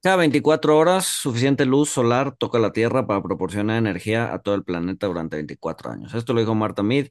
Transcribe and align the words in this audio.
Cada 0.00 0.16
24 0.16 0.78
horas, 0.78 1.06
suficiente 1.06 1.64
luz 1.66 1.90
solar 1.90 2.36
toca 2.36 2.60
la 2.60 2.72
Tierra 2.72 3.06
para 3.06 3.20
proporcionar 3.20 3.78
energía 3.78 4.32
a 4.32 4.38
todo 4.38 4.54
el 4.54 4.62
planeta 4.62 5.08
durante 5.08 5.36
24 5.36 5.90
años. 5.90 6.14
Esto 6.14 6.32
lo 6.34 6.40
dijo 6.40 6.54
Marta 6.54 6.84
Mead. 6.84 7.08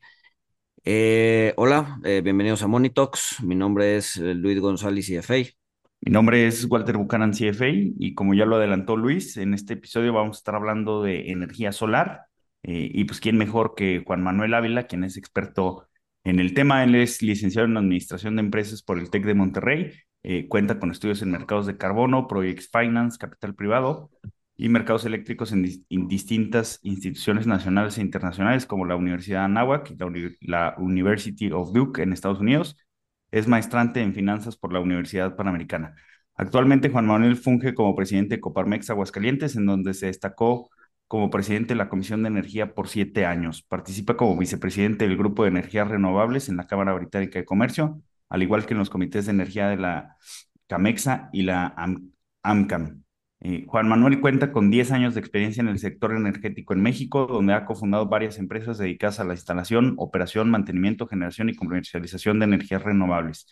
Eh, 0.85 1.53
hola, 1.58 2.00
eh, 2.05 2.21
bienvenidos 2.21 2.63
a 2.63 2.67
Monitox. 2.67 3.43
Mi 3.43 3.55
nombre 3.55 3.97
es 3.97 4.15
eh, 4.17 4.33
Luis 4.33 4.59
González, 4.61 5.08
CFA. 5.08 5.35
Mi 6.01 6.11
nombre 6.13 6.47
es 6.47 6.65
Walter 6.65 6.97
Buchanan, 6.97 7.33
CFA, 7.33 7.67
y 7.69 8.13
como 8.15 8.34
ya 8.34 8.46
lo 8.46 8.55
adelantó 8.55 8.96
Luis, 8.96 9.36
en 9.38 9.54
este 9.54 9.74
episodio 9.74 10.14
vamos 10.14 10.38
a 10.38 10.40
estar 10.40 10.56
hablando 10.56 11.04
de 11.04 11.32
energía 11.32 11.72
solar. 11.74 12.28
y 12.64 13.04
pues, 13.06 13.20
¿quién 13.20 13.38
mejor 13.38 13.76
que 13.76 14.04
Juan 14.06 14.24
Manuel 14.24 14.54
Ávila, 14.54 14.88
quien 14.88 15.04
es 15.04 15.18
experto 15.18 15.88
en 16.24 16.40
el 16.40 16.54
tema? 16.54 16.84
Él 16.84 16.96
es 16.96 17.22
licenciado 17.22 17.68
en 17.68 17.78
Administración 17.78 18.36
de 18.38 18.42
Empresas 18.42 18.82
por 18.84 19.00
el 19.00 19.10
TEC 19.10 19.26
de 19.26 19.34
Monterrey 19.34 19.94
eh, 20.30 20.50
cuenta 20.50 20.78
con 20.78 20.91
estudios 20.91 21.21
en 21.21 21.32
mercados 21.32 21.68
de 21.68 21.78
carbono, 21.78 22.27
Projects 22.27 22.70
Finance, 22.70 23.18
capital 23.18 23.55
privado 23.55 24.12
y 24.58 24.67
mercados 24.67 25.05
eléctricos 25.05 25.53
en, 25.53 25.63
distintas 26.09 26.80
instituciones 26.84 27.48
nacionales 27.48 27.98
e 27.98 28.02
internacionales 28.02 28.66
como 28.66 28.84
la 28.86 28.98
Universidad 28.98 29.40
de 29.40 29.45
Anáhuac 29.45 29.90
y 29.90 29.95
la, 30.45 30.76
University 30.80 31.50
of 31.53 31.72
Duke 31.72 32.02
en 32.02 32.12
Estados 32.12 32.41
Unidos. 32.41 32.76
Es 33.31 33.48
maestrante 33.48 34.02
en 34.02 34.13
finanzas 34.13 34.58
por 34.58 34.73
la 34.73 34.81
Universidad 34.81 35.38
Panamericana. 35.38 35.95
Actualmente 36.36 36.89
Juan 36.89 37.08
Manuel 37.08 37.38
funge 37.38 37.73
como 37.73 37.95
presidente 37.95 38.36
de 38.36 38.41
Coparmex 38.41 38.89
Aguascalientes, 38.89 39.55
en 39.55 39.66
donde 39.66 39.94
se 39.94 40.08
destacó 40.08 40.70
como 41.08 41.30
presidente 41.30 41.70
de 41.70 41.78
la 41.78 41.88
Comisión 41.88 42.23
de 42.23 42.28
Energía 42.28 42.73
por 42.73 42.89
siete 42.89 43.25
años. 43.25 43.64
Participa 43.64 44.17
como 44.17 44.36
vicepresidente 44.38 45.08
del 45.08 45.16
Grupo 45.16 45.44
de 45.44 45.52
Energías 45.52 45.88
Renovables 45.88 46.50
en 46.50 46.58
la 46.58 46.67
Cámara 46.67 46.94
Británica 46.94 47.39
de 47.39 47.45
Comercio 47.45 48.02
al 48.30 48.44
igual 48.44 48.66
que 48.66 48.73
en 48.73 48.80
los 48.80 48.90
comités 48.90 49.26
de 49.26 49.31
energía 49.31 49.70
de 49.70 49.77
la 49.77 50.17
CAMEXA 50.67 51.30
y 51.34 51.44
la 51.44 51.73
AMCAM. 52.44 53.03
Eh, 53.40 53.66
Juan 53.67 53.88
Manuel 53.88 54.20
cuenta 54.20 54.52
con 54.52 54.72
10 54.72 54.91
años 54.91 55.13
de 55.13 55.20
experiencia 55.20 55.62
en 55.62 55.67
el 55.70 55.77
sector 55.80 56.12
energético 56.13 56.73
en 56.73 56.81
México, 56.81 57.28
donde 57.28 57.53
ha 57.53 57.66
cofundado 57.66 58.08
varias 58.08 58.39
empresas 58.39 58.78
dedicadas 58.80 59.20
a 59.20 59.23
la 59.23 59.33
instalación, 59.33 59.94
operación, 59.98 60.50
mantenimiento, 60.50 61.08
generación 61.08 61.50
y 61.50 61.55
comercialización 61.55 62.39
de 62.39 62.45
energías 62.45 62.83
renovables. 62.83 63.48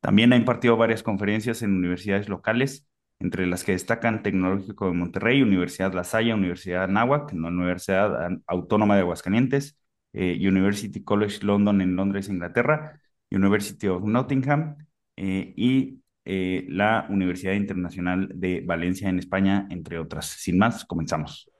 También 0.00 0.32
ha 0.32 0.36
impartido 0.36 0.76
varias 0.76 1.02
conferencias 1.02 1.62
en 1.62 1.72
universidades 1.74 2.28
locales, 2.28 2.86
entre 3.18 3.46
las 3.46 3.64
que 3.64 3.72
destacan 3.72 4.22
Tecnológico 4.22 4.86
de 4.86 4.92
Monterrey, 4.92 5.42
Universidad 5.42 5.92
La 5.94 6.04
Salle, 6.04 6.34
Universidad 6.34 6.84
Anáhuac, 6.84 7.32
Universidad 7.32 8.30
Autónoma 8.46 8.94
de 8.96 9.00
Aguascalientes, 9.02 9.78
eh, 10.12 10.36
University 10.40 11.02
College 11.02 11.44
London 11.44 11.80
en 11.80 11.96
Londres, 11.96 12.28
Inglaterra, 12.28 13.00
University 13.34 13.88
of 13.88 14.02
Nottingham 14.04 14.76
eh, 15.16 15.52
y 15.56 16.00
eh, 16.24 16.66
la 16.68 17.06
Universidad 17.10 17.52
Internacional 17.52 18.30
de 18.34 18.62
Valencia 18.64 19.08
en 19.08 19.18
España, 19.18 19.66
entre 19.70 19.98
otras. 19.98 20.26
Sin 20.26 20.58
más, 20.58 20.84
comenzamos. 20.84 21.50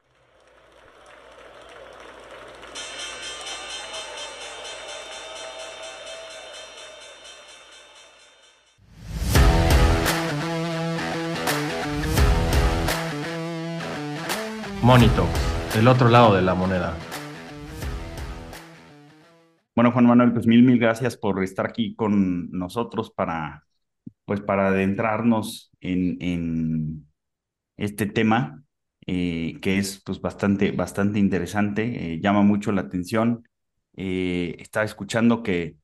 Monito, 14.83 15.27
el 15.79 15.89
otro 15.89 16.11
lado 16.11 16.35
de 16.35 16.43
la 16.43 16.55
moneda. 16.55 16.95
Bueno, 19.75 19.91
Juan 19.93 20.07
Manuel, 20.07 20.33
pues 20.33 20.47
mil, 20.47 20.63
mil 20.63 20.79
gracias 20.79 21.17
por 21.17 21.43
estar 21.43 21.67
aquí 21.67 21.95
con 21.97 22.51
nosotros 22.53 23.11
para, 23.11 23.65
pues 24.25 24.41
para 24.41 24.69
adentrarnos 24.69 25.73
en, 25.81 26.17
en 26.23 27.07
este 27.77 28.07
tema 28.07 28.65
eh, 29.07 29.59
que 29.63 29.79
es 29.79 30.03
pues 30.05 30.21
bastante, 30.21 30.73
bastante 30.73 31.19
interesante, 31.19 32.15
eh, 32.15 32.21
llama 32.21 32.43
mucho 32.43 32.73
la 32.73 32.83
atención. 32.83 33.49
Eh, 33.97 34.57
estaba 34.61 34.85
escuchando 34.87 35.43
que 35.43 35.77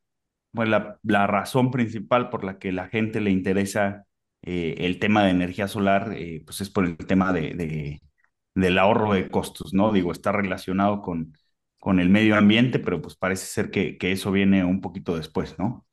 bueno, 0.53 0.71
la, 0.73 0.99
la, 1.05 1.27
razón 1.27 1.71
principal 1.71 2.31
por 2.31 2.45
la 2.45 2.59
que 2.59 2.73
la 2.73 2.89
gente 2.89 3.21
le 3.21 3.31
interesa 3.31 4.07
el 4.43 4.99
tema 4.99 5.25
de 5.25 5.31
energía 5.31 5.69
solar, 5.69 6.17
pues 6.47 6.61
es 6.63 6.71
por 6.71 6.87
el 6.87 6.97
tema 6.97 7.33
de, 7.33 7.55
de, 7.55 8.03
del 8.55 8.79
ahorro 8.79 9.13
de 9.15 9.31
costos, 9.31 9.75
¿no? 9.75 9.93
Digo, 9.93 10.13
está 10.13 10.33
relacionado 10.33 11.03
con 11.03 11.35
con 11.81 11.99
el 11.99 12.11
medio 12.11 12.37
ambiente, 12.37 12.79
pero 12.79 13.03
pues 13.03 13.17
parece 13.17 13.47
ser 13.47 13.71
que, 13.71 13.99
que 13.99 14.13
eso 14.13 14.31
viene 14.31 14.65
un 14.65 14.81
poquito 14.81 15.17
después, 15.17 15.59
¿no? 15.59 15.87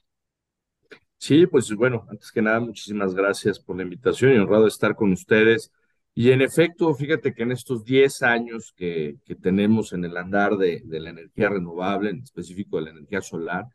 Sí, 1.19 1.47
pues 1.47 1.73
bueno, 1.73 2.05
antes 2.09 2.31
que 2.31 2.41
nada, 2.41 2.59
muchísimas 2.59 3.15
gracias 3.15 3.59
por 3.59 3.75
la 3.77 3.83
invitación 3.83 4.33
y 4.33 4.37
honrado 4.37 4.67
estar 4.67 4.95
con 4.95 5.11
ustedes. 5.13 5.71
Y 6.13 6.31
en 6.31 6.41
efecto, 6.41 6.93
fíjate 6.93 7.33
que 7.33 7.43
en 7.43 7.51
estos 7.51 7.83
10 7.83 8.21
años 8.23 8.73
que, 8.75 9.17
que 9.25 9.35
tenemos 9.35 9.93
en 9.93 10.05
el 10.05 10.17
andar 10.17 10.57
de, 10.57 10.81
de, 10.85 10.99
la 10.99 11.11
energía 11.11 11.49
renovable, 11.49 12.11
en 12.11 12.21
específico 12.21 12.77
de 12.77 12.83
la 12.83 12.91
energía 12.91 13.21
solar, 13.21 13.65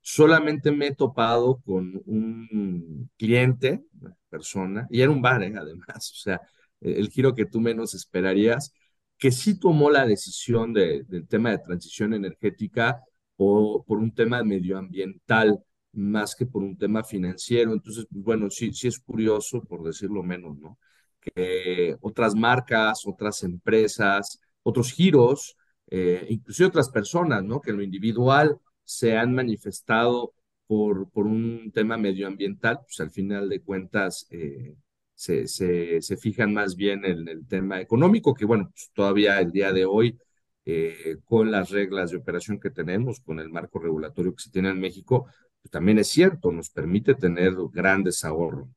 solamente 0.00 0.72
me 0.72 0.88
he 0.88 0.94
topado 0.94 1.60
con 1.64 2.02
un 2.06 3.10
cliente, 3.16 3.82
una 4.00 4.16
persona, 4.28 4.86
y 4.90 5.00
era 5.02 5.10
un 5.10 5.22
bar, 5.22 5.42
¿eh? 5.42 5.54
además, 5.56 6.12
o 6.14 6.16
sea, 6.16 6.40
el 6.80 7.08
giro 7.10 7.34
que 7.34 7.46
tú 7.46 7.60
menos 7.60 7.94
esperarías, 7.94 8.72
que 9.20 9.32
sí 9.32 9.58
tomó 9.60 9.90
la 9.90 10.06
decisión 10.06 10.72
de, 10.72 11.04
del 11.04 11.28
tema 11.28 11.50
de 11.50 11.58
transición 11.58 12.14
energética 12.14 13.02
por, 13.36 13.84
por 13.84 13.98
un 13.98 14.14
tema 14.14 14.42
medioambiental 14.44 15.62
más 15.92 16.34
que 16.34 16.46
por 16.46 16.62
un 16.62 16.76
tema 16.78 17.04
financiero. 17.04 17.72
Entonces, 17.72 18.06
pues, 18.10 18.24
bueno, 18.24 18.50
sí, 18.50 18.72
sí 18.72 18.88
es 18.88 18.98
curioso, 19.00 19.62
por 19.64 19.82
decirlo 19.84 20.22
menos, 20.22 20.58
¿no? 20.58 20.78
Que 21.20 21.96
otras 22.00 22.34
marcas, 22.34 23.02
otras 23.06 23.42
empresas, 23.44 24.40
otros 24.62 24.92
giros, 24.92 25.56
eh, 25.90 26.26
inclusive 26.30 26.68
otras 26.68 26.90
personas, 26.90 27.44
¿no? 27.44 27.60
Que 27.60 27.70
en 27.72 27.78
lo 27.78 27.82
individual 27.82 28.58
se 28.84 29.16
han 29.16 29.34
manifestado 29.34 30.32
por, 30.66 31.10
por 31.10 31.26
un 31.26 31.70
tema 31.72 31.96
medioambiental, 31.98 32.80
pues 32.84 33.00
al 33.00 33.10
final 33.10 33.48
de 33.48 33.60
cuentas 33.62 34.26
eh, 34.30 34.74
se, 35.20 36.00
se, 36.00 36.16
fijan 36.16 36.54
más 36.54 36.76
bien 36.76 37.04
en 37.04 37.28
el 37.28 37.46
tema 37.46 37.78
económico, 37.78 38.32
que 38.32 38.46
bueno, 38.46 38.70
pues 38.70 38.90
todavía 38.94 39.38
el 39.38 39.52
día 39.52 39.70
de 39.70 39.84
hoy, 39.84 40.18
eh, 40.64 41.18
con 41.26 41.50
las 41.50 41.68
reglas 41.70 42.10
de 42.10 42.16
operación 42.16 42.58
que 42.58 42.70
tenemos, 42.70 43.20
con 43.20 43.38
el 43.38 43.50
marco 43.50 43.78
regulatorio 43.78 44.34
que 44.34 44.42
se 44.42 44.50
tiene 44.50 44.70
en 44.70 44.80
México, 44.80 45.26
pues 45.60 45.70
también 45.70 45.98
es 45.98 46.08
cierto, 46.08 46.50
nos 46.50 46.70
permite 46.70 47.14
tener 47.14 47.52
grandes 47.70 48.24
ahorros. 48.24 48.68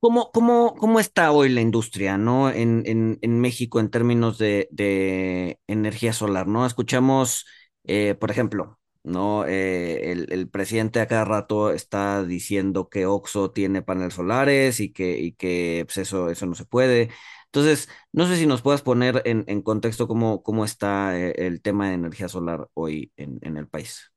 ¿Cómo, 0.00 0.32
cómo, 0.32 0.74
cómo 0.74 0.98
está 0.98 1.30
hoy 1.30 1.48
la 1.48 1.60
industria, 1.60 2.18
¿no? 2.18 2.50
En, 2.50 2.82
en, 2.86 3.18
en 3.22 3.40
México 3.40 3.78
en 3.78 3.90
términos 3.90 4.36
de, 4.36 4.68
de 4.72 5.60
energía 5.68 6.12
solar, 6.12 6.48
¿no? 6.48 6.66
Escuchamos, 6.66 7.46
eh, 7.84 8.16
por 8.16 8.32
ejemplo, 8.32 8.77
¿no? 9.08 9.44
Eh, 9.46 10.12
el, 10.12 10.48
presidente 10.48 11.00
a 11.00 11.06
cada 11.06 11.24
rato 11.24 11.70
está 11.72 12.24
diciendo 12.24 12.88
que 12.88 13.06
Oxo 13.06 13.50
tiene 13.50 13.82
paneles 13.82 14.14
solares 14.14 14.80
y 14.80 14.92
que, 14.92 15.18
y 15.18 15.32
que 15.32 15.84
pues 15.86 15.98
eso, 15.98 16.30
eso 16.30 16.46
no 16.46 16.54
se 16.54 16.64
puede. 16.64 17.10
Entonces, 17.46 17.88
no 18.12 18.26
sé 18.26 18.36
si 18.36 18.46
nos 18.46 18.62
puedas 18.62 18.82
poner 18.82 19.22
en, 19.24 19.44
en 19.48 19.62
contexto 19.62 20.06
cómo, 20.06 20.42
cómo 20.42 20.64
está 20.64 21.18
eh, 21.18 21.34
el 21.38 21.62
tema 21.62 21.88
de 21.88 21.94
energía 21.94 22.28
solar 22.28 22.68
hoy 22.74 23.10
en, 23.16 23.38
en, 23.42 23.56
el 23.56 23.66
país. 23.66 24.12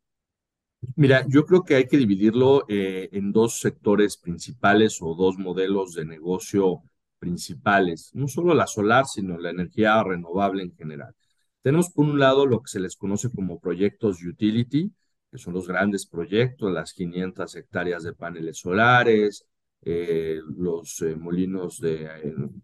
Mira, 0.95 1.25
yo 1.27 1.45
creo 1.45 1.63
que 1.63 1.75
hay 1.75 1.87
que 1.87 1.97
dividirlo 1.97 2.65
eh, 2.67 3.09
en 3.13 3.31
dos 3.31 3.59
sectores 3.59 4.17
principales 4.17 4.99
o 5.01 5.15
dos 5.15 5.37
modelos 5.37 5.93
de 5.93 6.05
negocio 6.05 6.83
principales, 7.19 8.11
no 8.13 8.27
solo 8.27 8.53
la 8.53 8.67
solar, 8.67 9.05
sino 9.05 9.37
la 9.37 9.51
energía 9.51 10.03
renovable 10.03 10.63
en 10.63 10.75
general. 10.75 11.15
Tenemos 11.61 11.89
por 11.91 12.05
un 12.05 12.19
lado 12.19 12.45
lo 12.45 12.61
que 12.61 12.69
se 12.69 12.79
les 12.79 12.95
conoce 12.95 13.29
como 13.31 13.59
proyectos 13.59 14.23
utility, 14.23 14.91
que 15.31 15.37
son 15.37 15.53
los 15.53 15.67
grandes 15.67 16.05
proyectos, 16.07 16.71
las 16.71 16.93
500 16.93 17.55
hectáreas 17.55 18.03
de 18.03 18.13
paneles 18.13 18.59
solares, 18.59 19.45
eh, 19.83 20.39
los 20.57 21.01
eh, 21.01 21.15
molinos 21.15 21.79
de, 21.79 22.09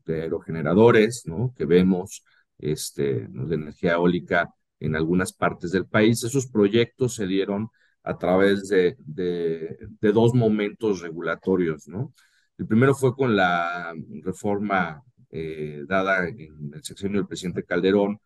de, 0.05 0.21
aerogeneradores, 0.21 1.23
¿no? 1.25 1.53
Que 1.55 1.65
vemos, 1.65 2.23
este, 2.57 3.27
de 3.27 3.55
energía 3.55 3.93
eólica 3.93 4.53
en 4.79 4.95
algunas 4.95 5.33
partes 5.33 5.71
del 5.71 5.85
país. 5.87 6.23
Esos 6.23 6.47
proyectos 6.47 7.15
se 7.15 7.27
dieron 7.27 7.69
a 8.03 8.17
través 8.17 8.67
de, 8.69 8.97
dos 10.01 10.33
momentos 10.33 11.01
regulatorios, 11.01 11.87
¿no? 11.87 12.13
El 12.57 12.65
primero 12.67 12.95
fue 12.95 13.15
con 13.15 13.35
la 13.35 13.93
reforma 14.23 15.03
eh, 15.29 15.83
dada 15.87 16.27
en 16.27 16.71
el 16.73 16.83
sexenio 16.83 17.19
del 17.19 17.27
presidente 17.27 17.63
Calderón, 17.63 18.19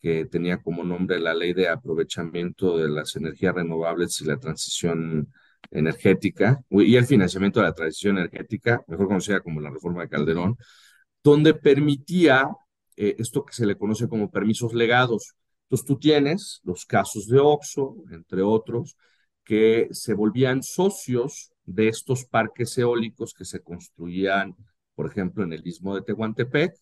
que 0.00 0.26
tenía 0.26 0.58
como 0.58 0.84
nombre 0.84 1.18
la 1.18 1.34
Ley 1.34 1.52
de 1.52 1.68
Aprovechamiento 1.68 2.76
de 2.78 2.88
las 2.88 3.16
Energías 3.16 3.54
Renovables 3.54 4.20
y 4.20 4.24
la 4.24 4.38
Transición 4.38 5.32
Energética, 5.70 6.60
y 6.70 6.96
el 6.96 7.06
financiamiento 7.06 7.60
de 7.60 7.66
la 7.66 7.74
transición 7.74 8.18
energética, 8.18 8.84
mejor 8.86 9.08
conocida 9.08 9.40
como 9.40 9.60
la 9.60 9.70
reforma 9.70 10.02
de 10.02 10.08
Calderón, 10.08 10.56
donde 11.22 11.54
permitía 11.54 12.48
eh, 12.96 13.16
esto 13.18 13.44
que 13.44 13.52
se 13.52 13.66
le 13.66 13.76
conoce 13.76 14.08
como 14.08 14.30
permisos 14.30 14.74
legados. 14.74 15.34
Entonces 15.64 15.86
tú 15.86 15.98
tienes 15.98 16.60
los 16.64 16.86
casos 16.86 17.26
de 17.26 17.40
OXO, 17.40 17.96
entre 18.12 18.42
otros, 18.42 18.96
que 19.44 19.88
se 19.90 20.14
volvían 20.14 20.62
socios 20.62 21.52
de 21.64 21.88
estos 21.88 22.24
parques 22.26 22.78
eólicos 22.78 23.34
que 23.34 23.44
se 23.44 23.60
construían 23.60 24.54
por 24.96 25.06
ejemplo, 25.06 25.44
en 25.44 25.52
el 25.52 25.64
istmo 25.64 25.94
de 25.94 26.02
Tehuantepec, 26.02 26.74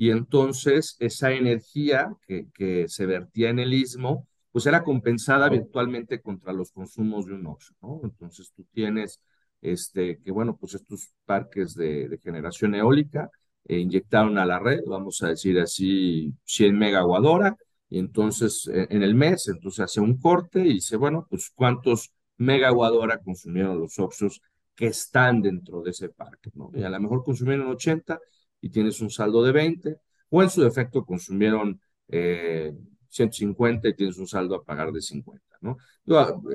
y 0.00 0.10
entonces 0.12 0.96
esa 0.98 1.30
energía 1.30 2.08
que, 2.26 2.46
que 2.54 2.88
se 2.88 3.04
vertía 3.04 3.50
en 3.50 3.58
el 3.58 3.74
istmo, 3.74 4.26
pues 4.50 4.64
era 4.64 4.82
compensada 4.82 5.50
virtualmente 5.50 6.22
contra 6.22 6.54
los 6.54 6.72
consumos 6.72 7.26
de 7.26 7.34
un 7.34 7.46
OXXO, 7.46 7.74
¿no? 7.82 8.00
Entonces 8.04 8.50
tú 8.56 8.64
tienes, 8.72 9.20
este, 9.60 10.18
que 10.22 10.30
bueno, 10.30 10.56
pues 10.56 10.72
estos 10.72 11.12
parques 11.26 11.74
de, 11.74 12.08
de 12.08 12.16
generación 12.16 12.74
eólica 12.74 13.28
eh, 13.66 13.76
inyectaron 13.76 14.38
a 14.38 14.46
la 14.46 14.58
red, 14.58 14.80
vamos 14.86 15.22
a 15.22 15.28
decir 15.28 15.60
así, 15.60 16.32
100 16.44 16.78
megawatt 16.78 17.58
y 17.90 17.98
entonces 17.98 18.70
en 18.72 19.02
el 19.02 19.14
mes, 19.14 19.48
entonces 19.48 19.80
hace 19.80 20.00
un 20.00 20.18
corte 20.18 20.60
y 20.60 20.74
dice, 20.76 20.96
bueno, 20.96 21.26
pues 21.28 21.52
cuántos 21.54 22.10
megawatt 22.38 23.22
consumieron 23.22 23.78
los 23.78 23.98
OXXOs 23.98 24.40
que 24.74 24.86
están 24.86 25.42
dentro 25.42 25.82
de 25.82 25.90
ese 25.90 26.08
parque, 26.08 26.48
¿no? 26.54 26.70
Y 26.72 26.84
a 26.84 26.88
lo 26.88 26.98
mejor 26.98 27.22
consumieron 27.22 27.68
80 27.68 28.18
y 28.60 28.70
tienes 28.70 29.00
un 29.00 29.10
saldo 29.10 29.42
de 29.42 29.52
20, 29.52 29.96
o 30.30 30.42
en 30.42 30.50
su 30.50 30.62
defecto 30.62 31.04
consumieron 31.04 31.80
eh, 32.08 32.72
150 33.08 33.88
y 33.88 33.94
tienes 33.94 34.18
un 34.18 34.26
saldo 34.26 34.56
a 34.56 34.64
pagar 34.64 34.92
de 34.92 35.00
50, 35.00 35.44
¿no? 35.60 35.76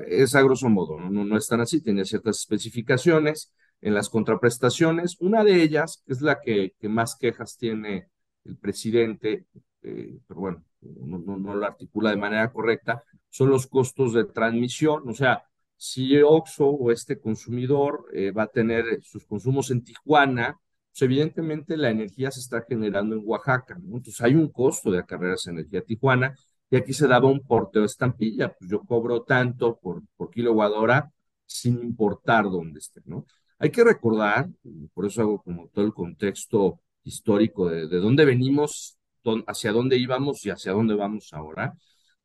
Es 0.08 0.34
a 0.34 0.42
grosso 0.42 0.68
modo, 0.68 0.98
¿no? 0.98 1.24
No, 1.24 1.36
es 1.36 1.46
tan 1.46 1.60
así, 1.60 1.80
tiene 1.82 2.04
ciertas 2.04 2.38
especificaciones 2.38 3.52
en 3.80 3.94
las 3.94 4.08
contraprestaciones. 4.08 5.16
Una 5.20 5.44
de 5.44 5.62
ellas, 5.62 6.02
es 6.06 6.20
la 6.22 6.40
que, 6.40 6.72
que 6.78 6.88
más 6.88 7.16
quejas 7.16 7.56
tiene 7.58 8.08
el 8.44 8.56
presidente, 8.56 9.46
eh, 9.82 10.18
pero 10.26 10.40
bueno, 10.40 10.64
no, 10.80 11.18
no, 11.18 11.36
no, 11.36 11.54
lo 11.54 11.66
articula 11.66 12.10
de 12.10 12.16
manera 12.16 12.50
correcta, 12.52 13.02
son 13.28 13.50
los 13.50 13.66
costos 13.66 14.14
de 14.14 14.24
transmisión. 14.24 15.08
O 15.08 15.14
sea, 15.14 15.42
si 15.76 16.20
OXO 16.22 16.66
o 16.66 16.90
este 16.90 17.18
consumidor 17.18 18.06
eh, 18.12 18.30
va 18.30 18.44
a 18.44 18.48
tener 18.48 19.02
sus 19.02 19.26
consumos 19.26 19.70
en 19.70 19.84
Tijuana, 19.84 20.58
pues 20.96 21.02
evidentemente 21.02 21.76
la 21.76 21.90
energía 21.90 22.30
se 22.30 22.40
está 22.40 22.64
generando 22.66 23.16
en 23.16 23.22
Oaxaca, 23.22 23.76
¿no? 23.82 23.98
Entonces 23.98 24.18
hay 24.22 24.34
un 24.34 24.48
costo 24.48 24.90
de 24.90 24.98
acarrear 25.00 25.34
esa 25.34 25.50
energía 25.50 25.82
Tijuana 25.82 26.34
y 26.70 26.76
aquí 26.76 26.94
se 26.94 27.06
daba 27.06 27.28
un 27.28 27.40
porteo 27.40 27.82
de 27.82 27.86
estampilla, 27.86 28.54
pues 28.54 28.70
yo 28.70 28.80
cobro 28.80 29.22
tanto 29.22 29.78
por, 29.78 30.02
por 30.16 30.30
kilowatt 30.30 30.72
hora 30.72 31.12
sin 31.44 31.82
importar 31.82 32.44
dónde 32.44 32.78
esté, 32.78 33.02
¿no? 33.04 33.26
Hay 33.58 33.70
que 33.70 33.84
recordar, 33.84 34.48
por 34.94 35.04
eso 35.04 35.20
hago 35.20 35.42
como 35.42 35.68
todo 35.68 35.84
el 35.84 35.92
contexto 35.92 36.80
histórico 37.04 37.68
de, 37.68 37.88
de 37.88 37.98
dónde 37.98 38.24
venimos, 38.24 38.98
hacia 39.46 39.72
dónde 39.72 39.98
íbamos 39.98 40.46
y 40.46 40.50
hacia 40.50 40.72
dónde 40.72 40.94
vamos 40.94 41.32
ahora, 41.34 41.74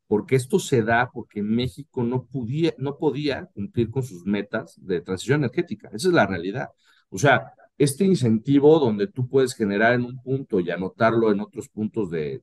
porque 0.07 0.35
esto 0.37 0.59
se 0.59 0.81
da 0.81 1.09
porque 1.11 1.43
México 1.43 2.03
no, 2.03 2.25
podía, 2.25 2.73
no 2.77 2.97
podía 2.97 3.47
cumplir 3.53 3.89
con 3.91 4.03
sus 4.03 4.25
metas 4.25 4.75
de 4.77 5.01
transición 5.01 5.41
energética. 5.41 5.89
Esa 5.93 6.07
es 6.09 6.13
la 6.13 6.25
realidad. 6.27 6.69
O 7.09 7.17
sea, 7.17 7.53
este 7.83 8.05
incentivo 8.05 8.77
donde 8.77 9.07
tú 9.07 9.27
puedes 9.27 9.55
generar 9.55 9.93
en 9.93 10.03
un 10.05 10.21
punto 10.21 10.59
y 10.59 10.69
anotarlo 10.69 11.31
en 11.31 11.39
otros 11.39 11.67
puntos 11.67 12.11
de, 12.11 12.39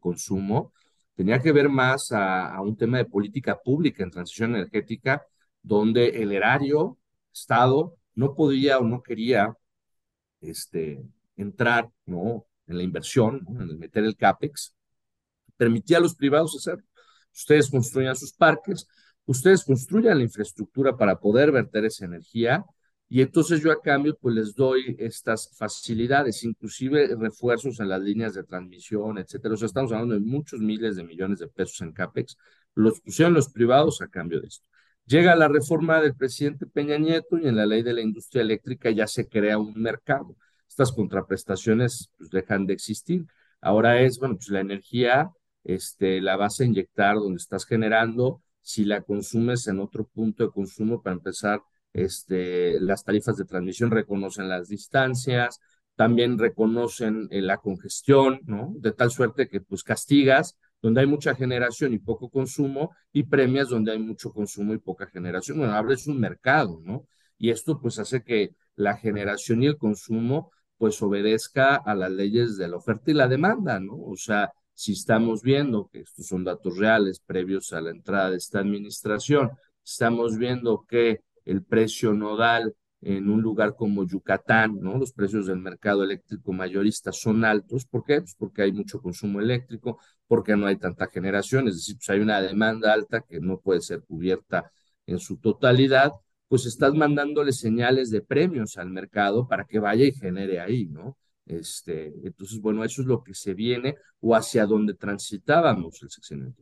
consumo, 0.00 0.72
tenía 1.14 1.40
que 1.40 1.52
ver 1.52 1.68
más 1.68 2.10
a, 2.10 2.60
un 2.60 2.76
tema 2.76 2.98
de 2.98 3.04
política 3.04 3.56
pública 3.62 4.02
en 4.02 4.10
transición 4.10 4.56
energética, 4.56 5.24
donde 5.62 6.08
el 6.20 6.32
erario, 6.32 6.98
Estado, 7.32 7.94
no 8.16 8.34
podía 8.34 8.80
o 8.80 8.82
no 8.82 9.04
quería 9.04 9.56
este, 10.40 11.00
entrar 11.36 11.88
en 12.06 12.76
la 12.76 12.82
inversión, 12.82 13.46
en 13.60 13.78
meter 13.78 14.02
el 14.02 14.16
CAPEX, 14.16 14.74
permitía 15.56 15.98
a 15.98 16.00
los 16.00 16.16
privados 16.16 16.56
hacerlo. 16.56 16.84
Ustedes 17.32 17.70
construyan 17.70 18.16
sus 18.16 18.32
parques, 18.32 18.88
ustedes 19.26 19.64
construyan 19.64 20.18
la 20.18 20.24
infraestructura 20.24 20.96
para 20.96 21.20
poder 21.20 21.52
verter 21.52 21.84
esa 21.84 22.04
energía 22.04 22.64
y 23.12 23.20
entonces 23.20 23.60
yo 23.60 23.70
a 23.70 23.82
cambio 23.82 24.16
pues 24.18 24.34
les 24.34 24.54
doy 24.54 24.96
estas 24.98 25.54
facilidades, 25.54 26.44
inclusive 26.44 27.14
refuerzos 27.14 27.78
en 27.78 27.90
las 27.90 28.00
líneas 28.00 28.32
de 28.32 28.42
transmisión, 28.42 29.18
etcétera. 29.18 29.52
O 29.52 29.56
sea, 29.58 29.66
estamos 29.66 29.92
hablando 29.92 30.14
de 30.14 30.20
muchos 30.20 30.60
miles 30.60 30.96
de 30.96 31.04
millones 31.04 31.38
de 31.40 31.46
pesos 31.46 31.82
en 31.82 31.92
CAPEX. 31.92 32.38
Los 32.74 33.02
pusieron 33.02 33.34
los 33.34 33.50
privados 33.50 34.00
a 34.00 34.08
cambio 34.08 34.40
de 34.40 34.46
esto. 34.46 34.66
Llega 35.04 35.36
la 35.36 35.46
reforma 35.46 36.00
del 36.00 36.14
presidente 36.14 36.64
Peña 36.64 36.96
Nieto 36.96 37.36
y 37.36 37.48
en 37.48 37.56
la 37.56 37.66
ley 37.66 37.82
de 37.82 37.92
la 37.92 38.00
industria 38.00 38.40
eléctrica 38.40 38.90
ya 38.90 39.06
se 39.06 39.28
crea 39.28 39.58
un 39.58 39.74
mercado. 39.74 40.34
Estas 40.66 40.90
contraprestaciones 40.90 42.10
pues, 42.16 42.30
dejan 42.30 42.64
de 42.64 42.72
existir. 42.72 43.26
Ahora 43.60 44.00
es, 44.00 44.18
bueno, 44.18 44.36
pues 44.36 44.48
la 44.48 44.60
energía 44.60 45.30
este, 45.64 46.22
la 46.22 46.36
vas 46.36 46.60
a 46.60 46.64
inyectar 46.64 47.16
donde 47.16 47.36
estás 47.36 47.66
generando. 47.66 48.40
Si 48.62 48.86
la 48.86 49.02
consumes 49.02 49.66
en 49.66 49.80
otro 49.80 50.06
punto 50.06 50.44
de 50.44 50.50
consumo, 50.50 51.02
para 51.02 51.16
empezar, 51.16 51.60
este, 51.92 52.80
las 52.80 53.04
tarifas 53.04 53.36
de 53.36 53.44
transmisión 53.44 53.90
reconocen 53.90 54.48
las 54.48 54.68
distancias, 54.68 55.60
también 55.96 56.38
reconocen 56.38 57.28
eh, 57.30 57.42
la 57.42 57.58
congestión, 57.58 58.40
¿no? 58.44 58.72
De 58.76 58.92
tal 58.92 59.10
suerte 59.10 59.48
que 59.48 59.60
pues 59.60 59.82
castigas 59.84 60.56
donde 60.80 61.02
hay 61.02 61.06
mucha 61.06 61.34
generación 61.34 61.92
y 61.94 61.98
poco 61.98 62.28
consumo 62.28 62.90
y 63.12 63.22
premias 63.24 63.68
donde 63.68 63.92
hay 63.92 63.98
mucho 63.98 64.32
consumo 64.32 64.74
y 64.74 64.78
poca 64.78 65.06
generación. 65.06 65.58
Bueno, 65.58 65.74
abres 65.74 66.06
un 66.08 66.18
mercado, 66.18 66.80
¿no? 66.82 67.06
Y 67.38 67.50
esto 67.50 67.80
pues 67.80 67.98
hace 67.98 68.24
que 68.24 68.54
la 68.74 68.96
generación 68.96 69.62
y 69.62 69.66
el 69.66 69.76
consumo 69.78 70.50
pues 70.78 71.00
obedezca 71.02 71.76
a 71.76 71.94
las 71.94 72.10
leyes 72.10 72.56
de 72.56 72.66
la 72.68 72.76
oferta 72.76 73.10
y 73.10 73.14
la 73.14 73.28
demanda, 73.28 73.78
¿no? 73.78 73.94
O 73.94 74.16
sea, 74.16 74.50
si 74.74 74.92
estamos 74.92 75.42
viendo 75.42 75.88
que 75.92 76.00
estos 76.00 76.26
son 76.26 76.42
datos 76.42 76.76
reales 76.76 77.20
previos 77.20 77.72
a 77.72 77.80
la 77.80 77.90
entrada 77.90 78.30
de 78.30 78.38
esta 78.38 78.58
administración, 78.58 79.50
estamos 79.84 80.36
viendo 80.36 80.84
que 80.88 81.20
el 81.44 81.62
precio 81.64 82.12
nodal 82.12 82.74
en 83.02 83.28
un 83.28 83.42
lugar 83.42 83.74
como 83.76 84.06
Yucatán, 84.06 84.78
¿no? 84.80 84.96
Los 84.96 85.12
precios 85.12 85.46
del 85.46 85.58
mercado 85.58 86.04
eléctrico 86.04 86.52
mayorista 86.52 87.10
son 87.12 87.44
altos. 87.44 87.84
¿Por 87.84 88.04
qué? 88.04 88.20
Pues 88.20 88.34
porque 88.36 88.62
hay 88.62 88.72
mucho 88.72 89.00
consumo 89.02 89.40
eléctrico, 89.40 89.98
porque 90.26 90.56
no 90.56 90.66
hay 90.66 90.76
tanta 90.76 91.08
generación, 91.08 91.68
es 91.68 91.74
decir, 91.76 91.96
pues 91.96 92.10
hay 92.10 92.20
una 92.20 92.40
demanda 92.40 92.92
alta 92.92 93.22
que 93.22 93.40
no 93.40 93.58
puede 93.60 93.80
ser 93.80 94.02
cubierta 94.04 94.70
en 95.06 95.18
su 95.18 95.36
totalidad, 95.38 96.12
pues 96.48 96.66
estás 96.66 96.94
mandándole 96.94 97.52
señales 97.52 98.10
de 98.10 98.20
premios 98.22 98.76
al 98.76 98.90
mercado 98.90 99.48
para 99.48 99.64
que 99.64 99.78
vaya 99.80 100.04
y 100.04 100.12
genere 100.12 100.60
ahí, 100.60 100.86
¿no? 100.86 101.16
Este, 101.46 102.14
entonces, 102.24 102.60
bueno, 102.60 102.84
eso 102.84 103.02
es 103.02 103.08
lo 103.08 103.22
que 103.24 103.34
se 103.34 103.54
viene 103.54 103.96
o 104.20 104.34
hacia 104.36 104.64
donde 104.66 104.94
transitábamos 104.94 106.02
el 106.02 106.10
sexenio 106.10 106.54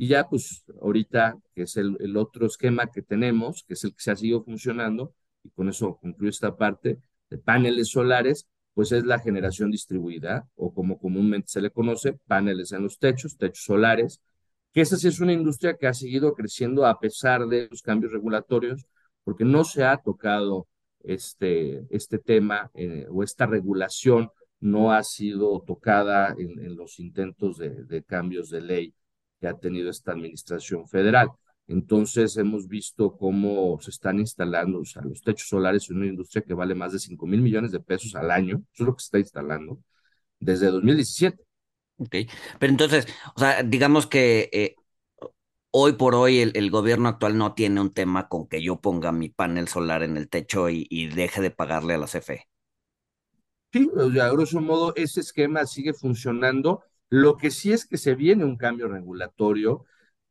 y 0.00 0.06
ya, 0.06 0.26
pues, 0.30 0.64
ahorita, 0.80 1.38
que 1.54 1.64
es 1.64 1.76
el, 1.76 2.16
otro 2.16 2.46
esquema 2.46 2.90
que 2.90 3.02
tenemos, 3.02 3.64
que 3.68 3.74
es 3.74 3.84
el 3.84 3.90
que 3.92 4.02
se 4.02 4.10
ha 4.10 4.16
seguido 4.16 4.42
funcionando, 4.42 5.14
y 5.44 5.50
con 5.50 5.68
eso 5.68 5.98
concluyo 6.00 6.30
esta 6.30 6.56
parte, 6.56 6.98
de 7.28 7.36
paneles 7.36 7.90
solares, 7.90 8.48
pues 8.72 8.92
es 8.92 9.04
la 9.04 9.18
generación 9.18 9.70
distribuida, 9.70 10.48
o 10.54 10.72
como 10.72 10.98
comúnmente 10.98 11.48
se 11.48 11.60
le 11.60 11.70
conoce, 11.70 12.14
paneles 12.26 12.72
en 12.72 12.84
los 12.84 12.98
techos, 12.98 13.36
techos 13.36 13.62
solares, 13.62 14.22
que 14.72 14.80
esa 14.80 14.96
sí 14.96 15.06
es 15.06 15.20
una 15.20 15.34
industria 15.34 15.76
que 15.76 15.86
ha 15.86 15.92
seguido 15.92 16.32
creciendo 16.32 16.86
a 16.86 16.98
pesar 16.98 17.46
de 17.46 17.68
los 17.70 17.82
cambios 17.82 18.12
regulatorios, 18.12 18.86
porque 19.22 19.44
no 19.44 19.64
se 19.64 19.84
ha 19.84 19.98
tocado 19.98 20.66
este, 21.00 21.84
este 21.90 22.18
tema 22.18 22.70
eh, 22.72 23.06
o 23.10 23.22
esta 23.22 23.44
regulación 23.44 24.30
no 24.60 24.92
ha 24.92 25.02
sido 25.02 25.60
tocada 25.60 26.34
en, 26.38 26.74
los 26.74 26.98
intentos 27.00 27.58
de 27.58 28.02
cambios 28.06 28.48
de 28.48 28.62
ley 28.62 28.94
que 29.40 29.48
ha 29.48 29.54
tenido 29.58 29.90
esta 29.90 30.12
administración 30.12 30.86
federal. 30.88 31.30
Entonces 31.66 32.36
hemos 32.36 32.66
visto 32.66 33.16
cómo 33.16 33.78
se 33.80 33.90
están 33.90 34.18
instalando, 34.18 34.80
o 34.80 34.84
sea, 34.84 35.02
los 35.02 35.22
techos 35.22 35.48
solares 35.48 35.88
en 35.88 35.98
una 35.98 36.06
industria 36.06 36.42
que 36.42 36.54
vale 36.54 36.74
más 36.74 36.92
de 36.92 36.98
5 36.98 37.26
mil 37.26 37.40
millones 37.40 37.70
de 37.70 37.80
pesos 37.80 38.14
al 38.16 38.30
año, 38.30 38.62
eso 38.72 38.82
es 38.82 38.86
lo 38.86 38.96
que 38.96 39.00
se 39.00 39.06
está 39.06 39.18
instalando, 39.20 39.78
desde 40.40 40.66
2017. 40.66 41.38
Ok, 41.98 42.16
pero 42.58 42.72
entonces, 42.72 43.06
o 43.36 43.38
sea, 43.38 43.62
digamos 43.62 44.06
que 44.06 44.48
eh, 44.52 44.74
hoy 45.70 45.92
por 45.92 46.14
hoy 46.14 46.40
el, 46.40 46.52
el, 46.56 46.70
gobierno 46.70 47.08
actual 47.08 47.36
no 47.36 47.54
tiene 47.54 47.80
un 47.80 47.92
tema 47.92 48.28
con 48.28 48.48
que 48.48 48.62
yo 48.62 48.80
ponga 48.80 49.12
mi 49.12 49.28
panel 49.28 49.68
solar 49.68 50.02
en 50.02 50.16
el 50.16 50.28
techo 50.28 50.70
y, 50.70 50.86
y 50.90 51.08
deje 51.08 51.40
de 51.40 51.50
pagarle 51.50 51.94
a 51.94 51.98
la 51.98 52.06
CFE. 52.06 52.48
Sí, 53.72 53.88
a 54.20 54.28
grosso 54.30 54.60
modo 54.60 54.92
ese 54.96 55.20
esquema 55.20 55.64
sigue 55.66 55.92
funcionando 55.92 56.82
lo 57.10 57.36
que 57.36 57.50
sí 57.50 57.72
es 57.72 57.86
que 57.86 57.98
se 57.98 58.14
viene 58.14 58.44
un 58.44 58.56
cambio 58.56 58.88
regulatorio 58.88 59.84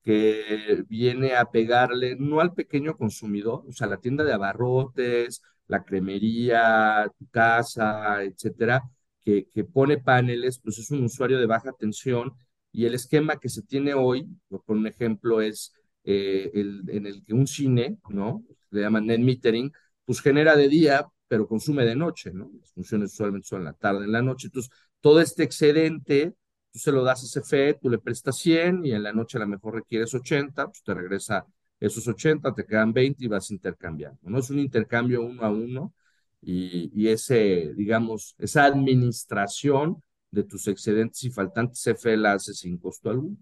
que 0.03 0.83
viene 0.88 1.36
a 1.36 1.45
pegarle 1.51 2.15
no 2.17 2.39
al 2.41 2.53
pequeño 2.53 2.98
consumidor, 2.98 3.63
o 3.67 3.71
sea, 3.74 3.88
la 3.88 3.98
tienda 4.00 4.24
de 4.24 4.33
abarrotes, 4.33 5.41
la 5.67 5.83
cremería, 5.83 7.12
tu 7.17 7.27
casa, 7.29 8.24
etcétera, 8.24 8.81
que, 9.24 9.48
que 9.50 9.63
pone 9.65 9.98
paneles, 10.00 10.59
pues 10.59 10.79
es 10.79 10.89
un 10.91 11.03
usuario 11.03 11.38
de 11.39 11.45
baja 11.45 11.74
tensión 11.77 12.33
y 12.71 12.86
el 12.86 12.93
esquema 12.95 13.38
que 13.39 13.50
se 13.50 13.63
tiene 13.63 13.93
hoy, 13.93 14.27
por 14.50 14.63
un 14.77 14.88
ejemplo, 14.88 15.41
es 15.41 15.74
eh, 16.03 16.50
el, 16.53 16.83
en 16.89 17.05
el 17.07 17.24
que 17.25 17.33
un 17.33 17.48
cine, 17.48 17.98
¿no? 18.09 18.43
Le 18.71 18.81
llaman 18.81 19.05
net 19.07 19.19
metering, 19.19 19.71
pues 20.05 20.21
genera 20.21 20.55
de 20.55 20.67
día, 20.69 21.07
pero 21.27 21.48
consume 21.48 21.86
de 21.86 21.95
noche, 21.95 22.31
¿no? 22.33 22.51
Las 22.59 22.71
funciones 22.71 23.13
usualmente 23.13 23.48
son 23.48 23.59
en 23.59 23.65
la 23.65 23.74
tarde, 23.74 24.05
en 24.05 24.12
la 24.12 24.21
noche. 24.21 24.48
Entonces, 24.48 24.71
todo 25.01 25.19
este 25.21 25.43
excedente 25.43 26.33
tú 26.71 26.79
se 26.79 26.91
lo 26.91 27.03
das 27.03 27.23
a 27.23 27.27
CFE, 27.27 27.73
tú 27.75 27.89
le 27.89 27.99
prestas 27.99 28.38
100 28.38 28.85
y 28.85 28.91
en 28.91 29.03
la 29.03 29.13
noche 29.13 29.38
a 29.38 29.41
lo 29.41 29.47
mejor 29.47 29.75
requieres 29.75 30.13
80, 30.13 30.67
pues 30.67 30.83
te 30.83 30.93
regresa 30.93 31.45
esos 31.79 32.07
80, 32.07 32.53
te 32.53 32.65
quedan 32.65 32.93
20 32.93 33.23
y 33.25 33.27
vas 33.27 33.51
intercambiando, 33.51 34.19
¿no? 34.23 34.39
Es 34.39 34.49
un 34.49 34.59
intercambio 34.59 35.21
uno 35.23 35.43
a 35.43 35.49
uno 35.49 35.93
y, 36.41 36.91
y 36.93 37.07
ese, 37.09 37.73
digamos, 37.75 38.35
esa 38.38 38.65
administración 38.65 40.01
de 40.31 40.43
tus 40.43 40.67
excedentes 40.67 41.23
y 41.23 41.31
faltantes 41.31 41.81
CFE 41.81 42.17
la 42.17 42.33
hace 42.33 42.53
sin 42.53 42.77
costo 42.77 43.09
alguno. 43.09 43.38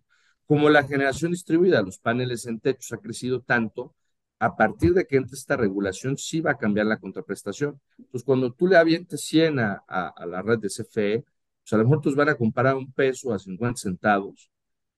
Como 0.45 0.69
la 0.69 0.83
generación 0.83 1.31
distribuida, 1.31 1.81
los 1.81 1.99
paneles 1.99 2.45
en 2.45 2.59
techos 2.59 2.93
ha 2.93 2.97
crecido 2.97 3.41
tanto, 3.41 3.95
a 4.39 4.55
partir 4.55 4.93
de 4.93 5.05
que 5.05 5.17
entre 5.17 5.35
esta 5.35 5.57
regulación 5.57 6.17
sí 6.17 6.41
va 6.41 6.51
a 6.51 6.57
cambiar 6.57 6.85
la 6.85 6.99
contraprestación. 6.99 7.79
Entonces, 7.97 8.23
cuando 8.23 8.53
tú 8.53 8.67
le 8.67 8.77
avientes 8.77 9.21
100 9.21 9.59
a, 9.59 9.83
a, 9.87 10.09
a 10.09 10.25
la 10.25 10.41
red 10.41 10.59
de 10.59 10.69
CFE, 10.69 11.25
pues 11.67 11.73
a 11.73 11.77
lo 11.77 11.83
mejor 11.83 12.01
tus 12.01 12.15
van 12.15 12.29
a 12.29 12.35
comprar 12.35 12.75
un 12.77 12.93
peso 12.93 13.33
a 13.33 13.39
50 13.39 13.77
centavos, 13.77 14.49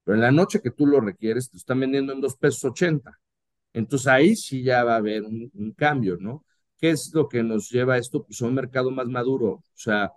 pero 0.04 0.16
en 0.16 0.22
la 0.22 0.32
noche 0.32 0.62
que 0.62 0.70
tú 0.70 0.86
lo 0.86 1.02
requieres, 1.02 1.50
te 1.50 1.58
están 1.58 1.80
vendiendo 1.80 2.14
en 2.14 2.22
dos 2.22 2.36
pesos 2.36 2.64
80. 2.64 3.12
Entonces 3.74 4.08
ahí 4.08 4.36
sí 4.36 4.62
ya 4.62 4.84
va 4.84 4.94
a 4.94 4.98
haber 4.98 5.24
un, 5.24 5.50
un 5.52 5.72
cambio, 5.74 6.18
¿no? 6.20 6.46
¿Qué 6.78 6.92
es 6.92 7.12
lo 7.12 7.28
que 7.28 7.42
nos 7.42 7.72
lleva 7.72 7.96
a 7.96 7.98
esto? 7.98 8.24
Pues 8.24 8.40
a 8.42 8.46
un 8.46 8.54
mercado 8.54 8.92
más 8.92 9.08
maduro. 9.08 9.50
O 9.54 9.64
sea, 9.74 10.12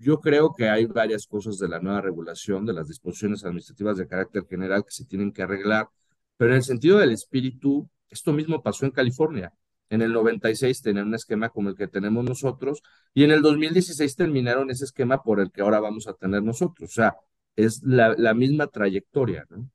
yo 0.00 0.20
creo 0.20 0.52
que 0.52 0.68
hay 0.68 0.86
varias 0.86 1.26
cosas 1.28 1.58
de 1.58 1.68
la 1.68 1.78
nueva 1.78 2.00
regulación, 2.00 2.66
de 2.66 2.72
las 2.72 2.88
disposiciones 2.88 3.44
administrativas 3.44 3.98
de 3.98 4.08
carácter 4.08 4.44
general 4.48 4.84
que 4.84 4.90
se 4.90 5.04
tienen 5.04 5.32
que 5.32 5.42
arreglar, 5.42 5.88
pero 6.36 6.50
en 6.50 6.56
el 6.56 6.64
sentido 6.64 6.98
del 6.98 7.12
espíritu, 7.12 7.88
esto 8.10 8.32
mismo 8.32 8.62
pasó 8.62 8.84
en 8.84 8.90
California. 8.90 9.52
En 9.92 10.00
el 10.00 10.14
96 10.14 10.80
tenían 10.80 11.08
un 11.08 11.14
esquema 11.14 11.50
como 11.50 11.68
el 11.68 11.76
que 11.76 11.86
tenemos 11.86 12.24
nosotros 12.24 12.82
y 13.12 13.24
en 13.24 13.30
el 13.30 13.42
2016 13.42 14.16
terminaron 14.16 14.70
ese 14.70 14.86
esquema 14.86 15.22
por 15.22 15.38
el 15.38 15.52
que 15.52 15.60
ahora 15.60 15.80
vamos 15.80 16.08
a 16.08 16.14
tener 16.14 16.42
nosotros. 16.42 16.88
O 16.88 16.94
sea, 16.94 17.14
es 17.56 17.82
la, 17.82 18.32
misma 18.32 18.68
trayectoria, 18.68 19.44
¿no? 19.50 19.68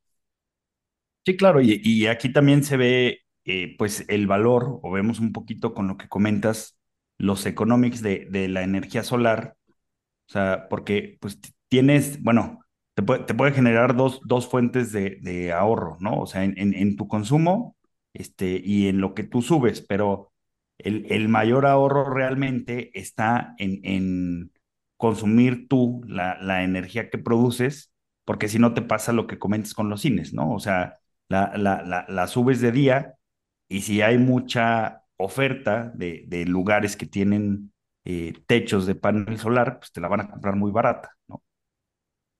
Sí, 1.23 1.37
claro, 1.37 1.61
y, 1.61 2.07
aquí 2.07 2.33
también 2.33 2.63
se 2.63 2.77
ve 2.77 3.19
eh, 3.45 3.75
pues 3.77 4.05
el 4.07 4.25
valor, 4.25 4.79
o 4.81 4.89
vemos 4.89 5.19
un 5.19 5.33
poquito 5.33 5.75
con 5.75 5.87
lo 5.87 5.97
que 5.97 6.09
comentas, 6.09 6.79
los 7.19 7.45
economics 7.45 8.01
de, 8.01 8.47
la 8.49 8.63
energía 8.63 9.03
solar, 9.03 9.55
o 10.29 10.31
sea, 10.31 10.67
porque 10.67 11.19
pues 11.21 11.39
tienes, 11.67 12.23
bueno, 12.23 12.61
te 12.95 13.03
puede, 13.03 13.53
generar 13.53 13.95
dos, 13.95 14.19
dos 14.25 14.49
fuentes 14.49 14.91
de, 14.91 15.53
ahorro, 15.53 15.97
¿no? 15.99 16.19
O 16.21 16.25
sea, 16.25 16.43
en 16.43 16.95
tu 16.95 17.07
consumo 17.07 17.76
este, 18.17 18.59
y 18.63 18.87
en 18.87 18.99
lo 18.99 19.13
que 19.13 19.23
tú 19.23 19.41
subes, 19.41 19.81
pero 19.81 20.31
el, 20.79 21.05
el 21.11 21.27
mayor 21.29 21.65
ahorro 21.65 22.09
realmente 22.09 22.91
está 22.99 23.55
en, 23.59 23.79
en 23.83 24.51
consumir 24.97 25.67
tú 25.67 26.01
la, 26.07 26.37
la 26.41 26.63
energía 26.63 27.09
que 27.09 27.19
produces, 27.19 27.93
porque 28.25 28.47
si 28.49 28.59
no 28.59 28.73
te 28.73 28.81
pasa 28.81 29.13
lo 29.13 29.27
que 29.27 29.39
comentas 29.39 29.73
con 29.73 29.89
los 29.89 30.01
cines, 30.01 30.33
¿no? 30.33 30.51
O 30.53 30.59
sea, 30.59 30.97
la, 31.29 31.53
la, 31.57 32.05
la, 32.07 32.27
subes 32.27 32.59
de 32.61 32.71
día 32.71 33.15
y 33.69 33.81
si 33.81 34.01
hay 34.01 34.17
mucha 34.17 35.03
oferta 35.17 35.91
de, 35.95 36.25
de 36.27 36.45
lugares 36.45 36.95
que 36.97 37.05
tienen 37.05 37.71
eh, 38.05 38.33
techos 38.47 38.85
de 38.87 38.95
panel 38.95 39.37
solar, 39.37 39.79
pues 39.79 39.91
te 39.91 40.01
la 40.01 40.07
van 40.07 40.21
a 40.21 40.29
comprar 40.31 40.55
muy 40.55 40.71
barata, 40.71 41.15
¿no? 41.27 41.43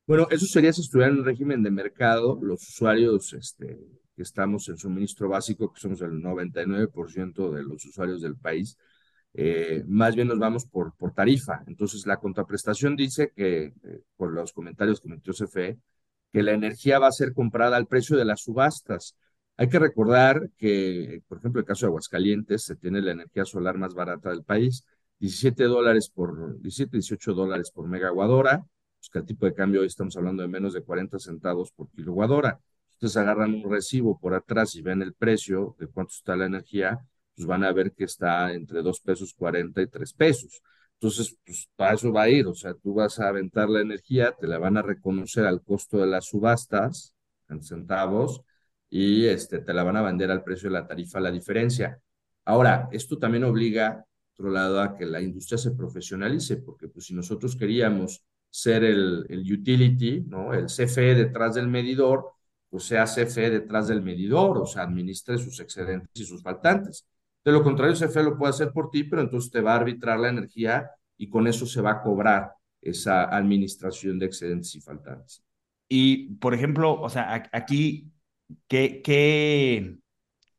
Bueno, 0.08 0.28
eso 0.32 0.46
sería 0.46 0.72
si 0.72 0.82
estuviera 0.82 1.12
en 1.12 1.24
régimen 1.26 1.62
de 1.62 1.70
mercado, 1.70 2.40
los 2.42 2.62
usuarios 2.70 3.34
este, 3.34 3.78
que 4.18 4.24
estamos 4.24 4.68
en 4.70 4.78
suministro 4.78 5.30
básico, 5.30 5.72
que 5.72 5.80
somos 5.80 6.02
el 6.02 6.22
99% 6.22 7.52
de 7.52 7.64
los 7.64 7.86
usuarios 7.86 8.22
del 8.22 8.36
país, 8.36 8.78
eh, 9.34 9.84
más 9.88 10.16
bien 10.16 10.28
nos 10.28 10.40
vamos 10.40 10.66
por, 10.66 10.94
tarifa. 11.14 11.64
Entonces, 11.68 12.08
la 12.08 12.18
contraprestación 12.18 12.96
dice 12.96 13.32
que, 13.36 13.66
eh, 13.84 14.02
por 14.16 14.34
los 14.34 14.54
comentarios 14.54 15.00
que 15.00 15.10
metió 15.10 15.34
CFE, 15.34 15.78
que 16.34 16.44
la 16.44 16.54
energía 16.54 17.00
va 17.00 17.08
a 17.08 17.12
ser 17.12 17.34
comprada 17.34 17.78
al 17.78 17.88
precio 17.88 18.18
de 18.18 18.26
las 18.26 18.42
subastas. 18.42 19.16
Hay 19.58 19.70
que 19.70 19.80
recordar 19.80 20.50
que, 20.58 21.22
por 21.28 21.38
ejemplo, 21.38 21.60
el 21.62 21.68
caso 21.68 21.86
de 21.86 21.90
Aguascalientes, 21.90 22.64
se 22.64 22.76
tiene 22.76 23.02
la 23.02 23.12
energía 23.12 23.46
solar 23.46 23.78
más 23.78 23.94
barata 23.94 24.30
del 24.32 24.44
país, 24.44 24.84
17 25.20 25.64
dólares 25.66 26.10
por, 26.10 26.60
17, 26.62 26.98
18 26.98 27.34
dólares 27.34 27.72
por 27.72 27.88
megawatt 27.88 28.30
hora, 28.30 28.66
pues 29.00 29.10
que 29.12 29.20
el 29.20 29.26
tipo 29.26 29.46
de 29.46 29.54
cambio 29.54 29.82
hoy 29.82 29.88
estamos 29.88 30.18
hablando 30.18 30.42
de 30.42 30.48
menos 30.50 30.74
de 30.74 30.82
40 30.84 31.20
centavos 31.20 31.72
por 31.72 31.90
kilowatt 31.92 32.32
Ustedes 32.98 33.18
agarran 33.18 33.54
un 33.54 33.72
recibo 33.72 34.20
por 34.20 34.34
atrás 34.34 34.76
y 34.76 34.82
ven 34.82 35.04
el 35.04 35.14
precio 35.14 35.76
de 35.80 35.86
cuánto 35.86 36.14
está 36.16 36.36
la 36.36 36.48
energía, 36.48 37.00
pues 37.36 37.46
van 37.46 37.64
a 37.64 37.72
ver 37.72 37.92
que 37.94 38.06
está 38.06 38.52
entre 38.54 38.82
2 38.82 39.02
pesos 39.02 39.36
40 39.38 39.84
y 39.84 39.88
3 39.88 40.14
pesos. 40.14 40.64
Entonces, 40.94 41.38
pues 41.46 41.70
para 41.76 41.94
eso 41.94 42.12
va 42.12 42.24
a 42.24 42.30
ir, 42.30 42.48
o 42.48 42.56
sea, 42.56 42.74
tú 42.74 42.96
vas 42.96 43.20
a 43.20 43.28
aventar 43.28 43.70
la 43.70 43.82
energía, 43.82 44.32
te 44.32 44.48
la 44.48 44.58
van 44.58 44.78
a 44.78 44.82
reconocer 44.82 45.46
al 45.46 45.62
costo 45.62 46.00
de 46.00 46.08
las 46.08 46.26
subastas, 46.26 47.14
en 47.50 47.62
centavos, 47.62 48.42
y 48.90 49.28
este, 49.28 49.60
te 49.60 49.74
la 49.74 49.84
van 49.84 49.98
a 49.98 50.02
vender 50.02 50.32
al 50.32 50.44
precio 50.44 50.70
de 50.70 50.74
la 50.74 50.88
tarifa, 50.88 51.20
la 51.20 51.30
diferencia. 51.30 52.02
Ahora, 52.46 52.90
esto 52.92 53.20
también 53.20 53.44
obliga, 53.44 54.04
otro 54.34 54.50
lado, 54.50 54.82
a 54.82 54.96
que 54.96 55.06
la 55.06 55.22
industria 55.22 55.60
se 55.60 55.72
profesionalice, 55.72 56.58
porque 56.58 56.88
pues 56.88 57.06
si 57.06 57.14
nosotros 57.14 57.56
queríamos 57.56 58.24
ser 58.50 58.84
el, 58.84 59.24
el 59.30 59.42
utility, 59.54 60.22
¿no? 60.22 60.52
El 60.52 60.66
CFE 60.66 61.14
detrás 61.14 61.54
del 61.54 61.68
medidor, 61.68 62.32
pues 62.70 62.84
sea 62.84 63.06
CFE 63.06 63.50
detrás 63.50 63.88
del 63.88 64.02
medidor, 64.02 64.58
o 64.58 64.66
sea, 64.66 64.84
administre 64.84 65.38
sus 65.38 65.60
excedentes 65.60 66.10
y 66.14 66.26
sus 66.26 66.42
faltantes. 66.44 67.08
De 67.44 67.52
lo 67.52 67.64
contrario, 67.64 67.96
CFE 67.96 68.24
lo 68.24 68.38
puede 68.38 68.52
hacer 68.52 68.72
por 68.72 68.90
ti, 68.90 69.04
pero 69.06 69.22
entonces 69.22 69.52
te 69.52 69.62
va 69.62 69.74
a 69.74 69.78
arbitrar 69.78 70.20
la 70.20 70.30
energía 70.30 70.92
y 71.18 71.30
con 71.30 71.48
eso 71.48 71.66
se 71.66 71.82
va 71.82 71.92
a 71.92 72.02
cobrar 72.02 72.52
esa 72.82 73.24
administración 73.36 74.20
de 74.20 74.26
excedentes 74.28 74.76
y 74.76 74.82
faltantes. 74.82 75.44
Y, 75.90 76.36
por 76.36 76.54
ejemplo, 76.54 77.00
o 77.02 77.10
sea, 77.10 77.50
aquí, 77.54 78.12
¿qué, 78.68 79.02
qué, 79.02 79.98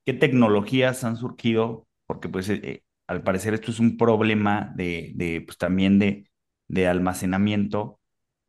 qué 0.05 0.15
tecnologías 0.15 1.05
han 1.05 1.17
surgido? 1.17 1.87
Porque, 2.07 2.29
pues, 2.29 2.49
eh, 2.49 2.83
al 3.07 3.23
parecer 3.23 3.55
esto 3.55 3.71
es 3.71 3.81
un 3.81 3.97
problema 3.97 4.73
de, 4.77 5.13
de 5.15 5.43
pues, 5.43 5.59
también 5.59 5.99
de, 5.99 6.31
de 6.69 6.89
almacenamiento 6.89 7.98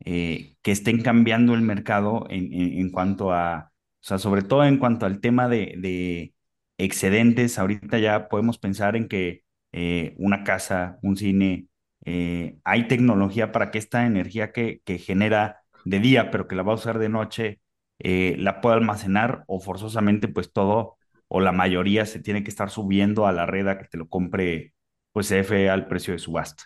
eh, 0.04 0.56
que 0.62 0.72
estén 0.72 1.02
cambiando 1.02 1.54
el 1.54 1.62
mercado 1.62 2.26
en, 2.30 2.52
en, 2.52 2.90
cuanto 2.90 3.32
a, 3.32 3.72
o 3.72 4.02
sea, 4.02 4.18
sobre 4.18 4.42
todo 4.42 4.64
en 4.64 4.78
cuanto 4.78 5.06
al 5.06 5.20
tema 5.20 5.48
de, 5.48 5.74
de 5.78 6.34
excedentes. 6.78 7.58
Ahorita 7.58 7.98
ya 7.98 8.28
podemos 8.28 8.58
pensar 8.58 8.96
en 8.96 9.08
que 9.08 9.44
eh, 9.72 10.14
una 10.18 10.44
casa, 10.44 10.98
un 11.02 11.16
cine, 11.16 11.68
eh, 12.04 12.58
hay 12.64 12.88
tecnología 12.88 13.52
para 13.52 13.70
que 13.70 13.78
esta 13.78 14.06
energía 14.06 14.52
que, 14.52 14.80
que 14.84 14.98
genera 14.98 15.62
de 15.84 16.00
día, 16.00 16.30
pero 16.30 16.48
que 16.48 16.56
la 16.56 16.62
va 16.62 16.72
a 16.72 16.76
usar 16.76 16.98
de 16.98 17.08
noche, 17.08 17.60
la 18.02 18.62
pueda 18.62 18.76
almacenar 18.76 19.44
o 19.46 19.60
forzosamente 19.60 20.26
pues 20.28 20.52
todo 20.52 20.96
o 21.28 21.40
la 21.40 21.52
mayoría 21.52 22.06
se 22.06 22.20
tiene 22.20 22.42
que 22.42 22.50
estar 22.50 22.70
subiendo 22.70 23.26
a 23.26 23.32
la 23.32 23.46
red 23.46 23.68
a 23.68 23.78
que 23.78 23.84
te 23.86 23.98
lo 23.98 24.08
compre 24.08 24.74
pues 25.12 25.30
F 25.30 25.70
al 25.70 25.86
precio 25.86 26.12
de 26.12 26.18
subasta. 26.18 26.64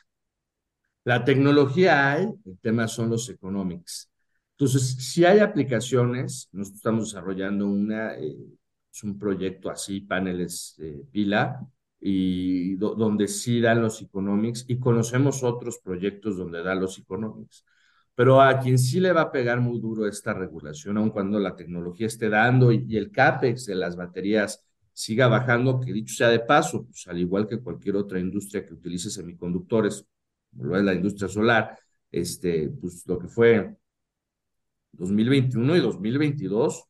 La 1.04 1.25
tecnología 1.25 2.12
hay, 2.12 2.28
el 2.46 2.58
tema 2.61 2.88
son 2.88 3.11
los 3.11 3.28
economics. 3.28 4.11
Entonces, 4.52 4.96
si 4.99 5.25
hay 5.25 5.40
aplicaciones, 5.40 6.49
nosotros 6.52 6.76
estamos 6.76 7.04
desarrollando 7.11 7.66
eh, 7.92 8.37
un 9.02 9.18
proyecto 9.18 9.68
así, 9.70 10.00
paneles 10.00 10.76
eh, 10.78 11.02
pila, 11.11 11.61
y 12.00 12.76
do, 12.76 12.94
donde 12.94 13.28
sí 13.28 13.61
dan 13.61 13.82
los 13.82 14.00
economics, 14.00 14.64
y 14.68 14.78
conocemos 14.78 15.42
otros 15.42 15.78
proyectos 15.78 16.37
donde 16.38 16.62
dan 16.62 16.80
los 16.80 16.99
economics. 16.99 17.64
Pero 18.14 18.40
a 18.40 18.58
quien 18.61 18.78
sí 18.78 19.00
le 19.00 19.12
va 19.12 19.23
a 19.23 19.32
pegar 19.32 19.61
muy 19.61 19.80
duro 19.80 20.06
esta 20.06 20.32
regulación, 20.32 20.96
aun 20.96 21.11
cuando 21.11 21.38
la 21.38 21.56
tecnología 21.56 22.06
esté 22.06 22.28
dando 22.30 22.73
y, 22.73 22.87
y 22.88 22.96
el 22.96 23.11
CAPEX 23.11 23.66
de 23.66 23.75
las 23.75 23.96
baterías 23.96 24.64
siga 24.92 25.26
bajando, 25.28 25.80
que 25.80 25.92
dicho 25.92 26.14
sea 26.14 26.28
de 26.28 26.40
paso, 26.40 26.84
pues 26.87 27.06
al 27.08 27.18
igual 27.18 27.49
que 27.49 27.58
cualquier 27.58 27.96
otra 27.96 28.20
industria 28.20 28.64
que 28.64 28.75
utilice 28.75 29.11
semiconductores, 29.11 30.06
lo 30.58 30.76
es 30.76 30.84
la 30.84 30.94
industria 30.94 31.28
solar, 31.28 31.78
este, 32.11 32.68
pues 32.68 33.06
lo 33.06 33.18
que 33.18 33.28
fue 33.28 33.76
2021 34.92 35.76
y 35.76 35.80
2022, 35.80 36.84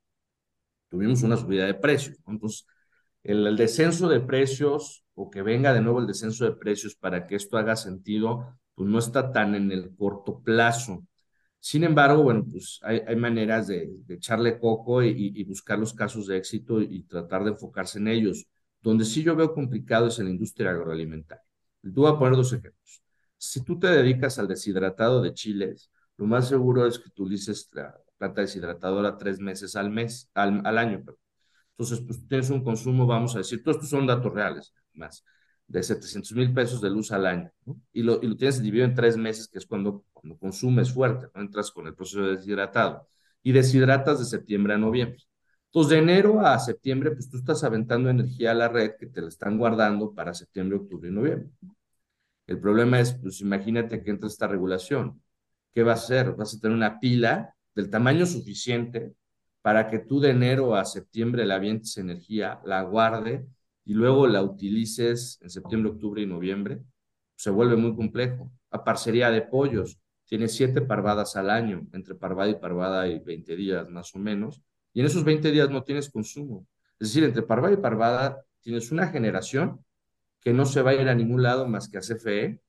tuvimos 0.89 1.23
una 1.23 1.37
subida 1.37 1.67
de 1.67 1.75
precios. 1.75 2.19
Entonces, 2.27 2.67
el, 3.23 3.57
descenso 3.57 4.09
de 4.09 4.21
precios 4.21 5.05
o 5.15 5.31
que 5.31 5.43
venga 5.43 5.73
de 5.73 5.81
nuevo 5.81 6.01
el 6.01 6.07
descenso 6.07 6.45
de 6.45 6.53
precios 6.53 6.95
para 6.95 7.27
que 7.27 7.37
esto 7.37 7.57
haga 7.57 7.77
sentido, 7.77 8.59
pues 8.75 8.89
no 8.89 8.99
está 8.99 9.33
tan 9.33 9.55
en 9.55 9.73
el 9.73 9.95
corto 9.97 10.41
plazo. 10.43 11.07
Sin 11.61 11.85
embargo, 11.85 12.23
bueno, 12.23 12.45
pues 12.51 12.81
hay, 12.83 13.17
maneras 13.17 13.69
de, 13.69 13.91
echarle 14.09 14.59
coco 14.59 15.03
y, 15.03 15.43
buscar 15.45 15.79
los 15.79 15.95
casos 15.95 16.27
de 16.27 16.37
éxito 16.37 16.83
y, 16.83 17.05
tratar 17.05 17.45
de 17.45 17.53
enfocarse 17.53 17.99
en 17.99 18.09
ellos. 18.09 18.47
Donde 18.83 19.07
sí 19.07 19.23
yo 19.23 19.35
veo 19.35 19.55
complicado 19.55 20.09
es 20.09 20.19
en 20.19 20.27
la 20.27 20.33
industria 20.33 20.71
agroalimentaria. 20.71 21.45
Te 21.83 21.89
voy 21.91 22.11
a 22.11 22.19
poner 22.19 22.37
dos 22.37 22.53
ejemplos 22.53 23.04
si 23.51 23.63
tú 23.65 23.79
te 23.79 23.89
dedicas 23.89 24.39
al 24.39 24.49
deshidratado 24.49 25.23
de 25.23 25.35
chiles, 25.35 25.91
lo 26.17 26.27
más 26.27 26.49
seguro 26.49 26.87
es 26.87 26.99
que 26.99 27.09
utilices 27.09 27.69
la 27.73 27.95
planta 28.19 28.41
deshidratadora 28.43 29.17
tres 29.17 29.41
meses 29.41 29.77
al 29.77 29.91
mes, 29.91 30.31
al, 30.35 30.61
al 30.65 30.79
año. 30.79 31.05
Entonces, 31.77 32.05
pues 32.07 32.27
tienes 32.29 32.51
un 32.51 32.63
consumo, 32.63 33.07
vamos 33.07 33.35
a 33.35 33.39
decir, 33.39 33.63
todos 33.63 33.77
estos 33.77 33.91
son 33.91 34.07
datos 34.07 34.33
reales, 34.33 34.73
más, 34.93 35.25
de 35.67 35.83
700 35.83 36.33
mil 36.33 36.53
pesos 36.55 36.81
de 36.81 36.91
luz 36.91 37.11
al 37.13 37.27
año, 37.27 37.51
¿no? 37.65 37.81
y, 37.93 38.03
lo, 38.03 38.23
y 38.23 38.27
lo 38.29 38.37
tienes 38.37 38.63
dividido 38.63 38.87
en 38.87 38.95
tres 38.95 39.17
meses, 39.17 39.49
que 39.49 39.59
es 39.59 39.67
cuando, 39.67 40.05
cuando 40.13 40.39
consumes 40.39 40.93
fuerte, 40.93 41.27
¿no? 41.35 41.41
entras 41.41 41.71
con 41.71 41.87
el 41.87 41.95
proceso 41.95 42.23
de 42.23 42.37
deshidratado, 42.37 43.09
y 43.43 43.53
deshidratas 43.53 44.21
de 44.21 44.25
septiembre 44.25 44.75
a 44.75 44.79
noviembre. 44.79 45.19
Entonces, 45.67 45.91
de 45.91 45.99
enero 45.99 46.41
a 46.41 46.59
septiembre, 46.61 47.11
pues 47.11 47.29
tú 47.29 47.37
estás 47.39 47.65
aventando 47.65 48.09
energía 48.09 48.53
a 48.53 48.55
la 48.55 48.69
red 48.69 48.93
que 48.99 49.07
te 49.07 49.21
la 49.21 49.29
están 49.29 49.59
guardando 49.59 50.15
para 50.15 50.33
septiembre, 50.33 50.79
octubre 50.79 51.09
y 51.09 51.13
noviembre. 51.13 51.51
El 52.47 52.61
problema 52.61 53.01
es, 53.01 53.15
pues 53.15 53.41
imagínate 53.41 54.03
que 54.03 54.11
entra 54.11 54.29
esta 54.29 54.47
regulación. 54.47 55.23
¿Qué 55.73 55.83
va 55.83 55.93
a 55.93 55.95
hacer? 55.95 56.33
Vas 56.33 56.55
a 56.55 56.61
tener 56.61 56.77
una 56.77 57.01
pila 57.01 57.55
del 57.75 57.91
tamaño 57.91 58.27
suficiente 58.27 59.15
para 59.63 59.89
que 59.89 59.99
tú 59.99 60.21
de 60.21 60.31
enero 60.31 60.77
a 60.77 60.85
septiembre 60.85 61.47
la 61.47 61.55
avientes 61.55 61.97
energía, 61.97 62.61
la 62.65 62.83
guarde 62.83 63.47
y 63.85 63.95
luego 63.95 64.27
la 64.27 64.43
utilices 64.43 65.39
en 65.43 65.51
septiembre, 65.51 65.93
octubre 65.93 66.23
y 66.23 66.27
noviembre. 66.27 66.81
Se 67.35 67.51
vuelve 67.51 67.77
muy 67.77 67.97
complejo. 67.97 68.53
A 68.71 68.85
parcería 68.85 69.31
de 69.31 69.43
pollos, 69.43 69.99
tienes 70.27 70.55
siete 70.55 70.81
parvadas 70.81 71.37
al 71.37 71.51
año, 71.51 71.87
entre 71.93 72.15
parvada 72.15 72.51
y 72.51 72.57
parvada 72.57 73.03
hay 73.03 73.19
20 73.19 73.57
días 73.57 73.89
más 73.89 74.15
o 74.15 74.19
menos, 74.19 74.63
y 74.93 75.01
en 75.01 75.07
esos 75.07 75.25
20 75.25 75.51
días 75.51 75.71
no 75.71 75.83
tienes 75.83 76.11
consumo. 76.11 76.67
Es 76.99 77.09
decir, 77.09 77.25
entre 77.25 77.43
parvada 77.43 77.75
y 77.75 77.79
parvada 77.79 78.45
tienes 78.61 78.93
una 78.93 79.09
generación 79.09 79.85
que 80.45 80.53
no 80.53 80.67
se 80.67 80.83
va 80.83 80.91
a 80.91 80.95
ir 80.95 81.09
a 81.09 81.15
ningún 81.15 81.43
lado 81.43 81.67
más 81.67 81.89
que 81.89 81.99
a 81.99 82.03
CFE 82.03 82.61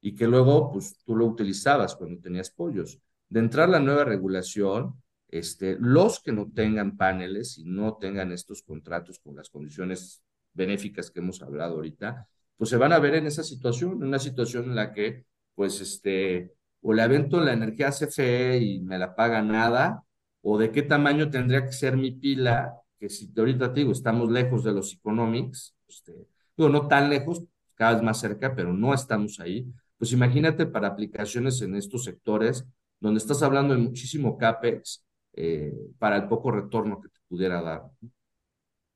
y 0.00 0.14
que 0.14 0.26
luego 0.26 0.72
pues 0.72 0.98
tú 1.04 1.16
lo 1.16 1.26
utilizabas 1.26 1.94
cuando 1.94 2.20
tenías 2.20 2.50
pollos. 2.50 3.00
De 3.28 3.40
entrar 3.40 3.68
la 3.68 3.78
nueva 3.78 4.04
regulación, 4.04 5.00
este, 5.28 5.76
los 5.78 6.20
que 6.20 6.32
no 6.32 6.50
tengan 6.52 6.96
paneles 6.96 7.56
y 7.58 7.64
no 7.64 7.96
tengan 7.98 8.32
estos 8.32 8.62
contratos 8.62 9.20
con 9.20 9.36
las 9.36 9.48
condiciones 9.48 10.22
benéficas 10.52 11.10
que 11.10 11.20
hemos 11.20 11.40
hablado 11.42 11.76
ahorita, 11.76 12.28
pues 12.56 12.70
se 12.70 12.76
van 12.76 12.92
a 12.92 12.98
ver 12.98 13.14
en 13.14 13.26
esa 13.26 13.44
situación, 13.44 13.92
en 13.92 14.08
una 14.08 14.18
situación 14.18 14.64
en 14.64 14.74
la 14.74 14.92
que, 14.92 15.24
pues, 15.54 15.80
este, 15.80 16.52
o 16.82 16.92
le 16.92 17.02
avento 17.02 17.40
la 17.40 17.52
energía 17.52 17.88
a 17.88 17.92
CFE 17.92 18.58
y 18.58 18.80
me 18.80 18.98
la 18.98 19.14
paga 19.14 19.40
nada, 19.42 20.04
o 20.42 20.58
de 20.58 20.72
qué 20.72 20.82
tamaño 20.82 21.30
tendría 21.30 21.64
que 21.64 21.72
ser 21.72 21.96
mi 21.96 22.10
pila, 22.10 22.74
que 22.98 23.08
si 23.08 23.32
ahorita 23.36 23.72
te 23.72 23.80
digo, 23.80 23.92
estamos 23.92 24.30
lejos 24.30 24.64
de 24.64 24.72
los 24.72 24.92
economics, 24.94 25.76
este, 25.88 26.26
no 26.68 26.88
tan 26.88 27.08
lejos, 27.10 27.42
cada 27.74 27.94
vez 27.94 28.02
más 28.02 28.20
cerca, 28.20 28.54
pero 28.54 28.72
no 28.72 28.92
estamos 28.94 29.40
ahí. 29.40 29.66
Pues 29.96 30.12
imagínate 30.12 30.66
para 30.66 30.88
aplicaciones 30.88 31.60
en 31.62 31.76
estos 31.76 32.04
sectores 32.04 32.64
donde 33.00 33.18
estás 33.18 33.42
hablando 33.42 33.74
de 33.74 33.80
muchísimo 33.80 34.36
CAPEX 34.36 35.04
eh, 35.34 35.72
para 35.98 36.16
el 36.16 36.28
poco 36.28 36.50
retorno 36.50 37.00
que 37.00 37.08
te 37.08 37.18
pudiera 37.28 37.62
dar. 37.62 37.84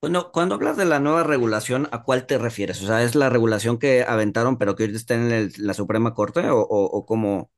Bueno, 0.01 0.31
cuando 0.33 0.57
hablas 0.57 0.77
de 0.77 0.85
la 0.85 1.01
nueva 1.01 1.23
regulación, 1.23 1.89
¿a 1.91 2.03
cuál 2.03 2.27
te 2.27 2.37
refieres? 2.37 2.83
O 2.83 2.87
sea, 2.87 3.03
¿es 3.03 3.15
la 3.15 3.31
regulación 3.31 3.79
que 3.79 4.03
aventaron 4.03 4.59
pero 4.59 4.77
que 4.77 4.83
ahorita 4.83 4.99
está 4.99 5.15
en 5.15 5.51
la 5.59 5.73
Suprema 5.73 6.13
Corte 6.13 6.51
o, 6.51 6.61
o, 6.61 7.07
cómo? 7.07 7.51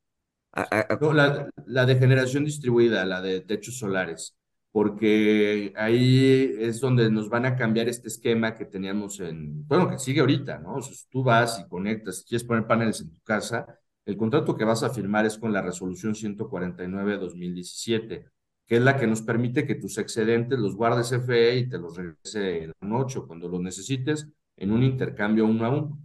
la, 0.54 1.50
la 1.66 1.86
de 1.86 1.96
generación 1.96 2.44
distribuida, 2.44 3.04
la 3.04 3.20
de 3.20 3.40
techos 3.40 3.78
solares 3.78 4.36
porque 4.76 5.72
ahí 5.74 6.54
es 6.58 6.80
donde 6.80 7.10
nos 7.10 7.30
van 7.30 7.46
a 7.46 7.56
cambiar 7.56 7.88
este 7.88 8.08
esquema 8.08 8.54
que 8.54 8.66
teníamos 8.66 9.20
en, 9.20 9.66
bueno, 9.66 9.88
que 9.88 9.98
sigue 9.98 10.20
ahorita, 10.20 10.58
¿no? 10.58 10.74
O 10.74 10.80
tú 11.08 11.24
vas 11.24 11.58
y 11.58 11.66
conectas, 11.66 12.18
si 12.18 12.24
quieres 12.26 12.46
poner 12.46 12.66
paneles 12.66 13.00
en 13.00 13.10
tu 13.10 13.18
casa, 13.22 13.80
el 14.04 14.18
contrato 14.18 14.54
que 14.54 14.66
vas 14.66 14.82
a 14.82 14.90
firmar 14.90 15.24
es 15.24 15.38
con 15.38 15.50
la 15.50 15.62
resolución 15.62 16.14
149-2017, 16.14 18.26
que 18.66 18.76
es 18.76 18.82
la 18.82 18.98
que 18.98 19.06
nos 19.06 19.22
permite 19.22 19.66
que 19.66 19.76
tus 19.76 19.96
excedentes 19.96 20.58
los 20.58 20.76
guardes 20.76 21.10
FE 21.10 21.56
y 21.56 21.70
te 21.70 21.78
los 21.78 21.96
regrese 21.96 22.64
en 22.64 22.72
la 22.78 22.86
noche 22.86 23.18
o 23.18 23.26
cuando 23.26 23.48
los 23.48 23.62
necesites 23.62 24.28
en 24.58 24.72
un 24.72 24.82
intercambio 24.82 25.46
uno 25.46 25.64
a 25.64 25.70
uno. 25.70 25.98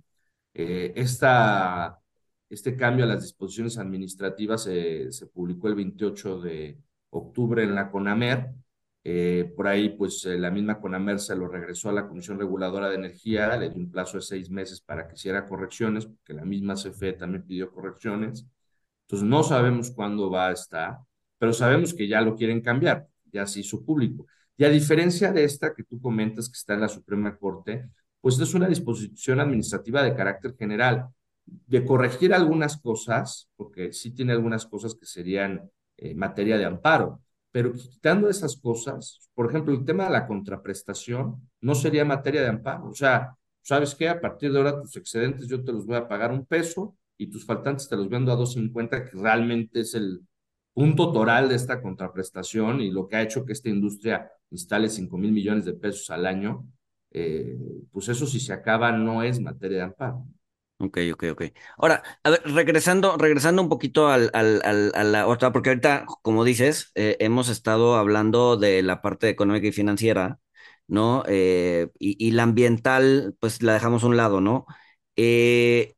Eh, 0.54 0.94
esta, 0.96 2.00
este 2.50 2.78
cambio 2.78 3.04
a 3.04 3.10
las 3.10 3.24
disposiciones 3.24 3.78
administrativas 3.78 4.64
se 4.64 5.28
publicó 5.34 5.68
el 5.68 5.76
28 5.76 6.40
de 6.40 6.78
octubre 7.12 7.64
en 7.64 7.76
la 7.76 7.92
CONAMER. 7.92 8.52
Eh, 9.04 9.52
por 9.56 9.68
ahí, 9.68 9.90
pues 9.90 10.26
eh, 10.26 10.38
la 10.38 10.52
misma 10.52 10.80
CONAMER 10.80 11.20
se 11.20 11.36
lo 11.36 11.48
regresó 11.48 11.90
a 11.90 11.94
la 11.94 12.08
Comisión 12.08 12.38
Reguladora 12.40 12.90
de 12.90 12.96
Energía, 12.96 13.58
le 13.58 13.70
dio 13.70 13.80
un 13.80 13.92
plazo 13.92 14.18
de 14.18 14.22
seis 14.24 14.50
meses 14.50 14.82
para 14.82 15.08
que 15.08 15.16
hiciera 15.16 15.48
correcciones, 15.48 16.06
porque 16.06 16.34
la 16.34 16.46
misma 16.46 16.76
CFE 16.76 17.14
también 17.14 17.44
pidió 17.46 17.72
correcciones. 17.72 18.46
Entonces, 19.04 19.28
no 19.28 19.44
sabemos 19.44 19.92
cuándo 19.92 20.30
va 20.30 20.50
a 20.50 20.52
estar, 20.54 21.00
pero 21.38 21.54
sabemos 21.54 21.94
que 21.94 22.08
ya 22.08 22.22
lo 22.22 22.36
quieren 22.36 22.62
cambiar, 22.62 23.08
ya 23.32 23.48
se 23.48 23.62
hizo 23.62 23.84
público. 23.84 24.28
Y 24.58 24.64
a 24.64 24.70
diferencia 24.70 25.32
de 25.32 25.44
esta 25.44 25.74
que 25.74 25.84
tú 25.84 26.00
comentas 26.00 26.48
que 26.48 26.58
está 26.58 26.76
en 26.76 26.82
la 26.82 26.88
Suprema 26.88 27.36
Corte, 27.38 27.90
pues 28.22 28.40
es 28.40 28.54
una 28.54 28.68
disposición 28.68 29.40
administrativa 29.40 30.04
de 30.04 30.16
carácter 30.16 30.56
general, 30.56 31.08
de 31.46 31.84
corregir 31.84 32.34
algunas 32.34 32.78
cosas, 32.80 33.50
porque 33.56 33.92
sí 33.94 34.12
tiene 34.12 34.34
algunas 34.34 34.66
cosas 34.68 34.96
que 34.96 35.06
serían 35.06 35.70
eh, 35.98 36.14
materia 36.14 36.58
de 36.58 36.66
amparo. 36.66 37.22
Pero 37.52 37.74
quitando 37.74 38.30
esas 38.30 38.56
cosas, 38.58 39.30
por 39.34 39.50
ejemplo, 39.50 39.74
el 39.74 39.86
tema 39.86 40.06
de 40.06 40.12
la 40.12 40.28
contraprestación 40.28 41.50
no 41.60 41.76
sería 41.76 42.06
materia 42.06 42.42
de 42.42 42.48
amparo. 42.48 42.88
O 42.88 42.94
sea, 42.94 43.36
¿sabes 43.62 43.94
qué? 43.96 44.10
A 44.10 44.22
partir 44.22 44.52
de 44.52 44.58
ahora 44.58 44.82
tus 44.82 44.96
excedentes 44.96 45.48
yo 45.48 45.64
te 45.64 45.72
los 45.72 45.86
voy 45.86 45.98
a 45.98 46.08
pagar 46.08 46.32
un 46.32 46.46
peso 46.46 46.96
y 47.18 47.28
tus 47.28 47.46
faltantes 47.46 47.90
te 47.90 47.96
los 47.98 48.10
vendo 48.10 48.32
a 48.32 48.38
2.50, 48.38 49.10
que 49.10 49.18
realmente 49.18 49.82
es 49.82 49.94
el 49.96 50.22
punto 50.74 51.12
toral 51.12 51.50
de 51.50 51.56
esta 51.56 51.82
contraprestación 51.82 52.82
y 52.82 52.92
lo 52.92 53.08
que 53.08 53.18
ha 53.18 53.22
hecho 53.22 53.46
que 53.46 53.54
esta 53.54 53.70
industria 53.70 54.32
instale 54.50 54.90
5 54.90 55.18
mil 55.18 55.32
millones 55.32 55.66
de 55.66 55.74
pesos 55.74 56.10
al 56.10 56.26
año, 56.26 56.66
eh, 57.12 57.58
pues 57.92 58.08
eso 58.10 58.26
si 58.26 58.40
se 58.40 58.54
acaba 58.54 58.92
no 58.92 59.24
es 59.24 59.40
materia 59.40 59.80
de 59.80 59.84
amparo. 59.84 60.26
Ok, 60.84 60.98
ok, 61.14 61.24
ok. 61.34 61.42
Ahora, 61.78 62.02
a 62.24 62.30
ver, 62.32 62.42
regresando, 62.46 63.16
regresando 63.18 63.62
un 63.62 63.70
poquito 63.70 64.08
al, 64.10 64.32
al, 64.34 64.62
al, 64.66 64.92
a 64.96 65.04
la 65.04 65.28
otra, 65.28 65.52
porque 65.52 65.70
ahorita, 65.70 66.06
como 66.24 66.44
dices, 66.44 66.92
eh, 66.96 67.18
hemos 67.20 67.50
estado 67.50 67.96
hablando 67.98 68.58
de 68.58 68.82
la 68.82 69.00
parte 69.02 69.30
económica 69.30 69.68
y 69.68 69.72
financiera, 69.72 70.40
¿no? 70.88 71.24
Eh, 71.28 71.90
y, 72.00 72.16
y, 72.26 72.32
la 72.32 72.44
ambiental, 72.44 73.36
pues 73.40 73.62
la 73.62 73.74
dejamos 73.74 74.04
a 74.04 74.08
un 74.08 74.18
lado, 74.18 74.42
¿no? 74.42 74.66
Eh, 75.16 75.94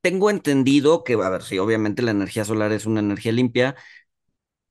tengo 0.00 0.30
entendido 0.30 1.04
que, 1.04 1.14
a 1.14 1.28
ver, 1.28 1.42
sí, 1.42 1.58
obviamente 1.58 2.02
la 2.02 2.10
energía 2.12 2.44
solar 2.44 2.72
es 2.72 2.86
una 2.86 3.00
energía 3.00 3.32
limpia, 3.32 3.76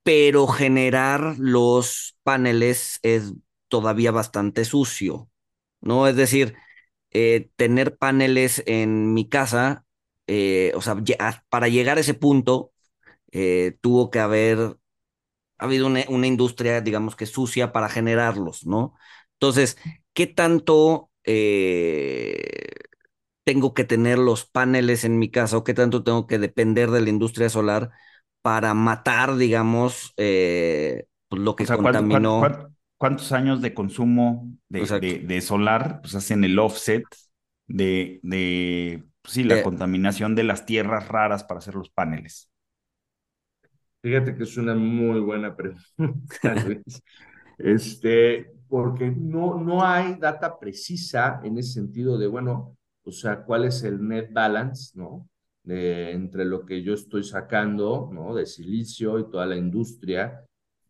pero 0.03 0.47
generar 0.47 1.35
los 1.39 2.17
paneles 2.23 2.99
es 3.03 3.33
todavía 3.67 4.11
bastante 4.11 4.65
sucio, 4.65 5.29
¿no? 5.81 6.07
Es 6.07 6.15
decir, 6.15 6.55
eh, 7.11 7.49
tener 7.55 7.97
paneles 7.97 8.63
en 8.67 9.13
mi 9.13 9.27
casa, 9.27 9.85
eh, 10.27 10.71
o 10.75 10.81
sea, 10.81 10.95
para 11.49 11.67
llegar 11.67 11.97
a 11.97 12.01
ese 12.01 12.13
punto, 12.13 12.71
eh, 13.31 13.77
tuvo 13.81 14.11
que 14.11 14.19
haber 14.19 14.77
habido 15.57 15.87
una, 15.87 16.03
una, 16.09 16.27
industria, 16.27 16.81
digamos 16.81 17.15
que 17.15 17.25
sucia 17.25 17.71
para 17.71 17.89
generarlos, 17.89 18.65
¿no? 18.65 18.93
Entonces, 19.33 19.77
¿qué 20.13 20.27
tanto 20.27 21.09
tengo 23.43 23.73
que 23.73 23.83
tener 23.83 24.17
los 24.17 24.45
paneles 24.45 25.03
en 25.03 25.19
mi 25.19 25.29
casa 25.29 25.57
o 25.57 25.63
qué 25.63 25.73
tanto 25.73 26.03
tengo 26.03 26.27
que 26.27 26.39
depender 26.39 26.89
de 26.91 27.01
la 27.01 27.09
industria 27.09 27.49
solar 27.49 27.91
para 28.41 28.73
matar, 28.73 29.35
digamos, 29.35 30.13
pues, 30.15 31.05
lo 31.29 31.55
que 31.55 31.65
contaminó? 31.65 32.41
Cuántos 32.99 33.31
años 33.31 33.61
de 33.61 33.73
consumo 33.73 34.51
de, 34.67 35.23
de, 35.25 35.41
solar 35.41 36.01
pues 36.01 36.13
hacen 36.15 36.43
el 36.43 36.59
offset 36.59 37.03
de, 37.65 38.19
de 38.21 39.03
pues, 39.21 39.33
sí, 39.33 39.43
la 39.43 39.59
eh, 39.59 39.63
contaminación 39.63 40.35
de 40.35 40.43
las 40.43 40.65
tierras 40.65 41.07
raras 41.07 41.43
para 41.43 41.59
hacer 41.59 41.75
los 41.75 41.89
paneles? 41.89 42.51
Fíjate 44.01 44.35
que 44.35 44.43
es 44.43 44.57
una 44.57 44.75
muy 44.75 45.19
buena 45.21 45.55
pregunta, 45.55 45.81
este, 47.57 48.51
porque 48.67 49.11
no, 49.11 49.59
no 49.59 49.83
hay 49.83 50.15
data 50.15 50.59
precisa 50.59 51.41
en 51.43 51.57
ese 51.57 51.73
sentido 51.73 52.17
de, 52.17 52.27
bueno, 52.27 52.77
o 53.03 53.11
sea, 53.11 53.43
cuál 53.43 53.65
es 53.65 53.83
el 53.83 54.05
net 54.05 54.29
balance, 54.31 54.91
¿no? 54.97 55.27
De, 55.63 56.11
entre 56.11 56.45
lo 56.45 56.65
que 56.65 56.83
yo 56.83 56.93
estoy 56.93 57.23
sacando, 57.23 58.09
¿no? 58.11 58.35
De 58.35 58.45
silicio 58.45 59.19
y 59.19 59.29
toda 59.29 59.45
la 59.45 59.55
industria 59.55 60.45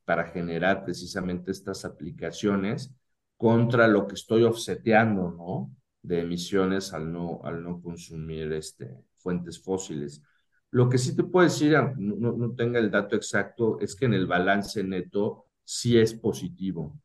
para 0.09 0.25
generar 0.25 0.83
precisamente 0.83 1.51
estas 1.51 1.85
aplicaciones 1.85 2.91
contra 3.37 3.87
lo 3.87 4.07
que 4.07 4.15
estoy 4.15 4.41
offseteando, 4.41 5.29
¿no? 5.29 5.71
De 6.01 6.21
emisiones 6.21 6.93
al 6.93 7.13
no, 7.13 7.41
al 7.43 7.61
no 7.61 7.79
consumir 7.79 8.51
este, 8.53 9.03
fuentes 9.17 9.61
fósiles. 9.61 10.23
Lo 10.71 10.89
que 10.89 10.97
sí 10.97 11.15
te 11.15 11.21
puedo 11.21 11.47
decir, 11.47 11.77
no, 11.97 12.31
no 12.31 12.55
tenga 12.55 12.79
el 12.79 12.89
dato 12.89 13.15
exacto, 13.15 13.79
es 13.81 13.95
que 13.95 14.05
en 14.05 14.15
el 14.15 14.25
balance 14.25 14.83
neto 14.83 15.45
sí 15.63 15.99
es 15.99 16.15
positivo, 16.15 16.99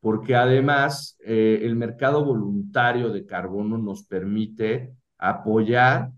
porque 0.00 0.34
además 0.34 1.18
eh, 1.26 1.60
el 1.60 1.76
mercado 1.76 2.24
voluntario 2.24 3.10
de 3.10 3.26
carbono 3.26 3.76
nos 3.76 4.02
permite 4.04 4.96
apoyar 5.18 6.10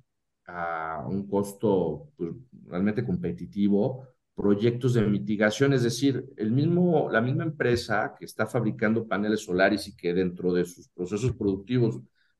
a 0.46 1.05
un 1.05 1.29
costo 1.29 2.12
pues, 2.16 2.31
realmente 2.68 3.05
competitivo 3.05 4.07
proyectos 4.38 4.94
de 4.94 5.03
mitigación, 5.03 5.72
es 5.72 5.83
decir, 5.83 6.24
el 6.37 6.53
mismo, 6.53 7.11
la 7.11 7.20
misma 7.20 7.42
empresa 7.42 8.14
que 8.16 8.24
está 8.24 8.46
fabricando 8.46 9.09
paneles 9.09 9.44
solares 9.44 9.88
y 9.88 9.96
que 9.96 10.14
dentro 10.14 10.53
de 10.53 10.64
sus 10.64 10.88
procesos 10.90 11.33
productivos 11.33 11.98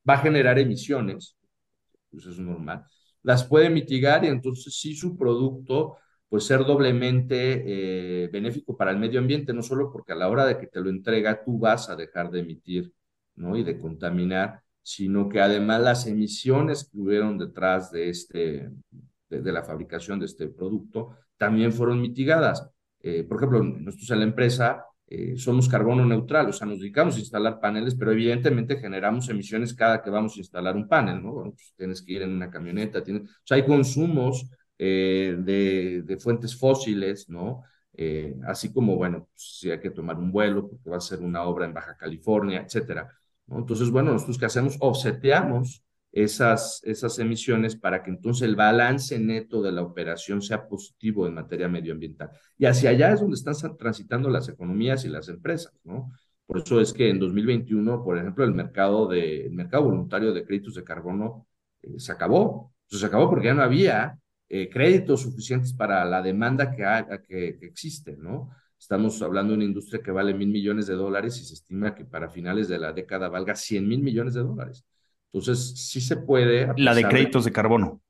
va 0.09 0.13
a 0.13 0.19
generar 0.19 0.57
emisiones, 0.57 1.35
pues 2.09 2.25
es 2.25 2.39
normal, 2.39 2.85
las 3.21 3.43
puede 3.43 3.69
mitigar 3.69 4.23
y 4.23 4.29
entonces 4.29 4.79
sí 4.79 4.95
su 4.95 5.17
producto 5.17 5.97
pues 6.29 6.45
ser 6.45 6.59
doblemente 6.59 7.63
eh, 8.23 8.29
benéfico 8.29 8.77
para 8.77 8.91
el 8.91 8.97
medio 8.97 9.19
ambiente, 9.19 9.51
no 9.53 9.61
solo 9.61 9.91
porque 9.91 10.13
a 10.13 10.15
la 10.15 10.29
hora 10.29 10.45
de 10.45 10.57
que 10.57 10.67
te 10.67 10.79
lo 10.79 10.89
entrega 10.89 11.43
tú 11.43 11.59
vas 11.59 11.89
a 11.89 11.97
dejar 11.97 12.31
de 12.31 12.39
emitir, 12.39 12.93
¿no? 13.35 13.57
Y 13.57 13.63
de 13.63 13.77
contaminar, 13.77 14.61
sino 14.81 15.27
que 15.27 15.41
además 15.41 15.81
las 15.81 16.07
emisiones 16.07 16.87
que 16.89 16.97
hubieron 16.97 17.37
detrás 17.37 17.91
de, 17.91 18.09
este, 18.09 18.69
de, 19.29 19.51
la 19.51 19.63
fabricación 19.63 20.19
de 20.19 20.27
este 20.27 20.47
producto 20.47 21.17
también 21.39 21.73
fueron 21.73 22.01
mitigadas. 22.01 22.69
Eh, 23.01 23.23
por 23.23 23.37
ejemplo, 23.37 23.63
nosotros 23.63 24.11
en 24.11 24.19
la 24.19 24.25
empresa 24.25 24.85
eh, 25.07 25.37
somos 25.37 25.67
carbono 25.67 26.05
neutral, 26.05 26.49
o 26.49 26.53
sea, 26.53 26.67
nos 26.67 26.79
dedicamos 26.79 27.15
a 27.15 27.19
instalar 27.19 27.59
paneles, 27.59 27.95
pero 27.95 28.11
evidentemente 28.11 28.77
generamos 28.77 29.29
emisiones 29.29 29.73
cada 29.73 30.03
que 30.03 30.11
vamos 30.11 30.35
a 30.35 30.39
instalar 30.39 30.75
un 30.75 30.87
panel, 30.87 31.23
¿no? 31.23 31.33
Bueno, 31.33 31.51
pues 31.51 31.73
tienes 31.75 32.01
que 32.03 32.13
ir 32.13 32.21
en 32.21 32.31
una 32.31 32.51
camioneta, 32.51 33.03
tienes, 33.03 33.23
o 33.23 33.27
sea, 33.43 33.57
hay 33.57 33.65
consumos 33.65 34.47
eh, 34.77 35.35
de, 35.39 36.03
de, 36.03 36.17
fuentes 36.17 36.55
fósiles, 36.55 37.29
¿no? 37.29 37.63
así 38.47 38.71
como, 38.71 38.95
bueno, 38.95 39.27
pues, 39.33 39.57
si 39.59 39.69
hay 39.69 39.79
que 39.81 39.89
tomar 39.91 40.17
un 40.17 40.31
vuelo 40.31 40.69
porque 40.69 40.89
va 40.89 40.97
a 40.97 41.01
ser 41.01 41.19
una 41.19 41.43
obra 41.43 41.65
en 41.65 41.73
Baja 41.73 41.97
California, 41.97 42.61
etcétera. 42.61 43.09
Entonces, 43.49 43.89
bueno, 43.91 44.13
nosotros 44.13 44.37
qué 44.37 44.45
hacemos, 44.45 44.77
offseteamos 44.79 45.83
esas, 46.11 46.81
esas 46.83 47.19
emisiones 47.19 47.75
para 47.75 48.01
que 48.03 48.09
entonces 48.09 48.47
el 48.47 48.55
balance 48.55 49.19
neto 49.19 49.61
de 49.61 49.71
la 49.71 49.81
operación 49.81 50.41
sea 50.41 50.67
positivo 50.67 51.27
en 51.27 51.35
materia 51.35 51.67
medioambiental. 51.67 52.31
Y 52.57 52.65
hacia 52.65 52.89
allá 52.91 53.13
es 53.13 53.21
donde 53.21 53.35
están 53.35 53.55
transitando 53.77 54.29
las 54.29 54.49
economías 54.49 55.05
y 55.05 55.09
las 55.09 55.29
empresas, 55.29 55.73
¿no? 55.83 56.11
Por 56.45 56.59
eso 56.59 56.81
es 56.81 56.93
que 56.93 57.09
en 57.09 57.19
2021, 57.19 58.03
por 58.03 58.17
ejemplo, 58.17 58.43
el 58.43 58.53
mercado, 58.53 59.07
de, 59.07 59.45
el 59.45 59.51
mercado 59.51 59.83
voluntario 59.83 60.33
de 60.33 60.43
créditos 60.43 60.73
de 60.73 60.83
carbono 60.83 61.47
eh, 61.83 61.99
se 61.99 62.11
acabó. 62.11 62.73
se 62.87 63.05
acabó 63.05 63.29
porque 63.29 63.47
ya 63.47 63.53
no 63.53 63.61
había 63.61 64.17
eh, 64.49 64.67
créditos 64.67 65.21
suficientes 65.21 65.73
para 65.73 66.03
la 66.05 66.23
demanda 66.23 66.71
que, 66.71 66.83
que, 67.27 67.57
que 67.59 67.65
existe, 67.67 68.17
¿no? 68.17 68.49
Estamos 68.79 69.21
hablando 69.21 69.51
de 69.51 69.57
una 69.57 69.65
industria 69.65 70.01
que 70.01 70.09
vale 70.09 70.33
mil 70.33 70.47
millones 70.47 70.87
de 70.87 70.95
dólares 70.95 71.39
y 71.39 71.45
se 71.45 71.53
estima 71.53 71.93
que 71.93 72.05
para 72.05 72.29
finales 72.29 72.67
de 72.67 72.79
la 72.79 72.93
década 72.93 73.29
valga 73.29 73.53
100 73.55 73.87
mil 73.87 74.01
millones 74.01 74.33
de 74.33 74.41
dólares. 74.41 74.85
Entonces, 75.31 75.73
sí 75.75 76.01
se 76.01 76.17
puede. 76.17 76.73
La 76.77 76.93
de 76.93 77.03
créditos 77.07 77.45
de, 77.45 77.51
carbono. 77.51 78.01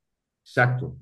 Exacto, 0.42 0.96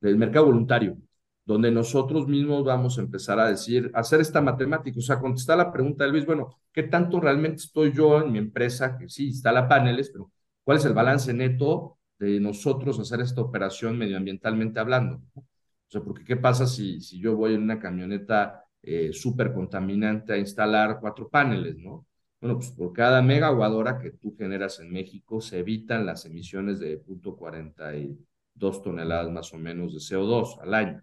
del 0.00 0.16
mercado 0.16 0.46
voluntario, 0.46 0.96
donde 1.44 1.70
nosotros 1.70 2.26
mismos 2.26 2.64
vamos 2.64 2.98
a 2.98 3.02
empezar 3.02 3.38
a 3.38 3.48
decir, 3.48 3.90
hacer 3.94 4.20
esta 4.20 4.40
matemática, 4.40 4.98
o 4.98 5.02
sea, 5.02 5.18
contestar 5.18 5.58
la 5.58 5.72
pregunta 5.72 6.04
de 6.04 6.10
Luis, 6.10 6.24
bueno, 6.24 6.56
¿qué 6.72 6.84
tanto 6.84 7.20
realmente 7.20 7.56
estoy 7.56 7.92
yo 7.92 8.20
en 8.22 8.32
mi 8.32 8.38
empresa 8.38 8.96
que 8.96 9.08
sí 9.08 9.28
instala 9.28 9.68
paneles, 9.68 10.10
pero 10.10 10.30
cuál 10.64 10.78
es 10.78 10.84
el 10.84 10.94
balance 10.94 11.32
neto 11.34 11.98
de 12.18 12.40
nosotros 12.40 12.98
hacer 12.98 13.20
esta 13.20 13.40
operación 13.40 13.98
medioambientalmente 13.98 14.80
hablando? 14.80 15.20
O 15.34 15.42
sea, 15.88 16.00
porque 16.00 16.24
¿qué 16.24 16.36
pasa 16.36 16.66
si, 16.66 17.00
si 17.00 17.20
yo 17.20 17.36
voy 17.36 17.54
en 17.54 17.62
una 17.62 17.78
camioneta 17.78 18.64
eh, 18.82 19.12
súper 19.12 19.52
contaminante 19.52 20.32
a 20.32 20.38
instalar 20.38 20.98
cuatro 21.00 21.28
paneles, 21.28 21.76
¿no? 21.76 22.06
Bueno, 22.46 22.60
pues 22.60 22.70
por 22.70 22.92
cada 22.92 23.22
megawatt 23.22 24.00
que 24.00 24.12
tú 24.12 24.36
generas 24.38 24.78
en 24.78 24.92
México 24.92 25.40
se 25.40 25.58
evitan 25.58 26.06
las 26.06 26.26
emisiones 26.26 26.78
de 26.78 27.02
.42 27.02 28.82
toneladas 28.84 29.32
más 29.32 29.52
o 29.52 29.58
menos 29.58 29.92
de 29.92 29.98
CO2 29.98 30.56
al 30.60 30.72
año. 30.74 31.02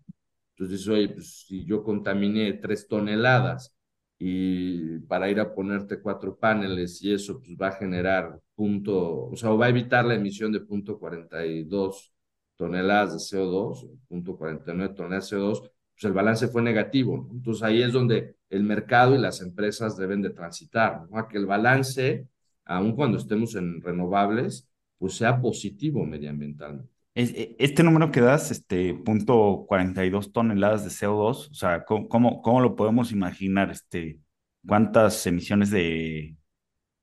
Entonces, 0.55 0.87
oye, 0.87 1.09
pues 1.09 1.43
si 1.45 1.65
yo 1.65 1.83
contaminé 1.83 2.53
tres 2.53 2.87
toneladas 2.87 3.75
y 4.17 4.99
para 4.99 5.29
ir 5.29 5.41
a 5.41 5.53
ponerte 5.53 5.99
cuatro 6.01 6.37
paneles 6.37 7.01
y 7.03 7.11
eso 7.13 7.39
pues 7.41 7.57
va 7.61 7.67
a 7.69 7.71
generar 7.73 8.39
punto, 8.55 9.25
o 9.25 9.35
sea, 9.35 9.49
va 9.49 9.65
a 9.65 9.69
evitar 9.69 10.05
la 10.05 10.15
emisión 10.15 10.49
de 10.53 10.61
.42 10.65 12.13
toneladas 12.55 13.13
de 13.13 13.19
CO2, 13.19 13.85
.49 14.09 14.95
toneladas 14.95 15.29
de 15.29 15.35
CO2, 15.35 15.59
pues 15.59 16.03
el 16.05 16.13
balance 16.13 16.47
fue 16.47 16.61
negativo. 16.61 17.27
Entonces 17.33 17.63
ahí 17.63 17.81
es 17.81 17.91
donde 17.91 18.37
el 18.53 18.63
mercado 18.63 19.15
y 19.15 19.19
las 19.19 19.41
empresas 19.41 19.97
deben 19.97 20.21
de 20.21 20.29
transitar, 20.29 21.07
¿no? 21.09 21.17
a 21.17 21.27
que 21.27 21.39
el 21.39 21.47
balance, 21.47 22.27
aun 22.65 22.95
cuando 22.95 23.17
estemos 23.17 23.55
en 23.55 23.81
renovables, 23.81 24.69
pues 24.99 25.15
sea 25.15 25.41
positivo 25.41 26.05
medioambientalmente. 26.05 26.87
E, 27.15 27.55
este 27.57 27.83
número 27.83 28.11
que 28.11 28.21
das, 28.21 28.51
este 28.51 28.93
punto 28.93 29.65
42 29.67 30.31
toneladas 30.31 30.83
de 30.83 30.91
CO2, 30.91 31.49
o 31.49 31.53
sea, 31.53 31.83
¿cómo, 31.83 32.41
cómo, 32.41 32.61
lo 32.61 32.75
podemos 32.75 33.11
imaginar? 33.11 33.71
Este, 33.71 34.19
¿Cuántas 34.65 35.25
emisiones 35.25 35.71
de 35.71 36.35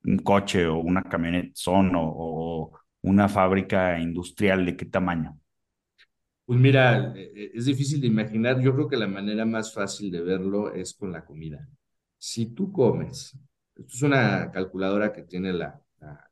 un 0.05 0.19
coche 0.19 0.67
o 0.67 0.79
una 0.79 1.03
camioneta 1.03 1.51
son 1.55 1.97
o, 1.97 2.03
o 2.05 2.73
una 3.03 3.29
fábrica 3.29 3.99
industrial 3.99 4.65
de 4.67 4.77
qué 4.77 4.85
tamaño? 4.87 5.37
Pues 6.51 6.59
mira, 6.59 7.13
e, 7.15 7.33
e, 7.33 7.51
es 7.55 7.67
difícil 7.67 8.01
de 8.01 8.09
imaginar. 8.09 8.61
Yo 8.61 8.75
creo 8.75 8.89
que 8.89 8.97
la 8.97 9.07
manera 9.07 9.47
más 9.47 9.73
fácil 9.73 10.11
de 10.11 10.21
verlo 10.21 10.73
es 10.75 10.95
con 10.95 11.13
la 11.13 11.25
comida. 11.25 11.69
Si 12.19 12.47
tú 12.47 12.73
comes, 12.73 13.39
esto 13.77 13.95
es 13.95 14.03
una 14.03 14.51
calculadora 14.51 15.13
que 15.13 15.23
tiene 15.23 15.53
la, 15.53 15.81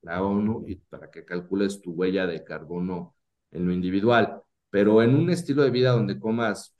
la, 0.02 0.22
ONU 0.24 0.64
y 0.66 0.74
para 0.74 1.08
que 1.08 1.24
calcules 1.24 1.80
tu 1.80 1.92
huella 1.92 2.26
de 2.26 2.42
carbono 2.42 3.14
en 3.52 3.66
lo 3.68 3.72
individual, 3.72 4.42
pero 4.70 5.04
en 5.04 5.14
un 5.14 5.30
estilo 5.30 5.62
de 5.62 5.70
vida 5.70 5.92
donde 5.92 6.18
comas 6.18 6.74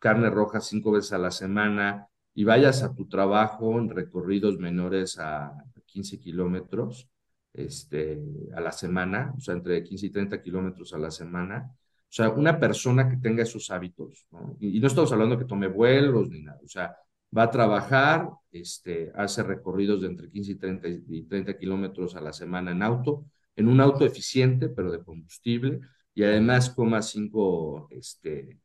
carne 0.00 0.28
roja 0.28 0.60
cinco 0.60 0.90
veces 0.90 1.12
a 1.12 1.18
la 1.18 1.30
semana 1.30 2.08
y 2.34 2.42
vayas 2.42 2.82
a 2.82 2.92
tu 2.92 3.06
trabajo 3.06 3.78
en 3.78 3.88
recorridos 3.88 4.58
menores 4.58 5.16
a 5.20 5.52
15 5.86 6.18
kilómetros 6.18 7.08
este, 7.52 8.20
a 8.52 8.60
la 8.60 8.72
semana, 8.72 9.32
o 9.36 9.40
sea, 9.40 9.54
entre 9.54 9.84
15 9.84 10.06
y 10.06 10.10
30 10.10 10.42
kilómetros 10.42 10.92
a 10.92 10.98
la 10.98 11.12
semana, 11.12 11.72
o 12.10 12.12
sea, 12.12 12.28
una 12.30 12.58
persona 12.58 13.08
que 13.08 13.16
tenga 13.18 13.44
esos 13.44 13.70
hábitos, 13.70 14.26
¿no? 14.32 14.56
Y, 14.58 14.80
no 14.80 14.88
estamos 14.88 15.12
hablando 15.12 15.38
que 15.38 15.44
tome 15.44 15.68
vuelos 15.68 16.28
ni 16.28 16.42
nada, 16.42 16.58
o 16.64 16.68
sea, 16.68 16.96
va 17.36 17.44
a 17.44 17.50
trabajar, 17.50 18.28
este, 18.50 19.12
hace 19.14 19.44
recorridos 19.44 20.00
de 20.02 20.08
entre 20.08 20.28
15 20.28 20.52
y 20.52 20.54
30, 20.56 20.88
y 20.88 21.22
30 21.22 21.56
kilómetros 21.56 22.16
a 22.16 22.20
la 22.20 22.32
semana 22.32 22.72
en 22.72 22.82
auto, 22.82 23.26
en 23.54 23.68
un 23.68 23.80
auto 23.80 24.04
eficiente, 24.04 24.68
pero 24.68 24.90
de 24.90 25.04
combustible, 25.04 25.80
y 26.12 26.24
además 26.24 26.70
coma 26.70 27.00
cinco 27.00 27.86
este, 27.90 28.58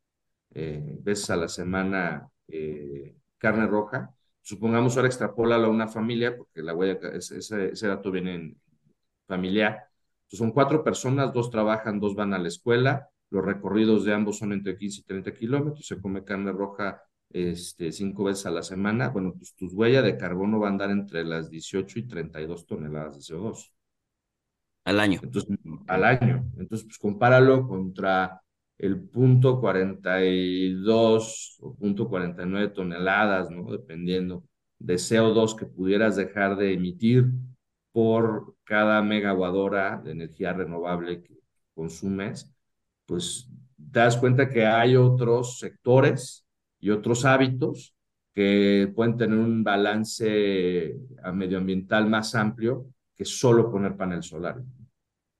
eh, 0.52 0.98
veces 1.00 1.30
a 1.30 1.36
la 1.36 1.48
semana 1.48 2.28
eh, 2.48 3.14
carne 3.38 3.68
roja. 3.68 4.10
Supongamos 4.42 4.96
ahora 4.96 5.08
extrapólalo 5.08 5.66
a 5.66 5.70
una 5.70 5.86
familia, 5.86 6.36
porque 6.36 6.62
la 6.62 6.74
huella, 6.74 6.98
ese, 7.14 7.38
ese 7.38 7.86
dato 7.86 8.10
viene 8.10 8.34
en 8.34 8.60
familiar. 9.28 9.88
Entonces 10.24 10.38
son 10.38 10.50
cuatro 10.50 10.82
personas, 10.82 11.32
dos 11.32 11.50
trabajan, 11.50 12.00
dos 12.00 12.16
van 12.16 12.34
a 12.34 12.38
la 12.38 12.48
escuela, 12.48 13.08
los 13.30 13.44
recorridos 13.44 14.04
de 14.04 14.14
ambos 14.14 14.38
son 14.38 14.52
entre 14.52 14.76
15 14.76 15.00
y 15.00 15.04
30 15.04 15.34
kilómetros, 15.34 15.86
se 15.86 16.00
come 16.00 16.24
carne 16.24 16.52
roja 16.52 17.02
este, 17.30 17.92
cinco 17.92 18.24
veces 18.24 18.46
a 18.46 18.50
la 18.50 18.62
semana, 18.62 19.08
bueno, 19.08 19.34
pues 19.36 19.54
tu 19.54 19.66
huella 19.68 20.02
de 20.02 20.16
carbono 20.16 20.60
va 20.60 20.68
a 20.68 20.70
andar 20.70 20.90
entre 20.90 21.24
las 21.24 21.50
18 21.50 21.98
y 21.98 22.06
32 22.06 22.66
toneladas 22.66 23.16
de 23.16 23.34
CO2. 23.34 23.72
Al 24.84 25.00
año. 25.00 25.18
Entonces, 25.22 25.58
al 25.88 26.04
año. 26.04 26.48
Entonces, 26.56 26.86
pues 26.86 26.98
compáralo 26.98 27.66
contra 27.66 28.40
el 28.78 29.00
punto 29.08 29.60
42 29.60 31.58
o 31.60 31.74
punto 31.74 32.08
49 32.08 32.68
toneladas, 32.68 33.50
¿no? 33.50 33.70
Dependiendo 33.72 34.44
de 34.78 34.94
CO2 34.94 35.56
que 35.56 35.66
pudieras 35.66 36.16
dejar 36.16 36.56
de 36.56 36.74
emitir 36.74 37.26
por 37.92 38.54
cada 38.64 39.02
megawatt 39.02 40.04
de 40.04 40.12
energía 40.12 40.52
renovable 40.52 41.22
que 41.22 41.40
consumes 41.74 42.55
pues 43.06 43.48
te 43.92 44.00
das 44.00 44.16
cuenta 44.16 44.48
que 44.48 44.66
hay 44.66 44.96
otros 44.96 45.58
sectores 45.58 46.44
y 46.80 46.90
otros 46.90 47.24
hábitos 47.24 47.94
que 48.34 48.92
pueden 48.94 49.16
tener 49.16 49.38
un 49.38 49.64
balance 49.64 50.94
medioambiental 51.32 52.08
más 52.08 52.34
amplio 52.34 52.86
que 53.16 53.24
solo 53.24 53.70
poner 53.70 53.96
panel 53.96 54.22
solar. 54.22 54.62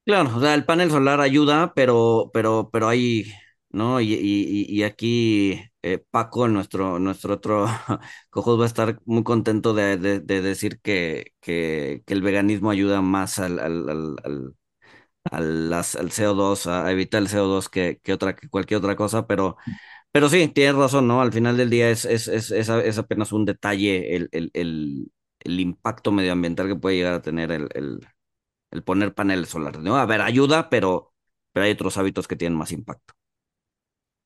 Claro, 0.07 0.37
o 0.37 0.41
sea, 0.41 0.55
el 0.55 0.65
panel 0.65 0.91
solar 0.91 1.21
ayuda, 1.21 1.75
pero, 1.75 2.31
pero, 2.33 2.71
pero 2.73 2.89
hay, 2.89 3.25
¿no? 3.71 4.01
Y, 4.01 4.15
y, 4.15 4.83
aquí 4.85 5.61
eh, 5.83 5.99
Paco, 6.11 6.49
nuestro, 6.49 6.99
nuestro 6.99 7.35
otro 7.35 7.67
cojos, 8.31 8.59
va 8.59 8.65
a 8.65 8.67
estar 8.69 9.01
muy 9.05 9.25
contento 9.25 9.75
de, 9.75 9.99
de, 9.99 10.21
decir 10.43 10.81
que, 10.81 11.33
que, 11.41 12.03
que, 12.07 12.15
el 12.15 12.23
veganismo 12.23 12.71
ayuda 12.71 13.03
más 13.03 13.39
al, 13.41 13.59
al 15.31 16.11
CO2, 16.11 16.67
a 16.67 16.91
evitar 16.91 17.23
el 17.23 17.29
CO2 17.29 17.69
que, 17.69 18.01
que, 18.03 18.13
otra, 18.13 18.35
que 18.37 18.49
cualquier 18.49 18.79
otra 18.79 18.97
cosa, 18.97 19.27
pero, 19.27 19.57
pero 20.13 20.29
sí, 20.29 20.49
tienes 20.49 20.77
razón, 20.77 21.07
¿no? 21.09 21.21
Al 21.21 21.33
final 21.33 21.57
del 21.57 21.71
día 21.71 21.91
es, 21.91 22.05
es, 22.05 22.29
es, 22.29 22.51
es, 22.51 22.99
apenas 22.99 23.33
un 23.33 23.45
detalle 23.45 24.17
el, 24.17 24.29
el, 24.33 24.51
el, 24.55 25.13
el, 25.41 25.61
impacto 25.61 26.13
medioambiental 26.13 26.69
que 26.69 26.77
puede 26.77 26.97
llegar 26.97 27.15
a 27.15 27.23
tener 27.23 27.53
el, 27.53 27.69
poner 28.85 29.15
paneles 29.15 29.49
solares. 29.49 29.85
A 29.85 30.07
ver, 30.07 30.21
ayuda, 30.23 30.71
pero, 30.71 31.13
pero 31.53 31.67
hay 31.67 31.73
otros 31.73 31.97
hábitos 31.99 32.29
que 32.29 32.37
tienen 32.37 32.59
más 32.59 32.73
impacto. 32.73 33.15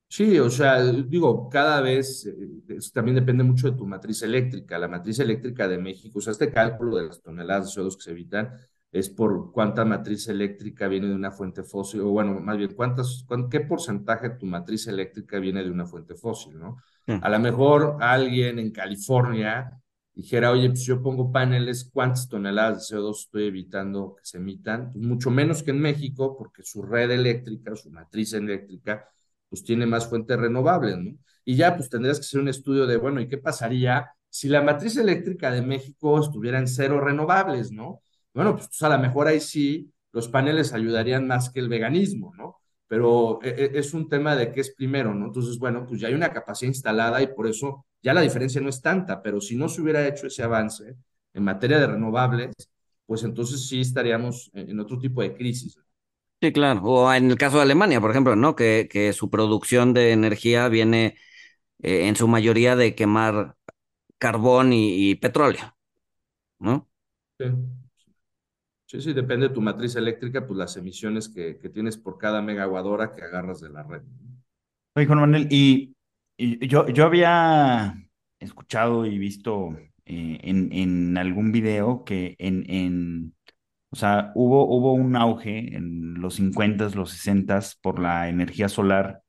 Sí, 0.09 0.41
o 0.41 0.51
sea, 0.51 0.83
digo, 0.85 1.49
cada 1.49 1.81
vez 1.81 2.27
eh, 2.27 2.79
también 2.93 3.15
depende 3.15 3.45
mucho 3.45 3.71
de 3.71 3.77
tu 3.77 3.87
matriz 3.87 4.23
eléctrica. 4.23 4.77
La 4.77 4.89
matriz 4.89 5.21
eléctrica 5.21 5.69
de 5.69 5.79
México, 5.79 6.19
o 6.19 6.23
sea, 6.23 6.33
este 6.33 6.51
cálculo 6.53 6.97
de 6.97 7.07
las 7.07 7.23
toneladas 7.23 7.67
de 7.67 7.81
CO2 7.81 7.97
que 7.97 8.03
se 8.03 8.11
evitan, 8.11 8.51
es 8.93 9.09
por 9.09 9.53
cuánta 9.53 9.85
matriz 9.85 10.29
eléctrica 10.29 10.89
viene 10.89 11.09
de 11.09 11.15
una 11.15 11.31
fuente 11.31 11.63
fósil, 11.63 12.01
o 12.01 12.11
bueno, 12.11 12.41
más 12.41 12.57
bien, 12.57 12.75
cuántas, 12.75 13.25
qué 13.51 13.61
porcentaje 13.61 14.31
de 14.31 14.37
tu 14.37 14.47
matriz 14.47 14.87
eléctrica 14.89 15.39
viene 15.39 15.63
de 15.63 15.71
una 15.71 15.87
fuente 15.87 16.15
fósil, 16.15 16.59
¿no? 16.59 16.79
A 17.07 17.29
lo 17.29 17.39
mejor 17.41 17.97
alguien 18.01 18.59
en 18.59 18.71
California 18.71 19.81
dijera, 20.13 20.51
oye, 20.51 20.69
pues 20.69 20.85
yo 20.85 21.03
pongo 21.03 21.33
paneles, 21.33 21.89
¿cuántas 21.93 22.29
toneladas 22.29 22.89
de 22.89 22.97
CO2 22.97 23.19
estoy 23.19 23.45
evitando 23.47 24.15
que 24.17 24.25
se 24.25 24.39
emitan? 24.39 24.93
Pues 24.93 25.05
mucho 25.05 25.31
menos 25.31 25.63
que 25.63 25.71
en 25.71 25.81
México, 25.81 26.37
porque 26.37 26.63
su 26.63 26.83
red 26.83 27.11
eléctrica, 27.11 27.75
su 27.75 27.91
matriz 27.91 28.33
eléctrica, 28.35 29.09
pues 29.49 29.65
tiene 29.65 29.87
más 29.87 30.09
fuentes 30.09 30.39
renovables, 30.39 30.99
¿no? 30.99 31.17
Y 31.45 31.57
ya, 31.57 31.77
pues 31.77 31.89
tendrías 31.89 32.19
que 32.19 32.25
hacer 32.25 32.41
un 32.41 32.49
estudio 32.49 32.87
de, 32.87 32.97
bueno, 32.97 33.21
¿y 33.21 33.29
qué 33.29 33.39
pasaría 33.39 34.11
si 34.29 34.49
la 34.49 34.63
matriz 34.63 34.97
eléctrica 34.97 35.51
de 35.51 35.63
México 35.63 36.21
estuviera 36.21 36.59
en 36.59 36.69
cero 36.69 37.01
renovables, 37.01 37.73
¿no? 37.73 38.03
Bueno, 38.35 38.55
pues, 38.55 38.69
pues 38.69 38.83
a 38.83 38.89
lo 38.89 38.99
mejor 38.99 39.27
ahí 39.29 39.41
sí 39.41 39.93
los 40.13 40.29
paneles 40.29 40.73
ayudarían 40.73 41.27
más 41.27 41.51
que 41.51 41.61
el 41.61 41.69
veganismo, 41.69 42.33
¿no? 42.37 42.57
Pero 42.87 43.41
e, 43.43 43.49
e, 43.51 43.79
es 43.79 43.95
un 43.95 44.09
tema 44.09 44.35
de 44.37 44.53
qué 44.53 44.61
es 44.61 44.75
primero, 44.75 45.15
¿no? 45.15 45.27
Entonces, 45.27 45.59
bueno, 45.59 45.87
pues 45.87 46.01
ya 46.01 46.09
hay 46.09 46.15
una 46.15 46.33
capacidad 46.33 46.69
instalada 46.71 47.23
y 47.23 47.29
por 47.29 47.47
eso 47.47 47.87
ya 48.03 48.15
la 48.15 48.21
diferencia 48.23 48.61
no 48.61 48.69
es 48.69 48.81
tanta, 48.83 49.23
pero 49.23 49.41
si 49.41 49.57
no 49.57 49.69
se 49.69 49.83
hubiera 49.83 50.07
hecho 50.07 50.27
ese 50.27 50.43
avance 50.43 50.97
en 51.33 51.45
materia 51.45 51.79
de 51.79 51.87
renovables, 51.87 52.53
pues 53.07 53.23
entonces 53.25 53.69
sí 53.69 53.81
estaríamos 53.81 54.51
en 54.55 54.79
otro 54.81 54.99
tipo 54.99 55.23
de 55.23 55.35
crisis. 55.35 55.79
Sí, 56.41 56.53
claro. 56.53 56.83
O 56.85 57.13
en 57.13 57.31
el 57.31 57.37
caso 57.37 57.57
de 57.57 57.65
Alemania, 57.65 58.01
por 58.01 58.11
ejemplo, 58.11 58.35
¿no? 58.35 58.57
Que, 58.57 58.89
que 58.91 59.13
su 59.13 59.29
producción 59.29 59.93
de 59.93 60.13
energía 60.13 60.69
viene 60.69 61.17
eh, 61.83 62.09
en 62.09 62.17
su 62.17 62.29
mayoría 62.29 62.77
de 62.77 62.95
quemar 62.95 63.57
carbón 64.19 64.73
y, 64.73 65.15
petróleo, 65.17 65.77
¿no? 66.59 66.89
Sí. 67.39 67.47
Sí. 68.91 69.01
sí, 69.01 69.13
depende 69.13 69.49
de 69.49 69.55
tu 69.55 69.61
matriz 69.61 69.97
eléctrica, 69.97 70.47
pues 70.47 70.59
las 70.59 70.77
emisiones 70.77 71.29
que, 71.29 71.59
que 71.59 71.69
tienes 71.69 71.97
por 71.97 72.19
cada 72.19 72.43
megawatt 72.43 73.15
que 73.15 73.23
agarras 73.23 73.61
de 73.61 73.71
la 73.71 73.83
red. 73.83 74.03
Oye, 74.97 75.07
Juan 75.07 75.21
Manuel, 75.21 75.47
y, 75.51 75.95
yo, 76.39 76.89
yo 76.89 77.05
había 77.05 77.95
escuchado 78.39 79.07
y 79.07 79.19
visto 79.19 79.77
eh, 80.05 80.39
en, 80.43 80.73
en 80.73 81.17
algún 81.19 81.53
video 81.53 82.05
que 82.05 82.35
en, 82.39 82.69
en, 82.69 83.35
o 83.91 83.97
sea, 83.97 84.33
hubo, 84.35 84.67
hubo 84.67 84.95
un 84.95 85.17
auge 85.17 85.77
en 85.77 86.15
los 86.15 86.41
50s, 86.41 86.95
los 86.95 87.13
60s 87.13 87.79
por 87.81 87.99
la 87.99 88.29
energía 88.29 88.69
solar 88.69 89.23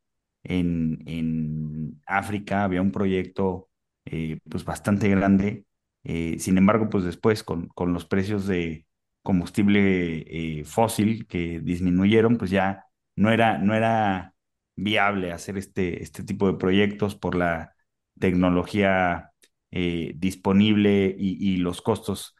en, 0.44 1.04
en 1.06 2.02
África, 2.06 2.64
había 2.64 2.82
un 2.82 2.92
proyecto 2.92 3.70
eh, 4.06 4.40
pues 4.50 4.66
bastante 4.66 5.10
grande. 5.10 5.66
Eh, 6.04 6.38
sin 6.40 6.58
embargo, 6.58 6.90
pues 6.90 7.04
después 7.04 7.44
con, 7.44 7.68
con 7.68 7.94
los 7.94 8.06
precios 8.06 8.48
de 8.48 8.86
combustible 9.24 10.60
eh, 10.60 10.64
fósil 10.66 11.28
que 11.28 11.60
disminuyeron, 11.62 12.38
pues 12.38 12.52
ya 12.52 12.86
no 13.16 13.32
era, 13.32 13.58
no 13.58 13.76
era 13.76 14.34
viable 14.76 15.32
hacer 15.32 15.58
este, 15.58 16.04
este 16.04 16.24
tipo 16.24 16.48
de 16.48 16.58
proyectos 16.58 17.16
por 17.16 17.36
la 17.36 17.76
tecnología 18.20 19.28
disponible 19.72 21.16
y, 21.18 21.58
los 21.58 21.82
costos. 21.82 22.36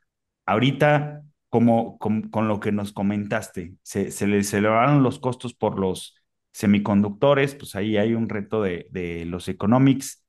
Ahorita, 0.46 1.24
como 1.50 1.98
con, 1.98 2.24
con, 2.30 2.48
lo 2.50 2.60
que 2.60 2.74
nos 2.74 2.92
comentaste, 2.92 3.76
se, 3.84 4.12
se 4.12 4.28
les 4.28 4.54
elevaron 4.54 5.02
los 5.02 5.20
costos 5.20 5.54
por 5.54 5.80
los 5.80 6.16
semiconductores, 6.52 7.56
pues 7.56 7.76
ahí 7.76 7.96
hay 7.98 8.16
un 8.16 8.28
reto 8.28 8.62
de, 8.62 8.88
de 8.92 9.26
los 9.26 9.48
economics 9.48 10.22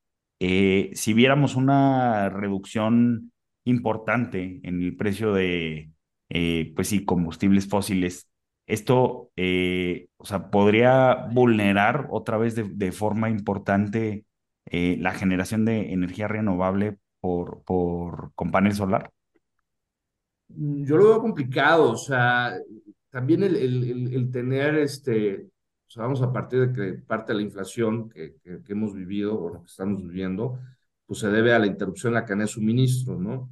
eh, 0.45 0.91
si 0.95 1.15
viéramos 1.15 1.55
una 1.55 2.29
reducción 2.29 3.33
importante 3.65 4.59
en 4.65 4.83
el 4.83 4.97
precio 4.97 5.33
de, 5.33 5.92
eh, 6.35 6.73
pues 6.75 6.89
sí, 6.89 7.05
combustibles 7.05 7.69
fósiles, 7.69 8.29
esto, 8.67 9.31
eh, 9.37 10.09
o 10.17 10.25
sea, 10.25 10.51
podría 10.51 11.27
vulnerar 11.33 12.07
otra 12.11 12.39
vez 12.39 12.55
de, 12.55 12.93
forma 12.93 13.29
importante 13.29 14.25
la 14.65 15.13
generación 15.13 15.67
de 15.67 15.93
energía 15.93 16.29
renovable 16.29 16.97
por, 17.21 17.63
por 17.65 18.33
con 18.35 18.51
panel 18.51 18.73
solar. 18.73 19.11
Yo 20.49 20.97
lo 20.97 21.09
veo 21.09 21.21
complicado, 21.21 21.91
o 21.91 21.97
sea, 21.97 22.55
también 23.11 23.43
el, 23.43 23.57
el, 23.57 24.31
tener 24.31 24.77
este, 24.77 25.51
sea, 25.93 26.05
vamos 26.05 26.23
a 26.23 26.33
partir 26.33 26.69
de 26.69 26.73
que 26.73 26.99
parte 27.03 27.33
de 27.33 27.39
la 27.39 27.45
inflación 27.45 28.09
que, 28.09 28.37
que, 28.43 28.73
hemos 28.73 28.95
vivido 28.95 29.39
o 29.39 29.51
lo 29.51 29.61
que 29.61 29.67
estamos 29.67 30.03
viviendo, 30.03 30.59
pues 31.07 31.21
se 31.21 31.29
debe 31.29 31.53
a 31.53 31.59
la 31.59 31.67
interrupción 31.67 32.13
de 32.13 32.21
la 32.21 32.25
cadena 32.25 32.45
de 32.45 32.49
suministro, 32.49 33.19
¿no? 33.21 33.51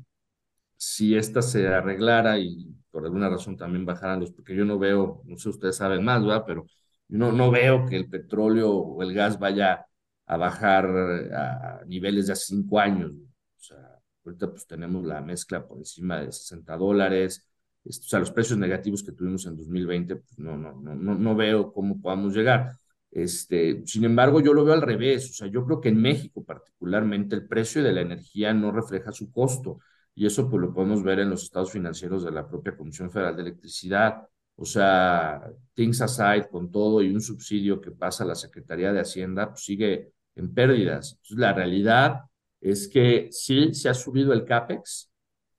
Si 0.82 1.14
esta 1.16 1.42
se 1.42 1.66
arreglara 1.68 2.38
y 2.38 2.66
por 2.90 3.04
alguna 3.04 3.28
razón 3.28 3.56
también 3.56 3.84
bajaran 3.84 4.20
los, 4.20 4.32
porque 4.32 4.56
yo 4.56 4.64
no 4.64 4.78
veo, 4.78 5.22
no 5.26 5.36
sé, 5.36 5.50
ustedes 5.50 5.76
saben 5.76 6.02
más, 6.04 6.22
¿verdad? 6.24 6.44
Pero 6.46 6.66
no, 7.08 7.32
no 7.32 7.50
veo 7.50 7.84
que 7.86 7.96
el 7.96 8.08
petróleo 8.08 8.70
o 8.72 9.02
el 9.02 9.12
gas 9.14 9.38
vaya 9.38 9.84
a 10.26 10.36
bajar 10.36 10.86
a 11.34 11.84
niveles 11.86 12.26
de 12.28 12.32
hace 12.32 12.46
cinco 12.54 12.78
años. 12.80 13.12
O 13.12 13.62
sea, 13.62 13.98
ahorita 14.24 14.50
pues 14.50 14.66
tenemos 14.66 15.04
la 15.04 15.20
mezcla 15.20 15.66
por 15.66 15.78
encima 15.78 16.20
de 16.20 16.32
60 16.32 16.76
dólares, 16.76 17.46
o 17.84 17.92
sea, 17.92 18.18
los 18.20 18.30
precios 18.30 18.58
negativos 18.58 19.02
que 19.02 19.12
tuvimos 19.12 19.46
en 19.46 19.56
2020, 19.56 20.16
pues 20.16 20.38
no, 20.38 20.56
no, 20.56 20.72
no, 20.74 20.94
no 21.14 21.36
veo 21.36 21.72
cómo 21.72 22.00
podamos 22.00 22.34
llegar. 22.34 22.72
Este, 23.10 23.82
sin 23.86 24.04
embargo, 24.04 24.40
yo 24.40 24.52
lo 24.54 24.64
veo 24.64 24.74
al 24.74 24.82
revés. 24.82 25.30
O 25.30 25.34
sea, 25.34 25.48
yo 25.48 25.64
creo 25.64 25.80
que 25.80 25.88
en 25.88 26.00
México 26.00 26.44
particularmente 26.44 27.34
el 27.36 27.46
precio 27.48 27.82
de 27.82 27.92
la 27.92 28.02
energía 28.02 28.52
no 28.54 28.70
refleja 28.72 29.12
su 29.12 29.30
costo. 29.32 29.78
Y 30.14 30.26
eso 30.26 30.48
pues 30.48 30.60
lo 30.60 30.72
podemos 30.72 31.02
ver 31.02 31.20
en 31.20 31.30
los 31.30 31.44
estados 31.44 31.72
financieros 31.72 32.24
de 32.24 32.30
la 32.30 32.46
propia 32.46 32.76
Comisión 32.76 33.10
Federal 33.10 33.36
de 33.36 33.42
Electricidad. 33.42 34.26
O 34.56 34.64
sea, 34.64 35.42
things 35.74 36.00
aside, 36.02 36.48
con 36.50 36.70
todo 36.70 37.00
y 37.02 37.08
un 37.08 37.20
subsidio 37.20 37.80
que 37.80 37.90
pasa 37.90 38.24
a 38.24 38.26
la 38.26 38.34
Secretaría 38.34 38.92
de 38.92 39.00
Hacienda, 39.00 39.48
pues 39.48 39.64
sigue 39.64 40.12
en 40.34 40.52
pérdidas. 40.52 41.12
Entonces, 41.12 41.38
la 41.38 41.52
realidad 41.52 42.20
es 42.60 42.88
que 42.88 43.28
sí 43.30 43.72
se 43.72 43.88
ha 43.88 43.94
subido 43.94 44.32
el 44.32 44.44
CAPEX, 44.44 45.10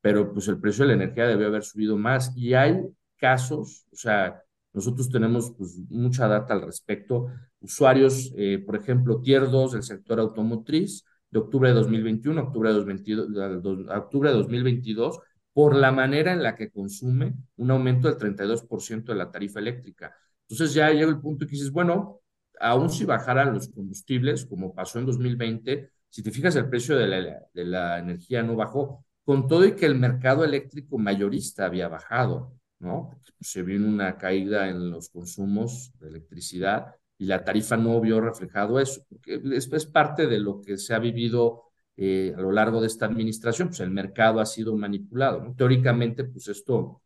pero 0.01 0.31
pues 0.33 0.47
el 0.47 0.59
precio 0.59 0.83
de 0.83 0.89
la 0.89 1.03
energía 1.03 1.27
debe 1.27 1.45
haber 1.45 1.63
subido 1.63 1.97
más. 1.97 2.35
Y 2.35 2.53
hay 2.53 2.79
casos, 3.17 3.85
o 3.91 3.95
sea, 3.95 4.43
nosotros 4.73 5.09
tenemos 5.09 5.53
pues, 5.57 5.77
mucha 5.89 6.27
data 6.27 6.53
al 6.53 6.63
respecto. 6.63 7.27
Usuarios, 7.59 8.31
eh, 8.37 8.59
por 8.65 8.75
ejemplo, 8.75 9.21
Tier 9.21 9.49
2 9.49 9.73
del 9.73 9.83
sector 9.83 10.19
automotriz, 10.19 11.05
de 11.31 11.39
octubre 11.39 11.69
de 11.69 11.75
2021 11.75 12.41
octubre 12.41 12.69
de, 12.69 12.75
2022, 12.75 13.87
octubre 13.89 14.29
de 14.29 14.35
2022, 14.35 15.19
por 15.53 15.75
la 15.75 15.91
manera 15.91 16.33
en 16.33 16.43
la 16.43 16.55
que 16.55 16.69
consume 16.69 17.33
un 17.57 17.71
aumento 17.71 18.07
del 18.07 18.17
32% 18.17 19.05
de 19.05 19.15
la 19.15 19.31
tarifa 19.31 19.59
eléctrica. 19.59 20.15
Entonces 20.47 20.73
ya 20.73 20.91
llega 20.91 21.09
el 21.09 21.19
punto 21.19 21.45
que 21.45 21.51
dices, 21.51 21.71
bueno, 21.71 22.21
aún 22.59 22.89
si 22.89 23.05
bajaran 23.05 23.53
los 23.53 23.69
combustibles, 23.69 24.45
como 24.45 24.73
pasó 24.73 24.99
en 24.99 25.05
2020, 25.05 25.89
si 26.09 26.23
te 26.23 26.31
fijas 26.31 26.55
el 26.55 26.69
precio 26.69 26.97
de 26.97 27.07
la, 27.07 27.39
de 27.53 27.65
la 27.65 27.99
energía 27.99 28.43
no 28.43 28.55
bajó, 28.55 29.05
con 29.23 29.47
todo 29.47 29.65
y 29.65 29.75
que 29.75 29.85
el 29.85 29.95
mercado 29.95 30.43
eléctrico 30.43 30.97
mayorista 30.97 31.65
había 31.65 31.87
bajado, 31.87 32.53
¿no? 32.79 33.11
Se 33.39 33.63
vio 33.63 33.77
una 33.77 34.17
caída 34.17 34.67
en 34.69 34.89
los 34.89 35.09
consumos 35.09 35.93
de 35.99 36.09
electricidad 36.09 36.95
y 37.21 37.25
la 37.25 37.43
tarifa 37.43 37.77
no 37.77 38.01
vio 38.01 38.19
reflejado 38.19 38.79
eso, 38.79 39.05
es, 39.27 39.71
es 39.71 39.85
parte 39.85 40.25
de 40.25 40.39
lo 40.39 40.59
que 40.59 40.75
se 40.77 40.95
ha 40.95 40.97
vivido 40.97 41.65
eh, 41.95 42.33
a 42.35 42.41
lo 42.41 42.51
largo 42.51 42.81
de 42.81 42.87
esta 42.87 43.05
administración, 43.05 43.67
pues 43.67 43.79
el 43.81 43.91
mercado 43.91 44.39
ha 44.39 44.45
sido 44.47 44.75
manipulado, 44.75 45.39
¿no? 45.43 45.53
Teóricamente, 45.55 46.23
pues 46.23 46.47
esto, 46.47 47.03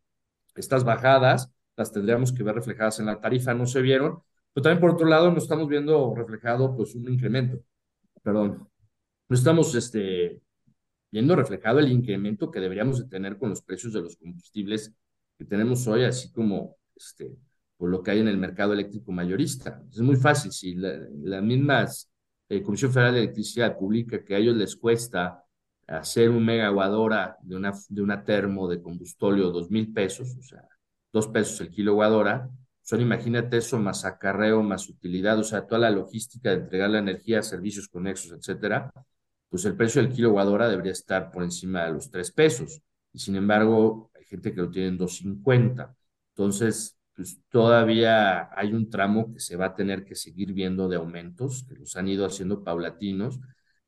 estas 0.55 0.85
bajadas 0.85 1.51
las 1.75 1.91
tendríamos 1.91 2.31
que 2.31 2.43
ver 2.43 2.55
reflejadas 2.55 3.01
en 3.01 3.07
la 3.07 3.19
tarifa, 3.19 3.53
no 3.53 3.65
se 3.65 3.81
vieron, 3.81 4.19
pero 4.53 4.63
también 4.63 4.79
por 4.79 4.91
otro 4.91 5.05
lado 5.05 5.31
no 5.31 5.37
estamos 5.37 5.67
viendo 5.67 6.15
reflejado 6.15 6.77
pues 6.77 6.95
un 6.95 7.11
incremento, 7.11 7.59
perdón, 8.23 8.69
no 9.27 9.35
estamos 9.35 9.75
este, 9.75 10.41
viendo 11.11 11.35
reflejado 11.35 11.79
el 11.79 11.91
incremento 11.91 12.51
que 12.51 12.61
deberíamos 12.61 12.99
de 12.99 13.09
tener 13.09 13.37
con 13.37 13.49
los 13.49 13.61
precios 13.61 13.91
de 13.91 13.99
los 13.99 14.15
combustibles 14.15 14.93
que 15.37 15.43
tenemos 15.43 15.85
hoy, 15.87 16.05
así 16.05 16.31
como 16.31 16.77
este, 16.95 17.35
por 17.77 17.89
lo 17.89 18.01
que 18.01 18.11
hay 18.11 18.19
en 18.19 18.27
el 18.27 18.37
mercado 18.37 18.73
eléctrico 18.73 19.11
mayorista. 19.11 19.81
Es 19.91 19.99
muy 19.99 20.15
fácil, 20.15 20.51
si 20.51 20.75
la, 20.75 20.97
la 21.23 21.41
misma 21.41 21.85
eh, 22.49 22.61
Comisión 22.61 22.91
Federal 22.91 23.13
de 23.13 23.19
Electricidad 23.21 23.77
publica 23.77 24.23
que 24.23 24.35
a 24.35 24.37
ellos 24.37 24.55
les 24.55 24.75
cuesta 24.75 25.43
hacer 25.87 26.29
un 26.29 26.43
megawatt 26.45 27.37
de 27.41 27.55
una, 27.55 27.73
de 27.89 28.01
una 28.01 28.23
termo 28.23 28.67
de 28.67 28.81
combustóleo 28.81 29.51
dos 29.51 29.69
mil 29.69 29.93
pesos, 29.93 30.35
o 30.37 30.41
sea, 30.41 30.67
dos 31.11 31.27
pesos 31.27 31.61
el 31.61 31.69
kilowatt 31.69 32.11
hora, 32.11 32.49
son, 32.81 33.01
imagínate 33.01 33.57
eso, 33.57 33.79
más 33.79 34.05
acarreo, 34.05 34.61
más 34.61 34.89
utilidad, 34.89 35.39
o 35.39 35.43
sea, 35.43 35.65
toda 35.65 35.79
la 35.81 35.91
logística 35.91 36.51
de 36.51 36.57
entregar 36.57 36.89
la 36.89 36.99
energía, 36.99 37.41
servicios 37.41 37.87
conexos, 37.87 38.31
etcétera, 38.31 38.91
pues 39.49 39.65
el 39.65 39.75
precio 39.75 40.01
del 40.01 40.11
kilowatt 40.11 40.47
hora 40.47 40.69
debería 40.69 40.91
estar 40.91 41.31
por 41.31 41.43
encima 41.43 41.85
de 41.85 41.93
los 41.93 42.11
3 42.11 42.31
pesos. 42.31 42.81
Y 43.13 43.19
sin 43.19 43.35
embargo, 43.37 44.11
hay 44.13 44.25
gente 44.25 44.53
que 44.53 44.61
lo 44.61 44.69
tiene 44.69 44.89
en 44.89 44.99
2.50. 44.99 45.95
Entonces, 46.35 46.94
pues 47.15 47.39
todavía 47.49 48.49
hay 48.57 48.73
un 48.73 48.89
tramo 48.89 49.33
que 49.33 49.39
se 49.39 49.55
va 49.55 49.67
a 49.67 49.75
tener 49.75 50.03
que 50.05 50.15
seguir 50.15 50.53
viendo 50.53 50.87
de 50.89 50.97
aumentos, 50.97 51.65
que 51.67 51.75
los 51.75 51.95
han 51.95 52.07
ido 52.09 52.25
haciendo 52.25 52.63
paulatinos. 52.63 53.39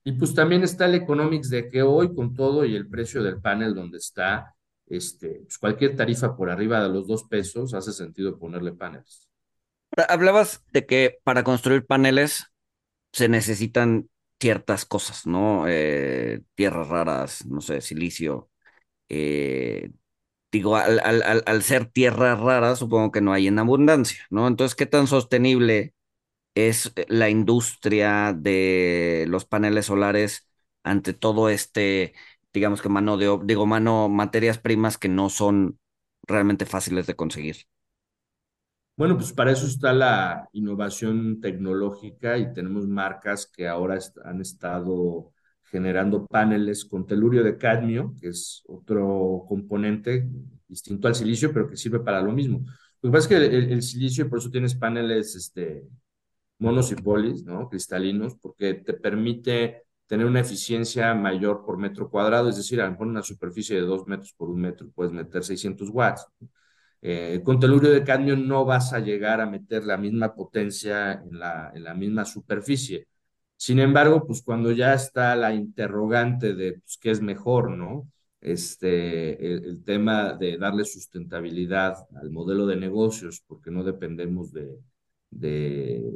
Y 0.03 0.13
pues 0.13 0.33
también 0.33 0.63
está 0.63 0.85
el 0.85 0.95
economics 0.95 1.49
de 1.49 1.69
que 1.69 1.81
hoy 1.83 2.13
con 2.15 2.33
todo 2.33 2.65
y 2.65 2.75
el 2.75 2.87
precio 2.89 3.23
del 3.23 3.41
panel 3.41 3.75
donde 3.75 3.97
está, 3.97 4.55
este, 4.87 5.41
pues 5.43 5.57
cualquier 5.57 5.95
tarifa 5.95 6.35
por 6.37 6.49
arriba 6.49 6.81
de 6.81 6.89
los 6.89 7.07
2 7.07 7.25
pesos 7.25 7.73
hace 7.73 7.91
sentido 7.91 8.39
ponerle 8.39 8.71
paneles. 8.73 9.27
Hablabas 10.09 10.63
de 10.73 10.85
que 10.85 11.19
para 11.23 11.43
construir 11.43 11.85
paneles 11.85 12.45
se 13.13 13.29
necesitan 13.29 14.09
ciertas 14.39 14.85
cosas, 14.85 15.27
¿no? 15.27 15.65
Eh, 15.67 16.41
tierras 16.55 16.87
raras, 16.89 17.45
no 17.47 17.61
sé, 17.61 17.81
silicio. 17.81 18.49
eh, 19.09 19.91
digo, 20.51 20.75
al, 20.77 20.99
al, 21.03 21.23
al, 21.23 21.43
al 21.45 21.63
ser 21.63 21.85
tierras 21.87 22.39
raras, 22.39 22.79
supongo 22.79 23.11
que 23.11 23.21
no 23.21 23.33
hay 23.33 23.47
en 23.47 23.59
abundancia, 23.59 24.19
¿no? 24.29 24.47
Entonces, 24.47 24.75
¿qué 24.75 24.85
tan 24.85 25.07
sostenible 25.07 25.93
es 26.55 26.93
la 27.09 27.29
industria 27.29 28.33
de 28.37 29.25
los 29.29 29.45
paneles 29.45 29.87
solares 29.87 30.49
ante 30.83 31.13
todo 31.13 31.49
este, 31.49 32.13
digamos 32.53 32.81
que 32.81 32.89
mano 32.89 33.17
de, 33.17 33.39
digo, 33.45 33.65
mano, 33.67 34.09
materias 34.09 34.59
primas 34.59 34.97
que 34.97 35.09
no 35.09 35.29
son 35.29 35.79
realmente 36.27 36.65
fáciles 36.65 37.07
de 37.07 37.15
conseguir? 37.15 37.57
Bueno, 38.95 39.15
pues 39.17 39.31
para 39.31 39.51
eso 39.51 39.67
está 39.67 39.93
la 39.93 40.49
innovación 40.53 41.39
tecnológica 41.39 42.37
y 42.37 42.51
tenemos 42.53 42.87
marcas 42.87 43.45
que 43.45 43.67
ahora 43.67 43.99
han 44.25 44.41
estado 44.41 45.31
generando 45.69 46.25
paneles 46.25 46.85
con 46.85 47.05
telurio 47.05 47.43
de 47.43 47.57
cadmio, 47.57 48.15
que 48.19 48.29
es 48.29 48.63
otro 48.67 49.45
componente 49.47 50.29
distinto 50.67 51.07
al 51.07 51.15
silicio, 51.15 51.51
pero 51.53 51.69
que 51.69 51.75
sirve 51.75 51.99
para 51.99 52.21
lo 52.21 52.31
mismo. 52.31 52.59
Lo 53.01 53.09
que 53.09 53.13
pasa 53.13 53.35
es 53.35 53.49
que 53.49 53.57
el, 53.73 53.81
silicio, 53.81 54.29
por 54.29 54.39
eso 54.39 54.49
tienes 54.49 54.75
paneles 54.75 55.35
este, 55.35 55.83
monos 56.59 56.91
y 56.91 56.95
polis, 56.95 57.43
¿no? 57.43 57.69
Cristalinos, 57.69 58.35
porque 58.35 58.75
te 58.75 58.93
permite 58.93 59.83
tener 60.07 60.25
una 60.25 60.39
eficiencia 60.39 61.13
mayor 61.13 61.65
por 61.65 61.77
metro 61.77 62.09
cuadrado, 62.09 62.49
es 62.49 62.57
decir, 62.57 62.81
a 62.81 62.85
lo 62.85 62.91
mejor 62.91 63.07
una 63.07 63.23
superficie 63.23 63.75
de 63.75 63.81
dos 63.81 64.07
metros 64.07 64.33
por 64.33 64.49
un 64.49 64.61
metro 64.61 64.89
puedes 64.95 65.11
meter 65.13 65.43
600 65.43 65.89
watts. 65.89 66.25
Eh, 67.01 67.41
con 67.43 67.59
telurio 67.59 67.91
de 67.91 68.03
cadmio 68.03 68.35
no 68.35 68.65
vas 68.65 68.93
a 68.93 68.99
llegar 68.99 69.41
a 69.41 69.45
meter 69.45 69.83
la 69.85 69.97
misma 69.97 70.33
potencia 70.33 71.13
en 71.13 71.39
la 71.83 71.93
misma 71.93 72.25
superficie. 72.25 73.07
Sin 73.57 73.79
embargo, 73.79 74.25
pues 74.25 74.43
cuando 74.43 74.71
ya 74.71 74.93
está 74.93 75.35
la 75.35 75.53
interrogante 75.53 76.53
de 76.53 76.73
pues, 76.73 76.97
qué 77.01 77.09
es 77.11 77.21
mejor, 77.21 77.71
¿no? 77.71 78.07
Este, 78.39 79.53
el, 79.53 79.83
tema 79.83 80.33
de 80.33 80.57
darle 80.57 80.85
sustentabilidad 80.85 81.97
al 82.21 82.29
modelo 82.29 82.67
de 82.67 82.75
negocios, 82.75 83.43
porque 83.47 83.71
no 83.71 83.83
dependemos 83.83 84.53
de, 84.53 84.77
de, 85.31 86.13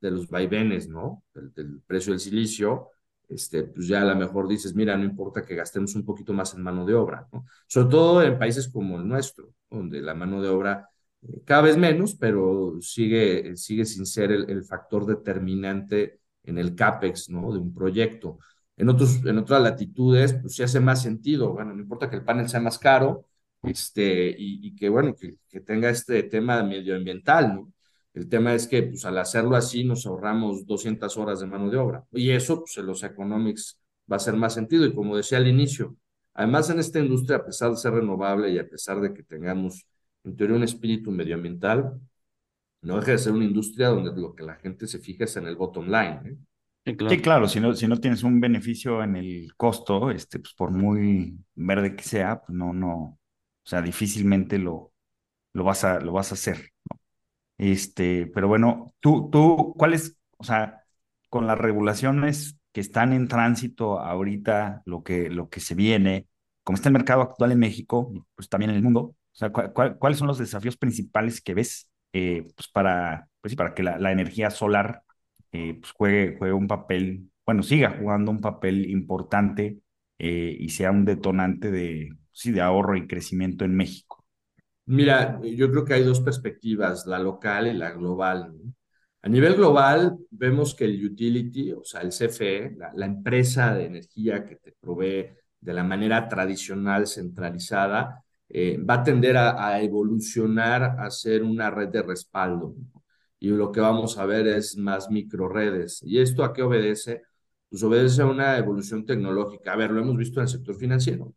los 0.00 0.28
vaivenes, 0.28 0.88
¿no? 0.88 1.22
Del, 1.34 1.82
precio 1.86 2.12
del 2.12 2.20
silicio, 2.20 2.88
este, 3.28 3.64
pues 3.64 3.86
ya 3.86 4.00
a 4.00 4.06
lo 4.06 4.16
mejor 4.16 4.48
dices, 4.48 4.74
mira, 4.74 4.96
no 4.96 5.04
importa 5.04 5.44
que 5.44 5.54
gastemos 5.54 5.94
un 5.94 6.06
poquito 6.06 6.32
más 6.32 6.54
en 6.54 6.62
mano 6.62 6.86
de 6.86 6.94
obra, 6.94 7.28
¿no? 7.32 7.44
Sobre 7.66 7.90
todo 7.90 8.22
en 8.22 8.38
países 8.38 8.68
como 8.68 8.96
el 8.98 9.06
nuestro, 9.06 9.52
donde 9.70 10.00
la 10.00 10.14
mano 10.14 10.40
de 10.40 10.48
obra 10.48 10.88
eh, 11.22 11.42
cada 11.44 11.62
vez 11.62 11.76
menos, 11.76 12.14
pero 12.14 12.78
sigue, 12.80 13.56
sigue 13.56 13.84
sin 13.84 14.06
ser 14.06 14.32
el 14.32 14.64
factor 14.64 15.04
determinante 15.04 16.20
en 16.50 16.58
el 16.58 16.74
CAPEX, 16.74 17.30
¿no? 17.30 17.52
De 17.52 17.58
un 17.58 17.72
proyecto. 17.74 18.38
En, 18.76 18.88
otros, 18.88 19.24
en 19.24 19.38
otras 19.38 19.62
latitudes, 19.62 20.34
pues 20.34 20.54
sí 20.54 20.62
hace 20.62 20.80
más 20.80 21.02
sentido. 21.02 21.52
Bueno, 21.52 21.74
no 21.74 21.82
importa 21.82 22.08
que 22.10 22.16
el 22.16 22.24
panel 22.24 22.48
sea 22.48 22.60
más 22.60 22.78
caro, 22.78 23.26
este, 23.62 24.30
y, 24.30 24.68
y 24.68 24.76
que, 24.76 24.88
bueno, 24.88 25.14
que, 25.16 25.36
que 25.48 25.60
tenga 25.60 25.90
este 25.90 26.22
tema 26.24 26.62
medioambiental, 26.62 27.54
¿no? 27.54 27.72
El 28.14 28.28
tema 28.28 28.54
es 28.54 28.66
que, 28.66 28.82
pues, 28.82 29.04
al 29.04 29.18
hacerlo 29.18 29.54
así, 29.56 29.84
nos 29.84 30.06
ahorramos 30.06 30.66
200 30.66 31.16
horas 31.18 31.40
de 31.40 31.46
mano 31.46 31.70
de 31.70 31.76
obra. 31.76 32.04
Y 32.12 32.30
eso, 32.30 32.60
pues, 32.60 32.76
en 32.78 32.86
los 32.86 33.02
economics 33.04 33.80
va 34.10 34.16
a 34.16 34.18
hacer 34.18 34.34
más 34.34 34.54
sentido. 34.54 34.84
Y 34.86 34.94
como 34.94 35.16
decía 35.16 35.38
al 35.38 35.46
inicio, 35.46 35.96
además 36.34 36.68
en 36.70 36.80
esta 36.80 36.98
industria, 36.98 37.38
a 37.38 37.44
pesar 37.44 37.70
de 37.70 37.76
ser 37.76 37.92
renovable 37.92 38.50
y 38.50 38.58
a 38.58 38.68
pesar 38.68 39.00
de 39.00 39.12
que 39.14 39.22
tengamos, 39.22 39.86
en 40.24 40.36
teoría, 40.36 40.56
un 40.56 40.64
espíritu 40.64 41.10
medioambiental, 41.12 42.00
no 42.82 42.96
deja 42.98 43.12
de 43.12 43.18
ser 43.18 43.32
una 43.32 43.44
industria 43.44 43.88
donde 43.88 44.20
lo 44.20 44.34
que 44.34 44.42
la 44.44 44.56
gente 44.56 44.86
se 44.86 44.98
fija 45.00 45.24
es 45.24 45.36
en 45.36 45.46
el 45.46 45.56
bottom 45.56 45.86
line. 45.86 46.20
¿eh? 46.26 46.36
Sí, 46.84 46.96
Sí, 47.06 47.20
claro. 47.20 47.22
claro, 47.22 47.48
si 47.48 47.58
no, 47.60 47.74
si 47.74 47.86
no 47.86 47.98
tienes 47.98 48.22
un 48.22 48.38
beneficio 48.40 49.02
en 49.02 49.16
el 49.16 49.54
costo, 49.56 50.10
este, 50.10 50.38
pues 50.40 50.52
por 50.54 50.70
muy 50.70 51.38
verde 51.54 51.96
que 51.96 52.02
sea, 52.04 52.40
pues 52.40 52.56
no, 52.56 52.72
no, 52.74 52.92
o 52.94 53.18
sea, 53.64 53.80
difícilmente 53.80 54.58
lo, 54.58 54.92
lo 55.54 55.64
vas 55.64 55.84
a, 55.84 56.00
lo 56.00 56.12
vas 56.12 56.32
a 56.32 56.34
hacer. 56.34 56.72
Este, 57.58 58.26
pero 58.28 58.48
bueno, 58.48 58.94
tú, 59.00 59.30
tú, 59.30 59.74
¿cuál 59.78 59.94
es, 59.94 60.18
o 60.38 60.44
sea, 60.44 60.84
con 61.30 61.46
las 61.46 61.58
regulaciones 61.58 62.58
que 62.72 62.80
están 62.82 63.12
en 63.14 63.28
tránsito 63.28 64.00
ahorita, 64.00 64.82
lo 64.86 65.02
que, 65.04 65.30
lo 65.30 65.50
que 65.50 65.60
se 65.60 65.74
viene, 65.74 66.28
cómo 66.64 66.76
está 66.76 66.88
el 66.90 66.94
mercado 66.94 67.22
actual 67.22 67.52
en 67.52 67.58
México, 67.60 68.12
pues 68.36 68.48
también 68.48 68.70
en 68.70 68.76
el 68.76 68.82
mundo, 68.84 69.00
o 69.02 69.16
sea, 69.32 69.50
¿cuál- 69.52 69.72
cuál- 69.72 69.98
¿cuáles 69.98 70.18
son 70.18 70.28
los 70.28 70.38
desafíos 70.38 70.76
principales 70.76 71.40
que 71.40 71.54
ves 71.54 71.87
eh, 72.12 72.46
pues 72.54 72.68
para, 72.68 73.28
pues 73.40 73.54
para 73.54 73.74
que 73.74 73.82
la, 73.82 73.98
la 73.98 74.12
energía 74.12 74.50
solar 74.50 75.02
eh, 75.52 75.78
pues 75.80 75.92
juegue, 75.92 76.36
juegue 76.38 76.54
un 76.54 76.68
papel, 76.68 77.30
bueno, 77.46 77.62
siga 77.62 77.96
jugando 77.98 78.30
un 78.30 78.40
papel 78.40 78.88
importante 78.90 79.78
eh, 80.18 80.56
y 80.58 80.68
sea 80.70 80.90
un 80.90 81.04
detonante 81.04 81.70
de, 81.70 82.10
sí, 82.32 82.50
de 82.52 82.60
ahorro 82.60 82.96
y 82.96 83.06
crecimiento 83.06 83.64
en 83.64 83.76
México? 83.76 84.24
Mira, 84.86 85.40
yo 85.42 85.70
creo 85.70 85.84
que 85.84 85.94
hay 85.94 86.02
dos 86.02 86.20
perspectivas, 86.20 87.06
la 87.06 87.18
local 87.18 87.66
y 87.66 87.74
la 87.74 87.90
global. 87.90 88.54
A 89.20 89.28
nivel 89.28 89.54
global, 89.54 90.16
vemos 90.30 90.74
que 90.74 90.84
el 90.84 91.04
utility, 91.04 91.72
o 91.72 91.84
sea, 91.84 92.00
el 92.00 92.12
CFE, 92.12 92.74
la, 92.76 92.92
la 92.94 93.06
empresa 93.06 93.74
de 93.74 93.86
energía 93.86 94.46
que 94.46 94.56
te 94.56 94.72
provee 94.80 95.26
de 95.60 95.74
la 95.74 95.84
manera 95.84 96.28
tradicional, 96.28 97.06
centralizada, 97.06 98.24
eh, 98.48 98.78
va 98.78 98.94
a 98.94 99.02
tender 99.04 99.36
a, 99.36 99.80
evolucionar 99.82 100.82
a 100.98 101.10
ser 101.10 101.42
una 101.42 101.70
red 101.70 101.88
de 101.88 102.02
respaldo. 102.02 102.74
Y 103.38 103.48
lo 103.50 103.70
que 103.70 103.80
vamos 103.80 104.18
a 104.18 104.26
ver 104.26 104.46
es 104.48 104.76
más 104.76 105.10
microredes. 105.10 106.02
¿Y 106.02 106.18
esto 106.20 106.44
a 106.44 106.52
qué 106.52 106.62
obedece? 106.62 107.22
Pues 107.70 107.82
obedece 107.82 108.22
a 108.22 108.26
una 108.26 108.56
evolución 108.58 109.04
tecnológica. 109.04 109.72
A 109.72 109.76
ver, 109.76 109.90
lo 109.90 110.00
hemos 110.00 110.16
visto 110.16 110.40
en 110.40 110.44
el 110.44 110.48
sector 110.48 110.74
financiero. 110.74 111.34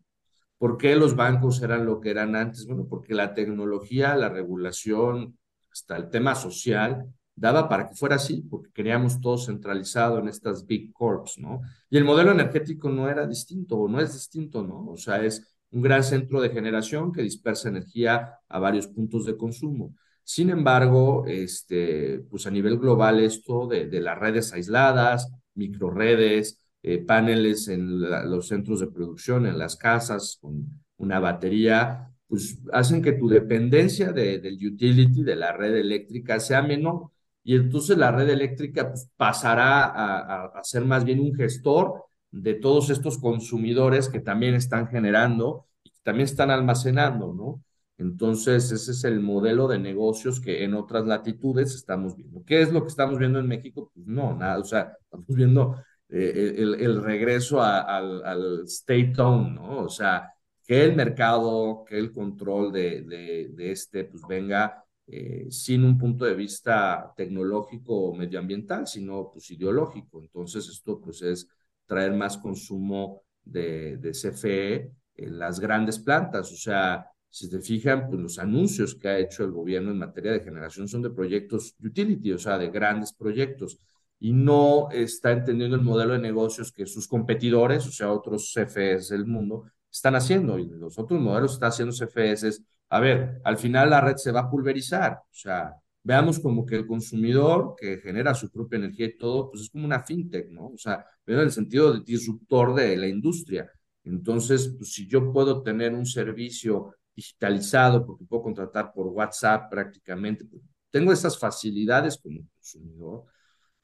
¿Por 0.58 0.78
qué 0.78 0.96
los 0.96 1.16
bancos 1.16 1.62
eran 1.62 1.86
lo 1.86 2.00
que 2.00 2.12
eran 2.12 2.36
antes? 2.36 2.66
Bueno, 2.68 2.88
porque 2.88 3.14
la 3.14 3.34
tecnología, 3.34 4.16
la 4.16 4.30
regulación, 4.30 5.38
hasta 5.72 5.98
el 5.98 6.10
tema 6.10 6.36
social, 6.36 7.08
daba 7.36 7.68
para 7.68 7.90
que 7.90 7.96
fuera 7.96 8.16
así, 8.16 8.44
porque 8.50 8.72
queríamos 8.72 9.20
todo 9.20 9.38
centralizado 9.38 10.20
en 10.20 10.28
estas 10.28 10.66
big 10.66 10.94
corps, 10.94 11.40
¿no? 11.40 11.62
Y 11.90 11.98
el 11.98 12.06
modelo 12.06 12.32
energético 12.32 12.90
no 12.90 13.10
era 13.10 13.26
distinto, 13.26 13.78
o 13.78 13.88
no 13.88 14.00
es 14.00 14.14
distinto, 14.14 14.62
¿no? 14.64 14.86
O 14.88 14.98
sea, 14.98 15.24
es 15.24 15.52
un 15.72 15.82
gran 15.82 16.04
centro 16.04 16.42
de 16.42 16.50
generación 16.50 17.12
que 17.12 17.22
dispersa 17.22 17.70
energía 17.70 18.36
a 18.48 18.60
varios 18.60 18.88
puntos 18.88 19.26
de 19.26 19.38
consumo. 19.38 19.96
Sin 20.24 20.50
embargo, 20.50 21.26
este, 21.28 22.20
pues 22.30 22.46
a 22.46 22.52
nivel 22.52 22.78
global 22.78 23.20
esto 23.20 23.68
de, 23.68 23.88
de 23.88 24.02
las 24.02 24.18
redes 24.20 24.54
aisladas, 24.54 25.32
microredes, 25.56 26.60
eh, 26.84 27.00
paneles 27.00 27.68
en 27.68 28.00
los 28.30 28.48
centros 28.48 28.80
de 28.80 28.88
producción, 28.88 29.46
en 29.46 29.58
las 29.58 29.76
casas, 29.76 30.38
con 30.42 30.66
una 30.98 31.20
batería, 31.20 32.08
pues 32.28 32.60
hacen 32.72 33.02
que 33.02 33.14
tu 33.14 33.28
dependencia 33.28 34.12
de, 34.12 34.40
del 34.40 34.56
utility, 34.56 35.24
de 35.24 35.36
la 35.36 35.52
red 35.52 35.76
eléctrica, 35.76 36.40
sea 36.40 36.62
menor. 36.62 37.12
Y 37.44 37.56
entonces 37.56 37.98
la 37.98 38.12
red 38.12 38.30
eléctrica 38.30 38.90
pues, 38.90 39.10
pasará 39.18 39.86
a, 39.86 40.20
a, 40.20 40.46
a 40.60 40.64
ser 40.64 40.86
más 40.86 41.04
bien 41.04 41.20
un 41.20 41.34
gestor 41.34 42.06
de 42.32 42.54
todos 42.56 42.90
estos 42.90 43.18
consumidores 43.18 44.10
que 44.10 44.20
también 44.20 44.56
están 44.56 44.88
generando 44.88 45.68
y 45.84 45.92
también 46.04 46.26
están 46.26 46.52
almacenando, 46.52 47.34
¿no? 47.34 47.64
Entonces, 47.98 48.72
ese 48.72 48.92
es 48.92 49.04
el 49.04 49.20
modelo 49.20 49.68
de 49.68 49.78
negocios 49.78 50.40
que 50.40 50.64
en 50.64 50.74
otras 50.74 51.06
latitudes 51.06 51.76
estamos 51.76 52.16
viendo. 52.16 52.44
¿Qué 52.46 52.62
es 52.62 52.72
lo 52.72 52.82
que 52.82 52.88
estamos 52.88 53.20
viendo 53.20 53.40
en 53.40 53.48
México? 53.48 53.92
Pues 53.94 54.08
no, 54.08 54.36
nada, 54.36 54.60
o 54.60 54.64
sea, 54.64 54.98
estamos 55.04 55.28
viendo 55.28 55.76
eh, 56.10 56.56
el, 56.58 57.04
regreso 57.04 57.62
al, 57.62 58.26
al 58.26 58.64
state-owned, 58.66 59.54
¿no? 59.54 59.80
O 59.84 59.90
sea, 59.90 60.32
que 60.66 60.84
el 60.84 60.96
mercado, 60.96 61.86
que 61.88 61.98
el 62.00 62.12
control 62.12 62.72
de 62.72 63.54
este, 63.60 64.06
pues 64.06 64.24
venga 64.28 64.84
eh, 65.14 65.48
sin 65.52 65.84
un 65.84 65.98
punto 65.98 66.24
de 66.24 66.36
vista 66.36 67.12
tecnológico 67.18 67.94
o 67.94 68.16
medioambiental, 68.16 68.88
sino 68.88 69.30
pues 69.30 69.52
ideológico. 69.52 70.22
Entonces, 70.22 70.70
esto 70.70 71.02
pues 71.02 71.22
es 71.22 71.50
traer 71.86 72.14
más 72.14 72.38
consumo 72.38 73.24
de, 73.44 74.00
CFE 74.14 74.92
en 75.16 75.40
las 75.40 75.60
grandes 75.60 76.00
plantas, 76.00 76.52
o 76.52 76.56
sea, 76.56 77.06
si 77.30 77.50
te 77.50 77.62
fijan, 77.62 78.08
pues 78.08 78.20
los 78.20 78.40
anuncios 78.40 78.96
que 78.96 79.08
ha 79.08 79.20
hecho 79.20 79.44
el 79.44 79.52
gobierno 79.52 79.92
en 79.92 80.00
materia 80.00 80.34
de 80.34 80.42
generación 80.42 80.88
son 80.88 81.02
de 81.02 81.12
proyectos 81.12 81.76
utility, 81.84 82.34
o 82.34 82.38
sea, 82.38 82.58
de 82.58 82.70
grandes 82.70 83.14
proyectos 83.14 83.80
y 84.22 84.34
no 84.34 84.90
está 84.92 85.32
entendiendo 85.32 85.76
el 85.76 85.82
modelo 85.82 86.14
de 86.14 86.20
negocios 86.20 86.72
que 86.72 86.86
sus 86.86 87.08
competidores, 87.08 87.88
o 87.88 87.92
sea, 87.92 88.12
otros 88.12 88.54
CFEs 88.54 89.10
del 89.10 89.26
mundo, 89.26 89.66
están 89.92 90.16
haciendo. 90.16 90.60
Y 90.60 90.68
los 90.68 91.00
otros 91.00 91.20
modelos 91.20 91.54
están 91.54 91.70
haciendo 91.70 91.96
CFEs 91.96 92.44
es, 92.44 92.64
a 92.90 93.00
ver, 93.00 93.42
al 93.44 93.58
final 93.58 93.90
la 93.90 94.00
red 94.00 94.18
se 94.18 94.32
va 94.32 94.42
a 94.42 94.50
pulverizar. 94.50 95.14
O 95.14 95.34
sea, 95.34 95.76
veamos 96.04 96.40
como 96.40 96.66
que 96.66 96.76
el 96.76 96.88
consumidor 96.88 97.76
que 97.78 97.98
genera 98.00 98.34
su 98.34 98.50
propia 98.50 98.78
energía 98.78 99.08
y 99.08 99.18
todo, 99.18 99.50
pues 99.52 99.64
es 99.64 99.70
como 99.70 99.86
una 99.86 100.04
fintech, 100.04 100.50
¿no? 100.50 100.68
O 100.68 100.78
sea, 100.78 101.06
pero 101.24 101.40
en 101.40 101.46
el 101.46 101.52
sentido 101.52 101.94
de 101.94 102.02
disruptor 102.02 102.74
de 102.74 102.98
la 102.98 103.08
industria. 103.08 103.72
Entonces, 104.04 104.74
pues, 104.78 104.94
si 104.94 105.08
yo 105.08 105.32
puedo 105.32 105.62
tener 105.62 105.94
un 105.94 106.06
servicio 106.06 106.96
digitalizado, 107.16 108.06
porque 108.06 108.26
puedo 108.26 108.44
contratar 108.44 108.92
por 108.94 109.08
WhatsApp 109.08 109.70
prácticamente, 109.70 110.46
pues, 110.46 110.64
tengo 110.90 111.12
esas 111.14 111.38
facilidades 111.38 112.18
como 112.18 112.42
consumidor, 112.56 113.26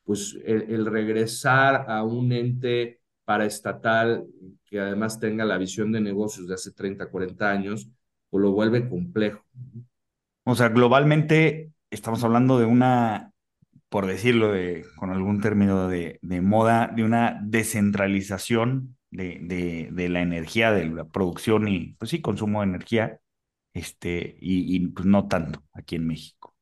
pues 0.03 0.38
el, 0.45 0.86
regresar 0.86 1.86
a 1.89 2.03
un 2.03 2.32
ente 2.32 3.01
paraestatal 3.26 4.26
que 4.65 4.80
además 4.80 5.20
tenga 5.20 5.43
la 5.43 5.57
visión 5.57 5.91
de 5.91 5.99
negocios 5.99 6.47
de 6.47 6.53
hace 6.53 6.72
30, 6.72 7.09
40 7.09 7.49
años, 7.49 7.89
pues 8.30 8.41
lo 8.41 8.51
vuelve 8.51 8.88
complejo. 8.88 9.43
O 10.45 10.55
sea, 10.55 10.70
globalmente 10.70 11.74
estamos 11.89 12.23
hablando 12.23 12.59
de 12.59 12.65
una, 12.65 13.33
por 13.89 14.05
decirlo 14.05 14.51
de, 14.51 14.85
con 14.97 15.11
algún 15.11 15.41
término 15.41 15.88
de, 15.88 16.19
de 16.21 16.41
moda, 16.41 16.91
de 16.95 17.03
una 17.03 17.39
descentralización 17.43 18.97
de, 19.11 19.39
de, 19.41 19.89
de, 19.91 20.09
la 20.09 20.21
energía, 20.21 20.71
de 20.71 20.85
la 20.85 21.05
producción 21.05 21.67
y, 21.67 21.93
pues 21.93 22.11
sí, 22.11 22.21
consumo 22.21 22.61
de 22.61 22.67
energía, 22.67 23.19
este, 23.73 24.38
y, 24.41 24.75
y 24.75 24.88
pues 24.88 25.05
no 25.05 25.27
tanto 25.27 25.63
aquí 25.73 25.95
en 25.95 26.07
México. 26.07 26.55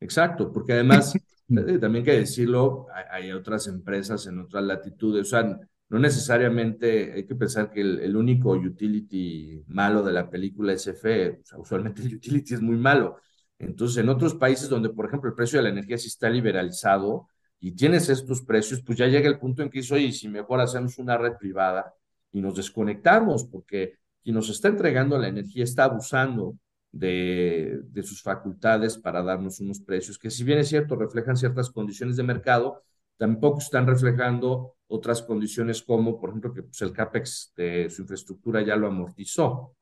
Exacto, 0.00 0.52
porque 0.52 0.72
además 0.72 1.14
Eh, 1.50 1.78
también 1.78 2.04
que 2.04 2.12
decirlo, 2.12 2.86
hay, 3.10 3.32
otras 3.32 3.66
empresas 3.66 4.26
en 4.26 4.38
otras 4.38 4.62
latitudes, 4.62 5.26
o 5.26 5.30
sea, 5.30 5.58
no 5.88 5.98
necesariamente 5.98 7.12
hay 7.12 7.26
que 7.26 7.34
pensar 7.34 7.70
que 7.70 7.80
el, 7.80 8.16
único 8.16 8.52
utility 8.52 9.64
malo 9.66 10.04
de 10.04 10.12
la 10.12 10.30
película 10.30 10.72
es 10.72 10.86
EFE, 10.86 11.40
o 11.42 11.44
sea, 11.44 11.58
usualmente 11.58 12.02
el 12.02 12.14
utility 12.14 12.54
es 12.54 12.62
muy 12.62 12.76
malo. 12.76 13.16
Entonces, 13.60 13.98
en 13.98 14.08
otros 14.08 14.34
países 14.34 14.68
donde, 14.70 14.88
por 14.88 15.06
ejemplo, 15.06 15.28
el 15.28 15.36
precio 15.36 15.58
de 15.58 15.64
la 15.64 15.68
energía 15.68 15.98
sí 15.98 16.08
está 16.08 16.30
liberalizado 16.30 17.28
y 17.60 17.72
tienes 17.72 18.08
estos 18.08 18.40
precios, 18.40 18.82
pues 18.82 18.96
ya 18.96 19.06
llega 19.06 19.28
el 19.28 19.38
punto 19.38 19.62
en 19.62 19.68
que 19.68 19.80
dices, 19.80 19.92
oye, 19.92 20.12
si 20.12 20.28
mejor 20.28 20.60
hacemos 20.60 20.98
una 20.98 21.18
red 21.18 21.34
privada 21.38 21.92
y 22.32 22.40
nos 22.40 22.56
desconectamos, 22.56 23.44
porque 23.44 23.98
quien 24.22 24.34
nos 24.34 24.48
está 24.48 24.68
entregando 24.68 25.18
la 25.18 25.28
energía 25.28 25.64
está 25.64 25.84
abusando 25.84 26.56
de, 26.90 27.82
sus 28.02 28.22
facultades 28.22 28.96
para 28.96 29.22
darnos 29.22 29.60
unos 29.60 29.78
precios 29.80 30.18
que 30.18 30.30
si 30.30 30.42
bien 30.42 30.58
es 30.58 30.68
cierto 30.68 30.96
reflejan 30.96 31.36
ciertas 31.36 31.70
condiciones 31.70 32.16
de 32.16 32.22
mercado, 32.22 32.82
tampoco 33.18 33.58
están 33.58 33.86
reflejando 33.86 34.76
otras 34.88 35.20
condiciones 35.20 35.82
como, 35.82 36.18
por 36.18 36.30
ejemplo, 36.30 36.54
que 36.54 36.62
pues, 36.62 36.80
el 36.80 36.92
CAPEX 36.92 37.52
de 37.54 37.90
su 37.90 38.02
infraestructura 38.02 38.62
ya 38.62 38.74
lo 38.74 38.86
amortizó. 38.86 39.74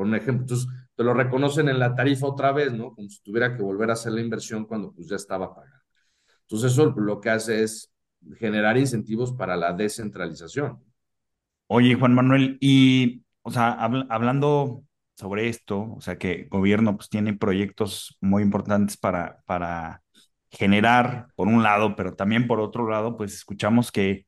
Por 0.00 0.06
un 0.06 0.14
ejemplo, 0.14 0.44
entonces 0.44 0.66
te 0.96 1.04
lo 1.04 1.12
reconocen 1.12 1.68
en 1.68 1.78
la 1.78 1.94
tarifa 1.94 2.26
otra 2.26 2.52
vez, 2.52 2.72
¿no? 2.72 2.94
Como 2.94 3.10
si 3.10 3.22
tuviera 3.22 3.54
que 3.54 3.62
volver 3.62 3.90
a 3.90 3.92
hacer 3.92 4.12
la 4.12 4.22
inversión 4.22 4.64
cuando 4.64 4.94
pues 4.94 5.06
ya 5.08 5.16
estaba 5.16 5.54
pagado. 5.54 5.82
Entonces 6.40 6.72
eso 6.72 6.94
lo 6.96 7.20
que 7.20 7.28
hace 7.28 7.62
es 7.62 7.92
generar 8.38 8.78
incentivos 8.78 9.30
para 9.34 9.56
la 9.56 9.74
descentralización. 9.74 10.82
Oye, 11.66 11.96
Juan 11.96 12.14
Manuel, 12.14 12.56
y, 12.62 13.24
o 13.42 13.50
sea, 13.50 13.72
hablando 13.72 14.84
sobre 15.18 15.50
esto, 15.50 15.92
o 15.92 16.00
sea 16.00 16.16
que 16.16 16.32
el 16.32 16.48
gobierno 16.48 16.96
pues 16.96 17.10
tiene 17.10 17.34
proyectos 17.34 18.16
muy 18.22 18.42
importantes 18.42 18.96
para, 18.96 19.42
para 19.44 20.02
generar, 20.50 21.26
por 21.36 21.46
un 21.46 21.62
lado, 21.62 21.94
pero 21.94 22.14
también 22.14 22.46
por 22.46 22.58
otro 22.58 22.88
lado, 22.88 23.18
pues 23.18 23.34
escuchamos 23.34 23.92
que 23.92 24.24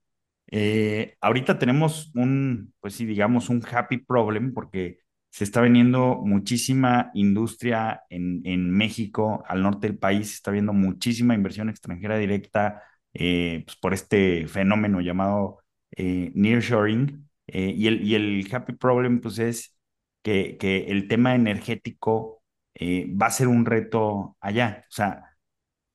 eh, 0.49 1.16
ahorita 1.23 1.59
tenemos 1.59 2.11
un, 2.14 2.75
pues 2.81 2.95
sí, 2.95 3.07
digamos, 3.07 3.49
un 3.49 3.64
happy 3.66 3.97
problem 4.05 4.53
porque 4.53 4.99
se 5.33 5.45
está 5.45 5.62
veniendo 5.62 6.20
muchísima 6.24 7.11
industria 7.14 8.03
en, 8.11 8.43
en 8.45 8.70
México, 8.70 9.43
al 9.49 9.62
norte 9.62 9.87
del 9.89 9.99
país, 9.99 10.28
se 10.28 10.35
está 10.37 10.51
viendo 10.51 10.74
muchísima 10.74 11.35
inversión 11.35 11.70
extranjera 11.70 12.18
directa 12.18 12.83
eh, 13.14 13.62
pues 13.66 13.76
por 13.78 13.95
este 13.95 14.47
fenómeno 14.47 15.01
llamado 15.01 15.61
eh, 15.97 16.30
nearshoring. 16.35 17.30
Eh, 17.47 17.74
y, 17.76 17.87
el, 17.87 18.03
y 18.03 18.14
el 18.14 18.49
happy 18.53 18.74
problem, 18.74 19.20
pues 19.22 19.39
es 19.39 19.74
que, 20.22 20.59
que 20.59 20.87
el 20.89 21.09
tema 21.09 21.35
energético 21.35 22.43
va 22.80 23.26
a 23.26 23.30
ser 23.30 23.49
un 23.49 23.64
reto 23.64 24.37
allá. 24.41 24.85
O 24.91 24.93
sea, 24.93 25.37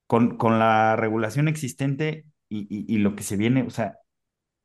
con, 0.07 0.37
con 0.37 0.59
la 0.59 0.95
regulación 0.95 1.47
existente 1.47 2.25
y, 2.49 2.67
y, 2.93 2.97
lo 2.99 3.15
que 3.15 3.23
se 3.23 3.37
viene, 3.37 3.63
o 3.63 3.69
sea, 3.69 3.97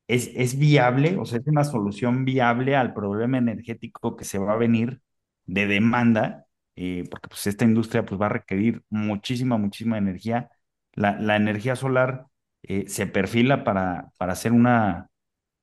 es, 0.09 0.31
es 0.35 0.59
viable, 0.59 1.17
o 1.19 1.25
sea, 1.25 1.39
es 1.41 1.47
una 1.47 1.65
solución 1.65 2.25
viable 2.25 2.77
al 2.77 2.95
problema 2.95 3.39
energético 3.39 4.17
que 4.17 4.25
se 4.25 4.39
va 4.39 4.53
a 4.55 4.57
venir 4.57 5.01
de 5.47 5.67
demanda, 5.67 6.47
eh, 6.77 7.05
porque 7.11 7.29
pues 7.29 7.47
esta 7.47 7.65
industria 7.65 8.05
pues 8.05 8.21
va 8.21 8.27
a 8.27 8.31
requerir 8.31 8.83
muchísima, 8.91 9.59
muchísima 9.59 9.99
energía. 9.99 10.51
La, 10.95 11.19
la 11.21 11.37
energía 11.37 11.77
solar 11.77 12.27
eh, 12.63 12.85
se 12.89 13.07
perfila 13.07 13.65
para, 13.65 14.11
para 14.19 14.33
hacer 14.35 14.53
una, 14.53 15.11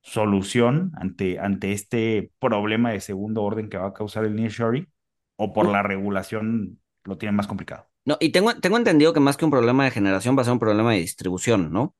solución 0.02 0.92
ante, 0.96 1.40
ante 1.40 1.72
este 1.72 2.32
problema 2.40 2.92
de 2.92 3.00
segundo 3.00 3.44
orden 3.44 3.70
que 3.70 3.78
va 3.78 3.88
a 3.88 3.94
causar 3.94 4.26
el 4.26 4.36
nearshoring 4.36 4.88
o 5.36 5.54
por 5.54 5.70
la 5.70 5.84
regulación 5.84 6.80
lo 7.04 7.18
tienen 7.18 7.36
más 7.36 7.48
complicado? 7.48 7.88
No, 8.06 8.18
y 8.20 8.30
tengo, 8.30 8.54
tengo 8.56 8.78
entendido 8.78 9.14
que 9.14 9.20
más 9.20 9.38
que 9.38 9.46
un 9.46 9.52
problema 9.52 9.84
de 9.84 9.92
generación 9.92 10.38
va 10.38 10.42
a 10.42 10.46
ser 10.46 10.54
un 10.54 10.60
problema 10.60 10.94
de 10.94 11.00
distribución, 11.00 11.72
¿no? 11.72 11.96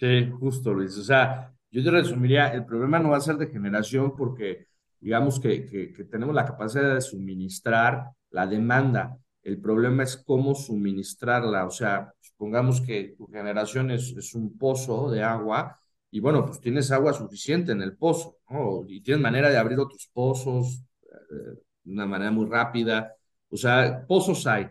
Sí, 0.00 0.30
justo, 0.40 0.72
Luis. 0.72 0.96
O 0.96 1.02
sea, 1.02 1.52
yo 1.70 1.84
te 1.84 1.90
resumiría, 1.90 2.48
el 2.54 2.64
problema 2.64 2.98
no 2.98 3.10
va 3.10 3.18
a 3.18 3.20
ser 3.20 3.36
de 3.36 3.48
generación 3.48 4.16
porque 4.16 4.68
digamos 4.98 5.38
que, 5.38 5.66
que, 5.66 6.04
tenemos 6.04 6.34
la 6.34 6.46
capacidad 6.46 6.94
de 6.94 7.02
suministrar 7.02 8.10
la 8.30 8.46
demanda. 8.46 9.18
El 9.42 9.60
problema 9.60 10.02
es 10.04 10.16
cómo 10.16 10.54
suministrarla. 10.54 11.66
O 11.66 11.70
sea, 11.70 12.14
supongamos 12.18 12.80
que 12.80 13.14
tu 13.18 13.26
generación 13.26 13.90
es, 13.90 14.14
es 14.16 14.34
un 14.34 14.56
pozo 14.56 15.10
de 15.10 15.22
agua 15.22 15.78
y 16.10 16.20
bueno, 16.20 16.46
pues 16.46 16.60
tienes 16.60 16.90
agua 16.90 17.12
suficiente 17.12 17.72
en 17.72 17.82
el 17.82 17.96
pozo, 17.96 18.38
¿no? 18.48 18.84
Y 18.88 19.02
tienes 19.02 19.22
manera 19.22 19.50
de 19.50 19.58
abrir 19.58 19.78
otros 19.78 20.08
pozos 20.14 20.82
eh, 21.02 21.60
de 21.84 21.92
una 21.92 22.06
manera 22.06 22.30
muy 22.30 22.46
rápida. 22.46 23.14
O 23.50 23.56
sea, 23.56 24.04
pozos 24.06 24.46
hay, 24.46 24.66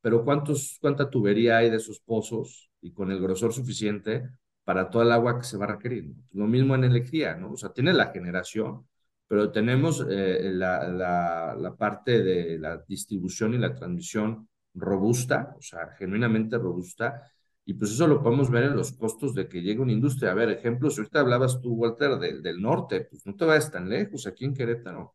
pero 0.00 0.24
¿cuántos, 0.24 0.78
¿cuánta 0.80 1.10
tubería 1.10 1.58
hay 1.58 1.68
de 1.70 1.76
esos 1.76 2.00
pozos 2.00 2.70
y 2.80 2.92
con 2.92 3.10
el 3.10 3.20
grosor 3.20 3.52
suficiente 3.52 4.30
para 4.64 4.90
toda 4.90 5.04
el 5.04 5.12
agua 5.12 5.38
que 5.38 5.44
se 5.44 5.56
va 5.56 5.64
a 5.66 5.72
requerir? 5.76 6.12
Lo 6.32 6.46
mismo 6.46 6.74
en 6.74 6.84
energía, 6.84 7.34
¿no? 7.36 7.52
O 7.52 7.56
sea, 7.56 7.72
tienes 7.72 7.94
la 7.96 8.08
generación, 8.12 8.86
pero 9.28 9.50
tenemos 9.52 10.04
eh, 10.10 10.50
la, 10.52 10.88
la, 10.88 11.54
la 11.58 11.76
parte 11.76 12.22
de 12.22 12.58
la 12.58 12.78
distribución 12.86 13.54
y 13.54 13.58
la 13.58 13.74
transmisión 13.74 14.48
robusta, 14.74 15.54
o 15.58 15.62
sea, 15.62 15.90
genuinamente 15.98 16.58
robusta, 16.58 17.22
y 17.64 17.74
pues 17.74 17.92
eso 17.92 18.06
lo 18.06 18.22
podemos 18.22 18.50
ver 18.50 18.64
en 18.64 18.76
los 18.76 18.92
costos 18.92 19.34
de 19.34 19.48
que 19.48 19.62
llegue 19.62 19.80
una 19.80 19.92
industria. 19.92 20.32
A 20.32 20.34
ver, 20.34 20.50
ejemplos, 20.50 20.98
ahorita 20.98 21.20
hablabas 21.20 21.60
tú, 21.60 21.74
Walter, 21.74 22.18
del, 22.18 22.42
del 22.42 22.60
norte, 22.60 23.02
pues 23.02 23.24
no 23.26 23.36
te 23.36 23.44
vayas 23.44 23.70
tan 23.70 23.88
lejos, 23.88 24.26
aquí 24.26 24.44
en 24.44 24.54
Querétaro. 24.54 25.14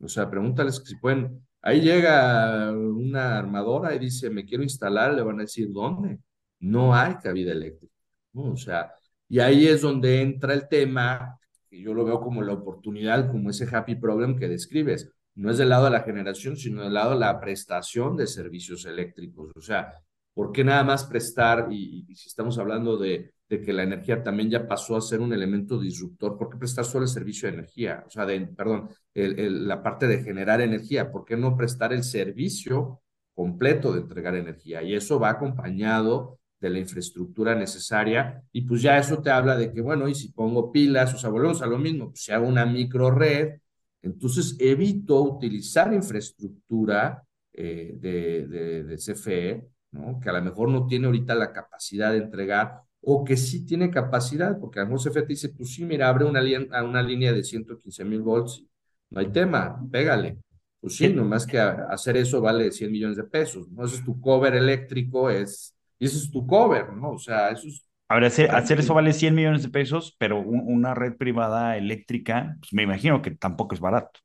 O 0.00 0.08
sea, 0.08 0.30
pregúntales 0.30 0.82
si 0.84 0.96
pueden. 0.96 1.46
Ahí 1.62 1.80
llega 1.82 2.72
una 2.72 3.38
armadora 3.38 3.94
y 3.94 3.98
dice, 3.98 4.30
me 4.30 4.44
quiero 4.46 4.62
instalar, 4.62 5.12
le 5.14 5.22
van 5.22 5.38
a 5.40 5.42
decir, 5.42 5.70
¿dónde? 5.72 6.18
No 6.60 6.94
hay 6.94 7.16
cabida 7.16 7.52
eléctrica. 7.52 7.94
O 8.34 8.56
sea, 8.56 8.92
y 9.28 9.40
ahí 9.40 9.66
es 9.66 9.80
donde 9.82 10.20
entra 10.22 10.54
el 10.54 10.68
tema, 10.68 11.38
que 11.68 11.80
yo 11.80 11.94
lo 11.94 12.04
veo 12.04 12.20
como 12.20 12.42
la 12.42 12.52
oportunidad, 12.52 13.30
como 13.30 13.50
ese 13.50 13.68
happy 13.74 13.96
problem 13.96 14.36
que 14.36 14.48
describes. 14.48 15.10
No 15.34 15.50
es 15.50 15.58
del 15.58 15.68
lado 15.68 15.84
de 15.84 15.92
la 15.92 16.02
generación, 16.02 16.56
sino 16.56 16.82
del 16.82 16.94
lado 16.94 17.12
de 17.12 17.20
la 17.20 17.40
prestación 17.40 18.16
de 18.16 18.26
servicios 18.26 18.84
eléctricos. 18.86 19.52
O 19.56 19.60
sea, 19.60 19.94
¿Por 20.40 20.52
qué 20.52 20.64
nada 20.64 20.84
más 20.84 21.04
prestar? 21.04 21.68
Y, 21.70 22.06
si 22.14 22.28
estamos 22.28 22.58
hablando 22.58 22.96
de, 22.96 23.34
de, 23.48 23.60
que 23.60 23.74
la 23.74 23.82
energía 23.82 24.22
también 24.22 24.48
ya 24.48 24.66
pasó 24.66 24.96
a 24.96 25.00
ser 25.02 25.20
un 25.20 25.32
elemento 25.34 25.78
disruptor, 25.78 26.38
¿por 26.38 26.48
qué 26.48 26.56
prestar 26.56 26.86
solo 26.86 27.04
el 27.04 27.10
servicio 27.10 27.46
de 27.46 27.54
energía? 27.58 28.04
O 28.06 28.10
sea, 28.10 28.24
de, 28.24 28.40
perdón, 28.46 28.88
el, 29.12 29.68
la 29.68 29.82
parte 29.82 30.06
de 30.06 30.22
generar 30.22 30.62
energía, 30.62 31.10
¿por 31.12 31.26
qué 31.26 31.36
no 31.36 31.56
prestar 31.58 31.92
el 31.92 32.04
servicio 32.04 33.02
completo 33.34 33.92
de 33.92 34.00
entregar 34.00 34.34
energía? 34.34 34.82
Y 34.82 34.94
eso 34.94 35.20
va 35.20 35.28
acompañado 35.30 36.38
de 36.60 36.70
la 36.70 36.78
infraestructura 36.78 37.54
necesaria 37.54 38.42
y 38.52 38.62
pues 38.62 38.82
ya 38.82 38.98
eso 38.98 39.22
te 39.22 39.30
habla 39.30 39.56
de 39.56 39.72
que, 39.72 39.80
bueno, 39.80 40.08
y 40.08 40.14
si 40.14 40.30
pongo 40.32 40.70
pilas, 40.70 41.14
o 41.14 41.18
sea, 41.18 41.30
volvemos 41.30 41.62
a 41.62 41.66
lo 41.66 41.78
mismo, 41.78 42.10
pues 42.10 42.22
si 42.24 42.32
hago 42.32 42.46
una 42.46 42.66
micro 42.66 43.10
red, 43.10 43.60
entonces 44.02 44.56
evito 44.58 45.22
utilizar 45.22 45.92
infraestructura 45.92 47.22
eh, 47.52 47.94
de, 47.98 48.46
de, 48.46 48.84
de 48.84 48.96
CFE 48.98 49.70
¿no? 49.92 50.20
Que 50.20 50.30
a 50.30 50.32
lo 50.32 50.42
mejor 50.42 50.68
no 50.68 50.86
tiene 50.86 51.06
ahorita 51.06 51.34
la 51.34 51.52
capacidad 51.52 52.12
de 52.12 52.18
entregar 52.18 52.82
o 53.02 53.24
que 53.24 53.36
sí 53.36 53.64
tiene 53.64 53.90
capacidad, 53.90 54.58
porque 54.58 54.80
a 54.80 54.82
lo 54.84 54.90
mejor 54.90 55.10
CFE 55.10 55.26
dice, 55.26 55.48
pues 55.50 55.74
sí, 55.74 55.84
mira, 55.84 56.08
abre 56.08 56.24
una, 56.24 56.42
una 56.84 57.02
línea 57.02 57.32
de 57.32 57.42
115 57.42 58.04
mil 58.04 58.20
volts, 58.20 58.62
no 59.10 59.20
hay 59.20 59.28
tema, 59.32 59.80
pégale. 59.90 60.38
Pues 60.80 60.96
sí, 60.96 61.08
nomás 61.12 61.46
que 61.46 61.58
hacer 61.58 62.16
eso 62.16 62.40
vale 62.40 62.70
100 62.72 62.90
millones 62.92 63.16
de 63.16 63.24
pesos, 63.24 63.68
¿no? 63.70 63.84
Ese 63.84 63.96
es 63.96 64.04
tu 64.04 64.20
cover 64.20 64.54
eléctrico, 64.54 65.28
es, 65.30 65.74
y 66.00 66.06
eso 66.06 66.16
es 66.16 66.30
tu 66.30 66.46
cover, 66.46 66.94
¿no? 66.94 67.10
O 67.10 67.18
sea, 67.18 67.50
eso 67.50 67.68
es... 67.68 67.86
A 68.08 68.14
ver, 68.14 68.24
hacer, 68.24 68.50
hacer 68.50 68.80
eso 68.80 68.94
vale 68.94 69.12
100 69.12 69.34
millones 69.34 69.62
de 69.62 69.68
pesos, 69.68 70.16
pero 70.18 70.40
una 70.40 70.94
red 70.94 71.16
privada 71.16 71.76
eléctrica, 71.76 72.56
pues 72.58 72.72
me 72.72 72.82
imagino 72.82 73.22
que 73.22 73.30
tampoco 73.32 73.74
es 73.74 73.80
barato. 73.80 74.18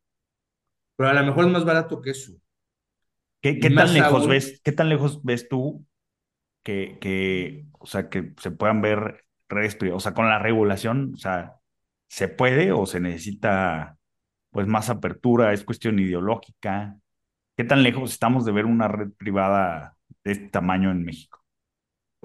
Pero 0.95 1.09
a 1.09 1.13
lo 1.13 1.23
mejor 1.23 1.45
es 1.45 1.51
más 1.51 1.65
barato 1.65 2.01
que 2.01 2.11
eso. 2.11 2.31
¿Qué, 3.41 3.53
tan 3.69 3.93
lejos 3.93 4.27
ves, 4.27 4.59
qué 4.63 4.71
tan 4.71 4.89
lejos 4.89 5.23
ves 5.23 5.47
tú 5.47 5.85
que, 6.63 6.97
que, 6.99 7.67
o 7.73 7.85
sea, 7.85 8.09
que 8.09 8.33
se 8.41 8.49
puedan 8.49 8.81
ver 8.81 9.25
redes 9.49 9.75
privadas? 9.75 10.01
O 10.01 10.03
sea, 10.03 10.13
con 10.15 10.27
la 10.27 10.39
regulación, 10.39 11.11
o 11.13 11.17
sea, 11.17 11.57
¿se 12.07 12.27
puede 12.27 12.71
o 12.71 12.87
se 12.87 13.01
necesita 13.01 13.97
pues 14.49 14.65
más 14.65 14.89
apertura? 14.89 15.53
¿Es 15.53 15.63
cuestión 15.63 15.99
ideológica? 15.99 16.97
¿Qué 17.55 17.65
tan 17.65 17.83
lejos 17.83 18.13
estamos 18.13 18.45
de 18.45 18.53
ver 18.53 18.65
una 18.65 18.87
red 18.87 19.09
privada 19.15 19.95
de 20.23 20.31
este 20.31 20.47
tamaño 20.47 20.89
en 20.89 21.03
México? 21.03 21.44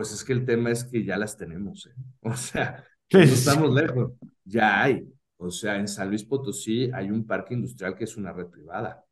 Pues 0.01 0.13
es 0.13 0.25
que 0.25 0.33
el 0.33 0.47
tema 0.47 0.71
es 0.71 0.83
que 0.83 1.05
ya 1.05 1.19
las 1.19 1.37
tenemos, 1.37 1.85
¿eh? 1.85 1.93
O 2.23 2.35
sea, 2.35 2.83
no 3.13 3.21
estamos 3.21 3.75
lejos, 3.75 4.13
ya 4.43 4.83
hay. 4.83 5.07
O 5.37 5.51
sea, 5.51 5.77
en 5.77 5.87
San 5.87 6.09
Luis 6.09 6.25
Potosí 6.25 6.91
hay 6.95 7.11
un 7.11 7.27
parque 7.27 7.53
industrial 7.53 7.95
que 7.95 8.05
es 8.05 8.17
una 8.17 8.33
red 8.33 8.47
privada. 8.47 9.05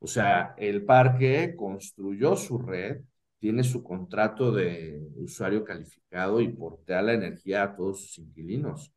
O 0.00 0.08
sea, 0.08 0.52
el 0.58 0.84
parque 0.84 1.54
construyó 1.56 2.34
su 2.34 2.58
red, 2.58 3.02
tiene 3.38 3.62
su 3.62 3.84
contrato 3.84 4.50
de 4.50 5.12
usuario 5.14 5.62
calificado 5.62 6.40
y 6.40 6.48
portea 6.48 7.02
la 7.02 7.12
energía 7.12 7.62
a 7.62 7.76
todos 7.76 8.00
sus 8.00 8.18
inquilinos. 8.18 8.92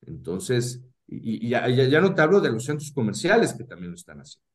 Entonces, 0.00 0.82
y, 1.06 1.48
ya, 1.48 1.68
ya, 1.68 2.00
no 2.00 2.12
te 2.12 2.22
hablo 2.22 2.40
de 2.40 2.50
los 2.50 2.64
centros 2.64 2.90
comerciales 2.90 3.54
que 3.54 3.62
también 3.62 3.92
lo 3.92 3.96
están 3.96 4.18
haciendo. 4.18 4.48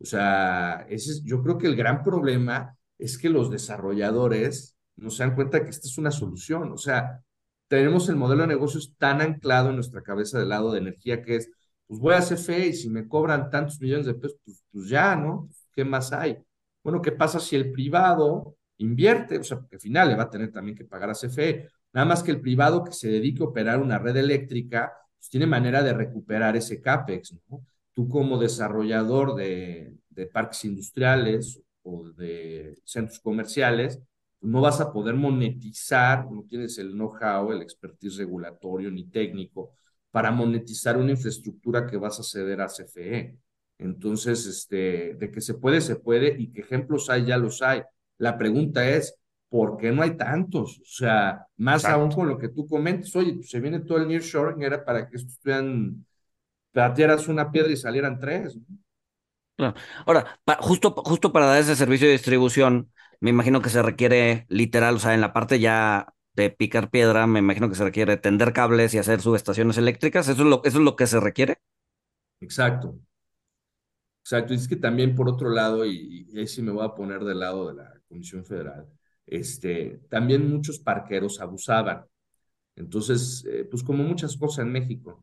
O 0.00 0.04
sea, 0.04 0.84
ese 0.88 1.12
es, 1.12 1.22
yo 1.22 1.40
creo 1.44 1.58
que 1.58 1.68
el 1.68 1.76
gran 1.76 2.02
problema 2.02 2.76
es 2.98 3.16
que 3.16 3.28
los 3.28 3.52
desarrolladores 3.52 4.76
no 4.96 5.10
se 5.10 5.22
dan 5.24 5.34
cuenta 5.34 5.62
que 5.62 5.70
esta 5.70 5.88
es 5.88 5.98
una 5.98 6.10
solución. 6.10 6.72
O 6.72 6.76
sea, 6.78 7.22
tenemos 7.68 8.08
el 8.08 8.16
modelo 8.16 8.42
de 8.42 8.48
negocios 8.48 8.94
tan 8.98 9.20
anclado 9.20 9.70
en 9.70 9.76
nuestra 9.76 10.02
cabeza 10.02 10.38
del 10.38 10.48
lado 10.50 10.72
de 10.72 10.80
energía 10.80 11.22
que 11.22 11.36
es, 11.36 11.50
pues 11.86 12.00
voy 12.00 12.14
a 12.14 12.22
CFE 12.22 12.68
y 12.68 12.72
si 12.74 12.90
me 12.90 13.08
cobran 13.08 13.50
tantos 13.50 13.80
millones 13.80 14.06
de 14.06 14.14
pesos, 14.14 14.38
pues, 14.44 14.62
pues 14.72 14.88
ya, 14.88 15.16
¿no? 15.16 15.48
¿Qué 15.72 15.84
más 15.84 16.12
hay? 16.12 16.38
Bueno, 16.82 17.02
¿qué 17.02 17.12
pasa 17.12 17.40
si 17.40 17.56
el 17.56 17.72
privado 17.72 18.56
invierte? 18.78 19.38
O 19.38 19.44
sea, 19.44 19.58
porque 19.58 19.76
al 19.76 19.80
final 19.80 20.08
le 20.08 20.16
va 20.16 20.24
a 20.24 20.30
tener 20.30 20.50
también 20.52 20.76
que 20.76 20.84
pagar 20.84 21.10
a 21.10 21.14
CFE. 21.14 21.68
Nada 21.92 22.06
más 22.06 22.22
que 22.22 22.30
el 22.30 22.40
privado 22.40 22.84
que 22.84 22.92
se 22.92 23.08
dedique 23.08 23.42
a 23.42 23.46
operar 23.46 23.80
una 23.80 23.98
red 23.98 24.16
eléctrica, 24.16 24.92
pues 25.18 25.28
tiene 25.28 25.46
manera 25.46 25.82
de 25.82 25.92
recuperar 25.92 26.56
ese 26.56 26.80
CAPEX, 26.80 27.34
¿no? 27.48 27.64
Tú 27.92 28.08
como 28.08 28.38
desarrollador 28.38 29.34
de, 29.34 29.94
de 30.08 30.26
parques 30.26 30.64
industriales 30.64 31.60
o 31.82 32.08
de 32.10 32.76
centros 32.84 33.20
comerciales, 33.20 34.00
no 34.40 34.60
vas 34.60 34.80
a 34.80 34.92
poder 34.92 35.14
monetizar, 35.14 36.30
no 36.30 36.44
tienes 36.48 36.78
el 36.78 36.92
know-how, 36.92 37.52
el 37.52 37.62
expertise 37.62 38.18
regulatorio 38.18 38.90
ni 38.90 39.04
técnico 39.04 39.72
para 40.10 40.30
monetizar 40.30 40.96
una 40.96 41.12
infraestructura 41.12 41.86
que 41.86 41.96
vas 41.96 42.18
a 42.18 42.22
ceder 42.22 42.60
a 42.60 42.68
CFE. 42.68 43.36
Entonces, 43.78 44.46
este, 44.46 45.14
de 45.14 45.30
que 45.30 45.40
se 45.40 45.54
puede, 45.54 45.80
se 45.80 45.96
puede, 45.96 46.36
y 46.38 46.52
que 46.52 46.62
ejemplos 46.62 47.08
hay, 47.10 47.26
ya 47.26 47.38
los 47.38 47.62
hay. 47.62 47.82
La 48.18 48.36
pregunta 48.36 48.88
es, 48.88 49.14
¿por 49.48 49.76
qué 49.76 49.92
no 49.92 50.02
hay 50.02 50.16
tantos? 50.16 50.80
O 50.80 50.84
sea, 50.84 51.46
más 51.56 51.84
aún 51.84 52.10
con 52.10 52.28
lo 52.28 52.38
que 52.38 52.48
tú 52.48 52.66
comentas, 52.66 53.14
oye, 53.16 53.34
pues 53.34 53.50
se 53.50 53.60
viene 53.60 53.80
todo 53.80 53.98
el 53.98 54.08
nearshoring, 54.08 54.62
era 54.62 54.84
para 54.84 55.08
que 55.08 55.16
estuvieran, 55.16 56.04
patearas 56.72 57.28
una 57.28 57.50
piedra 57.50 57.70
y 57.70 57.76
salieran 57.76 58.18
tres. 58.18 58.58
Ahora, 60.06 60.40
justo, 60.60 60.92
justo 60.92 61.32
para 61.32 61.46
dar 61.46 61.60
ese 61.60 61.76
servicio 61.76 62.06
de 62.06 62.12
distribución, 62.12 62.90
me 63.20 63.30
imagino 63.30 63.62
que 63.62 63.70
se 63.70 63.82
requiere 63.82 64.46
literal, 64.48 64.96
o 64.96 64.98
sea, 64.98 65.14
en 65.14 65.20
la 65.20 65.32
parte 65.32 65.60
ya 65.60 66.14
de 66.34 66.50
picar 66.50 66.90
piedra, 66.90 67.26
me 67.26 67.38
imagino 67.40 67.68
que 67.68 67.74
se 67.74 67.84
requiere 67.84 68.16
tender 68.16 68.52
cables 68.52 68.94
y 68.94 68.98
hacer 68.98 69.20
subestaciones 69.20 69.76
eléctricas. 69.78 70.28
¿Eso 70.28 70.42
es 70.42 70.48
lo, 70.48 70.62
eso 70.64 70.78
es 70.78 70.84
lo 70.84 70.96
que 70.96 71.06
se 71.06 71.20
requiere? 71.20 71.58
Exacto. 72.40 72.98
Exacto. 74.22 74.54
Y 74.54 74.56
es 74.56 74.68
que 74.68 74.76
también, 74.76 75.14
por 75.14 75.28
otro 75.28 75.50
lado, 75.50 75.84
y, 75.84 76.28
ahí 76.36 76.46
sí 76.46 76.62
me 76.62 76.72
voy 76.72 76.84
a 76.84 76.94
poner 76.94 77.24
del 77.24 77.40
lado 77.40 77.68
de 77.68 77.74
la 77.74 77.92
Comisión 78.08 78.44
Federal, 78.44 78.86
este, 79.26 80.00
también 80.08 80.50
muchos 80.50 80.78
parqueros 80.78 81.40
abusaban. 81.40 82.04
Entonces, 82.76 83.44
eh, 83.50 83.66
pues 83.70 83.82
como 83.82 84.02
muchas 84.02 84.36
cosas 84.36 84.64
en 84.64 84.72
México. 84.72 85.22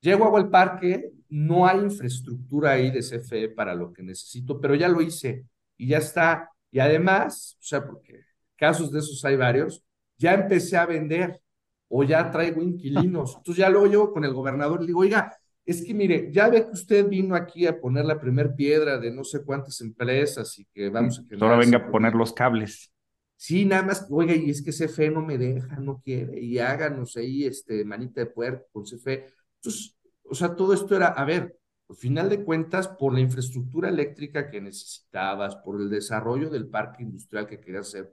Llego 0.00 0.36
al 0.36 0.50
parque, 0.50 1.12
no 1.28 1.66
hay 1.66 1.80
infraestructura 1.80 2.72
ahí 2.72 2.90
de 2.90 3.02
CFE 3.02 3.50
para 3.50 3.74
lo 3.74 3.92
que 3.92 4.02
necesito, 4.02 4.60
pero 4.60 4.74
ya 4.74 4.88
lo 4.88 5.00
hice 5.00 5.46
y 5.76 5.88
ya 5.88 5.98
está. 5.98 6.50
Y 6.70 6.78
además, 6.78 7.56
o 7.60 7.64
sea, 7.64 7.86
porque 7.86 8.20
casos 8.56 8.90
de 8.90 8.98
esos 8.98 9.24
hay 9.24 9.36
varios, 9.36 9.84
ya 10.18 10.34
empecé 10.34 10.76
a 10.76 10.86
vender 10.86 11.40
o 11.88 12.02
ya 12.02 12.30
traigo 12.30 12.62
inquilinos. 12.62 13.34
Entonces 13.38 13.56
ya 13.56 13.70
luego 13.70 13.86
llego 13.86 14.12
con 14.12 14.24
el 14.24 14.34
gobernador 14.34 14.80
y 14.80 14.82
le 14.82 14.86
digo, 14.88 15.00
oiga, 15.00 15.36
es 15.64 15.84
que 15.84 15.94
mire, 15.94 16.30
ya 16.32 16.48
ve 16.48 16.64
que 16.64 16.70
usted 16.70 17.08
vino 17.08 17.34
aquí 17.34 17.66
a 17.66 17.80
poner 17.80 18.04
la 18.04 18.20
primer 18.20 18.54
piedra 18.54 18.98
de 18.98 19.10
no 19.10 19.24
sé 19.24 19.44
cuántas 19.44 19.80
empresas 19.80 20.56
y 20.58 20.64
que 20.66 20.88
vamos 20.88 21.18
a 21.18 21.28
que 21.28 21.36
Ahora 21.40 21.56
venga 21.56 21.78
a 21.78 21.90
poner 21.90 22.14
los 22.14 22.32
cables. 22.32 22.92
Sí, 23.36 23.64
nada 23.66 23.82
más, 23.82 24.06
oiga, 24.08 24.34
y 24.34 24.48
es 24.48 24.62
que 24.62 24.72
CFE 24.72 25.10
no 25.10 25.20
me 25.20 25.36
deja, 25.36 25.76
no 25.76 26.00
quiere, 26.00 26.40
y 26.40 26.58
háganos 26.58 27.16
ahí, 27.16 27.44
este, 27.44 27.84
manita 27.84 28.20
de 28.20 28.26
puerco 28.26 28.66
con 28.72 28.84
CFE. 28.84 29.26
Entonces, 29.56 29.94
o 30.24 30.34
sea, 30.34 30.54
todo 30.54 30.72
esto 30.72 30.96
era, 30.96 31.08
a 31.08 31.24
ver, 31.24 31.58
al 31.88 31.96
final 31.96 32.28
de 32.28 32.44
cuentas, 32.44 32.88
por 32.88 33.14
la 33.14 33.20
infraestructura 33.20 33.88
eléctrica 33.88 34.50
que 34.50 34.60
necesitabas, 34.60 35.56
por 35.56 35.80
el 35.80 35.88
desarrollo 35.88 36.50
del 36.50 36.66
parque 36.68 37.02
industrial 37.02 37.46
que 37.46 37.60
querías 37.60 37.88
hacer, 37.88 38.12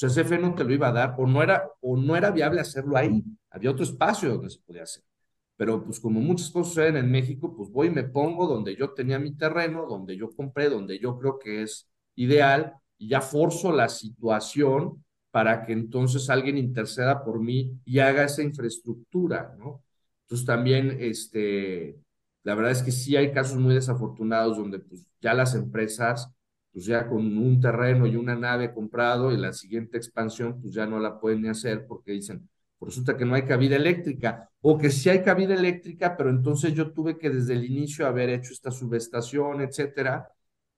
o 0.00 0.08
sea, 0.08 0.38
no 0.38 0.54
te 0.54 0.62
lo 0.62 0.72
iba 0.72 0.88
a 0.88 0.92
dar 0.92 1.14
o 1.18 1.26
no 1.26 1.42
era, 1.42 1.68
o 1.80 1.96
no 1.96 2.14
era 2.14 2.30
viable 2.30 2.60
hacerlo 2.60 2.96
ahí. 2.96 3.24
Había 3.50 3.72
otro 3.72 3.82
espacio 3.82 4.30
donde 4.30 4.50
se 4.50 4.60
podía 4.60 4.84
hacer. 4.84 5.02
Pero 5.56 5.84
pues 5.84 5.98
como 5.98 6.20
muchas 6.20 6.50
cosas 6.50 6.72
suceden 6.72 6.96
en 6.98 7.10
México, 7.10 7.52
pues 7.56 7.68
voy 7.70 7.88
y 7.88 7.90
me 7.90 8.04
pongo 8.04 8.46
donde 8.46 8.76
yo 8.76 8.90
tenía 8.94 9.18
mi 9.18 9.36
terreno, 9.36 9.86
donde 9.88 10.16
yo 10.16 10.30
compré, 10.30 10.68
donde 10.70 11.00
yo 11.00 11.18
creo 11.18 11.38
que 11.38 11.62
es 11.62 11.88
ideal 12.14 12.74
y 12.96 13.08
ya 13.08 13.20
forzo 13.20 13.72
la 13.72 13.88
situación 13.88 15.04
para 15.32 15.64
que 15.64 15.72
entonces 15.72 16.30
alguien 16.30 16.58
interceda 16.58 17.24
por 17.24 17.40
mí 17.40 17.80
y 17.84 17.98
haga 17.98 18.24
esa 18.24 18.42
infraestructura, 18.42 19.54
¿no? 19.58 19.82
Entonces 20.22 20.46
también, 20.46 20.96
este, 21.00 21.96
la 22.48 22.54
verdad 22.54 22.72
es 22.72 22.82
que 22.82 22.92
sí 22.92 23.14
hay 23.14 23.30
casos 23.30 23.58
muy 23.58 23.74
desafortunados 23.74 24.56
donde 24.56 24.78
pues 24.78 25.04
ya 25.20 25.34
las 25.34 25.54
empresas 25.54 26.32
pues 26.72 26.86
ya 26.86 27.06
con 27.06 27.36
un 27.36 27.60
terreno 27.60 28.06
y 28.06 28.16
una 28.16 28.34
nave 28.36 28.72
comprado 28.72 29.32
y 29.32 29.36
la 29.36 29.52
siguiente 29.52 29.98
expansión, 29.98 30.58
pues 30.60 30.72
ya 30.72 30.86
no 30.86 30.98
la 30.98 31.20
pueden 31.20 31.46
hacer 31.46 31.86
porque 31.86 32.12
dicen, 32.12 32.48
pues 32.78 32.92
resulta 32.92 33.16
que 33.18 33.24
no 33.26 33.34
hay 33.34 33.42
cabida 33.44 33.76
eléctrica, 33.76 34.50
o 34.62 34.78
que 34.78 34.90
sí 34.90 35.10
hay 35.10 35.22
cabida 35.22 35.54
eléctrica, 35.54 36.16
pero 36.16 36.30
entonces 36.30 36.72
yo 36.74 36.92
tuve 36.92 37.18
que 37.18 37.28
desde 37.30 37.54
el 37.54 37.64
inicio 37.64 38.06
haber 38.06 38.30
hecho 38.30 38.52
esta 38.52 38.70
subestación, 38.70 39.60
etcétera, 39.60 40.28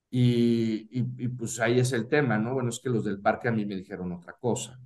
y, 0.09 0.89
y, 0.91 1.27
pues 1.29 1.59
ahí 1.61 1.79
es 1.79 1.93
el 1.93 2.07
tema, 2.07 2.37
¿no? 2.37 2.53
Bueno, 2.55 2.69
es 2.69 2.79
que 2.81 2.89
los 2.89 3.05
del 3.05 3.21
parque 3.21 3.47
a 3.47 3.51
mí 3.51 3.65
me 3.65 3.75
dijeron 3.77 4.11
otra 4.11 4.33
cosa. 4.33 4.77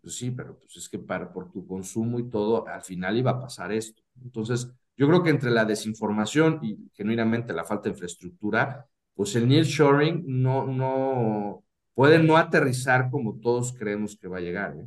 Pues 0.00 0.16
sí, 0.16 0.30
pero 0.30 0.58
pues 0.58 0.76
es 0.76 0.88
que 0.88 0.98
para, 0.98 1.32
por 1.32 1.50
tu 1.50 1.66
consumo 1.66 2.18
y 2.20 2.30
todo, 2.30 2.66
al 2.68 2.82
final 2.82 3.16
iba 3.16 3.32
a 3.32 3.40
pasar 3.40 3.72
esto. 3.72 4.02
Entonces, 4.22 4.70
yo 4.96 5.08
creo 5.08 5.22
que 5.22 5.30
entre 5.30 5.50
la 5.50 5.64
desinformación 5.64 6.60
y 6.62 6.90
genuinamente 6.94 7.52
la 7.52 7.64
falta 7.64 7.84
de 7.84 7.90
infraestructura, 7.90 8.86
pues 9.14 9.34
el 9.36 9.48
nearshoring 9.48 10.24
no, 10.26 10.66
no, 10.66 11.64
puede 11.94 12.18
no 12.22 12.36
aterrizar 12.36 13.10
como 13.10 13.38
todos 13.40 13.72
creemos 13.72 14.16
que 14.16 14.28
va 14.28 14.38
a 14.38 14.42
llegar. 14.42 14.76
¿eh? 14.76 14.86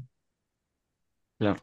Claro. 1.38 1.62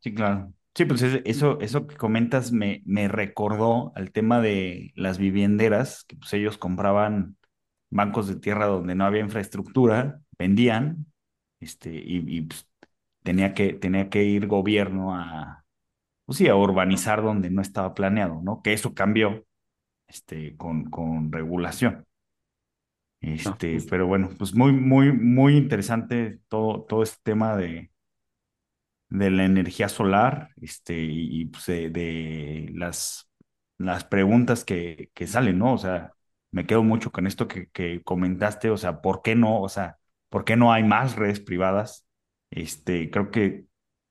Sí, 0.00 0.14
claro. 0.14 0.52
Sí, 0.74 0.84
pues 0.84 1.02
eso, 1.02 1.60
eso 1.60 1.86
que 1.86 1.96
comentas 1.96 2.52
me, 2.52 2.82
me 2.86 3.08
recordó 3.08 3.92
al 3.96 4.12
tema 4.12 4.40
de 4.40 4.92
las 4.94 5.18
vivienderas, 5.18 6.04
que 6.04 6.16
pues 6.16 6.32
ellos 6.32 6.58
compraban 6.58 7.36
bancos 7.90 8.28
de 8.28 8.36
tierra 8.36 8.66
donde 8.66 8.94
no 8.94 9.04
había 9.04 9.20
infraestructura, 9.20 10.20
vendían, 10.38 11.06
este, 11.60 11.92
y, 11.92 12.42
pues, 12.42 12.68
tenía 13.22 13.52
que, 13.54 13.74
tenía 13.74 14.08
que 14.08 14.24
ir 14.24 14.46
gobierno 14.46 15.14
a, 15.14 15.59
pues 16.30 16.38
sí, 16.38 16.46
a 16.46 16.54
urbanizar 16.54 17.22
donde 17.22 17.50
no 17.50 17.60
estaba 17.60 17.92
planeado, 17.92 18.40
¿no? 18.40 18.62
Que 18.62 18.72
eso 18.72 18.94
cambió 18.94 19.44
este, 20.06 20.56
con, 20.56 20.84
con 20.88 21.32
regulación. 21.32 22.06
Este, 23.20 23.78
pero 23.90 24.06
bueno, 24.06 24.30
pues 24.38 24.54
muy, 24.54 24.70
muy, 24.72 25.10
muy 25.12 25.56
interesante 25.56 26.38
todo, 26.48 26.84
todo 26.84 27.02
este 27.02 27.18
tema 27.24 27.56
de, 27.56 27.90
de 29.08 29.30
la 29.32 29.44
energía 29.44 29.88
solar, 29.88 30.50
este, 30.62 30.94
y, 31.02 31.46
pues 31.46 31.66
de, 31.66 32.70
las, 32.74 33.28
las 33.76 34.04
preguntas 34.04 34.64
que, 34.64 35.10
que 35.14 35.26
salen, 35.26 35.58
¿no? 35.58 35.74
O 35.74 35.78
sea, 35.78 36.12
me 36.52 36.64
quedo 36.64 36.84
mucho 36.84 37.10
con 37.10 37.26
esto 37.26 37.48
que, 37.48 37.70
que 37.70 38.02
comentaste, 38.04 38.70
o 38.70 38.76
sea, 38.76 39.00
¿por 39.00 39.22
qué 39.22 39.34
no? 39.34 39.60
O 39.60 39.68
sea, 39.68 39.98
¿por 40.28 40.44
qué 40.44 40.54
no 40.56 40.72
hay 40.72 40.84
más 40.84 41.16
redes 41.16 41.40
privadas? 41.40 42.06
Este, 42.50 43.10
creo 43.10 43.32
que 43.32 43.64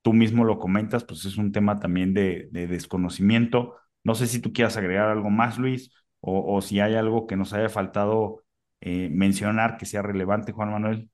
tú 0.10 0.14
mismo 0.14 0.44
lo 0.44 0.58
comentas, 0.58 1.04
pues 1.04 1.24
es 1.26 1.38
un 1.38 1.52
tema 1.52 1.80
también 1.80 2.16
de, 2.16 2.50
de 2.52 2.66
desconocimiento. 2.66 3.76
No 4.04 4.16
sé 4.16 4.26
si 4.26 4.42
tú 4.42 4.52
quieras 4.52 4.76
agregar 4.76 5.08
algo 5.10 5.30
más, 5.30 5.60
Luis, 5.60 5.92
o, 6.20 6.60
si 6.62 6.80
hay 6.80 6.96
algo 6.96 7.28
que 7.28 7.36
nos 7.36 7.54
haya 7.54 7.70
faltado 7.70 8.44
eh, 8.82 9.08
mencionar 9.12 9.78
que 9.78 9.86
sea 9.86 10.02
relevante, 10.02 10.52
Juan 10.52 10.72
Manuel. 10.72 11.08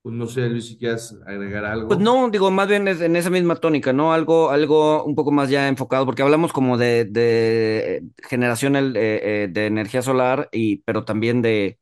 Pues 0.00 0.14
no 0.16 0.26
sé, 0.26 0.48
Luis, 0.48 0.66
si 0.68 0.78
quieres 0.78 1.14
agregar 1.26 1.66
algo. 1.66 1.88
Pues 1.88 2.00
no, 2.00 2.30
digo, 2.30 2.50
más 2.50 2.68
bien 2.68 2.88
es 2.88 3.02
en 3.02 3.16
esa 3.16 3.28
misma 3.28 3.56
tónica, 3.56 3.92
¿no? 3.92 4.14
Algo, 4.14 4.50
algo 4.50 5.04
un 5.04 5.14
poco 5.14 5.30
más 5.30 5.50
ya 5.50 5.68
enfocado, 5.68 6.06
porque 6.06 6.22
hablamos 6.22 6.54
como 6.54 6.78
de, 6.78 7.04
de 7.04 8.02
generación 8.26 8.76
eh, 8.76 8.92
eh, 8.94 9.48
de 9.50 9.66
energía 9.66 10.00
solar, 10.00 10.48
y, 10.52 10.78
pero 10.78 11.04
también 11.04 11.42
de, 11.42 11.78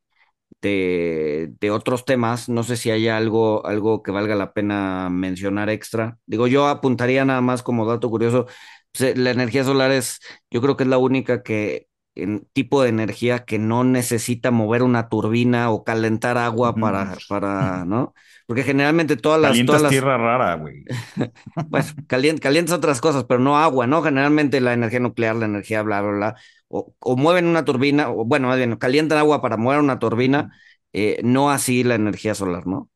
de, 0.60 1.52
de, 1.60 1.70
otros 1.70 2.04
temas. 2.04 2.48
No 2.48 2.62
sé 2.62 2.76
si 2.76 2.90
hay 2.90 3.08
algo, 3.08 3.66
algo 3.66 4.02
que 4.02 4.10
valga 4.10 4.34
la 4.34 4.52
pena 4.52 5.08
mencionar 5.10 5.68
extra. 5.70 6.18
Digo, 6.26 6.46
yo 6.46 6.68
apuntaría 6.68 7.24
nada 7.24 7.40
más 7.40 7.62
como 7.62 7.86
dato 7.86 8.10
curioso, 8.10 8.46
pues, 8.92 9.16
la 9.16 9.30
energía 9.30 9.64
solar 9.64 9.90
es, 9.90 10.20
yo 10.50 10.60
creo 10.60 10.76
que 10.76 10.84
es 10.84 10.88
la 10.88 10.98
única 10.98 11.42
que 11.42 11.88
en 12.14 12.46
tipo 12.52 12.82
de 12.82 12.88
energía 12.88 13.44
que 13.44 13.58
no 13.58 13.82
necesita 13.82 14.50
mover 14.50 14.82
una 14.82 15.08
turbina 15.08 15.70
o 15.70 15.84
calentar 15.84 16.38
agua 16.38 16.74
para, 16.74 17.16
para, 17.28 17.84
¿no? 17.84 18.14
Porque 18.46 18.62
generalmente 18.62 19.16
todas 19.16 19.40
las... 19.40 19.50
Calientas 19.50 19.76
todas 19.76 19.82
las, 19.82 19.90
tierra 19.90 20.16
rara, 20.16 20.54
güey. 20.54 20.84
pues 21.70 21.94
calient, 22.06 22.38
calientas 22.38 22.76
otras 22.76 23.00
cosas, 23.00 23.24
pero 23.24 23.40
no 23.40 23.58
agua, 23.58 23.86
¿no? 23.86 24.02
Generalmente 24.02 24.60
la 24.60 24.74
energía 24.74 25.00
nuclear, 25.00 25.34
la 25.34 25.46
energía 25.46 25.82
bla, 25.82 26.02
bla, 26.02 26.12
bla, 26.12 26.36
o, 26.74 26.94
o 27.00 27.16
mueven 27.16 27.46
una 27.46 27.64
turbina, 27.64 28.10
o 28.10 28.24
bueno, 28.24 28.48
más 28.48 28.56
bien, 28.58 28.76
calientan 28.76 29.18
agua 29.18 29.42
para 29.42 29.56
mover 29.56 29.80
una 29.80 29.98
turbina, 29.98 30.52
eh, 30.92 31.20
no 31.24 31.50
así 31.50 31.84
la 31.84 31.94
energía 31.96 32.34
solar, 32.34 32.66
¿no? 32.66 32.90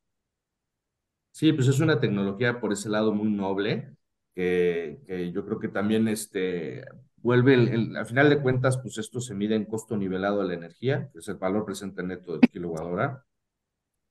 Sí, 1.31 1.53
pues 1.53 1.67
es 1.67 1.79
una 1.79 1.99
tecnología 1.99 2.59
por 2.59 2.73
ese 2.73 2.89
lado 2.89 3.13
muy 3.13 3.29
noble, 3.31 3.95
que, 4.35 4.99
que 5.07 5.31
yo 5.31 5.45
creo 5.45 5.59
que 5.59 5.69
también 5.69 6.07
este, 6.07 6.83
vuelve, 7.17 7.53
el, 7.53 7.67
el, 7.69 7.95
al 7.95 8.05
final 8.05 8.29
de 8.29 8.41
cuentas, 8.41 8.77
pues 8.81 8.97
esto 8.97 9.21
se 9.21 9.35
mide 9.35 9.55
en 9.55 9.65
costo 9.65 9.95
nivelado 9.95 10.41
de 10.41 10.47
la 10.49 10.53
energía, 10.55 11.09
que 11.13 11.19
es 11.19 11.27
el 11.29 11.35
valor 11.35 11.65
presente 11.65 12.03
neto 12.03 12.33
del 12.33 12.49
kilowatt 12.49 12.83
hora, 12.83 13.25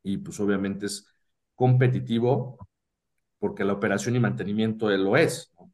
y 0.02 0.18
pues 0.18 0.40
obviamente 0.40 0.86
es 0.86 1.08
competitivo 1.54 2.58
porque 3.40 3.64
la 3.64 3.74
operación 3.74 4.16
y 4.16 4.20
mantenimiento 4.20 4.90
lo 4.90 5.16
es. 5.18 5.52
¿no? 5.58 5.72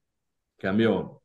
Cambio, 0.59 1.24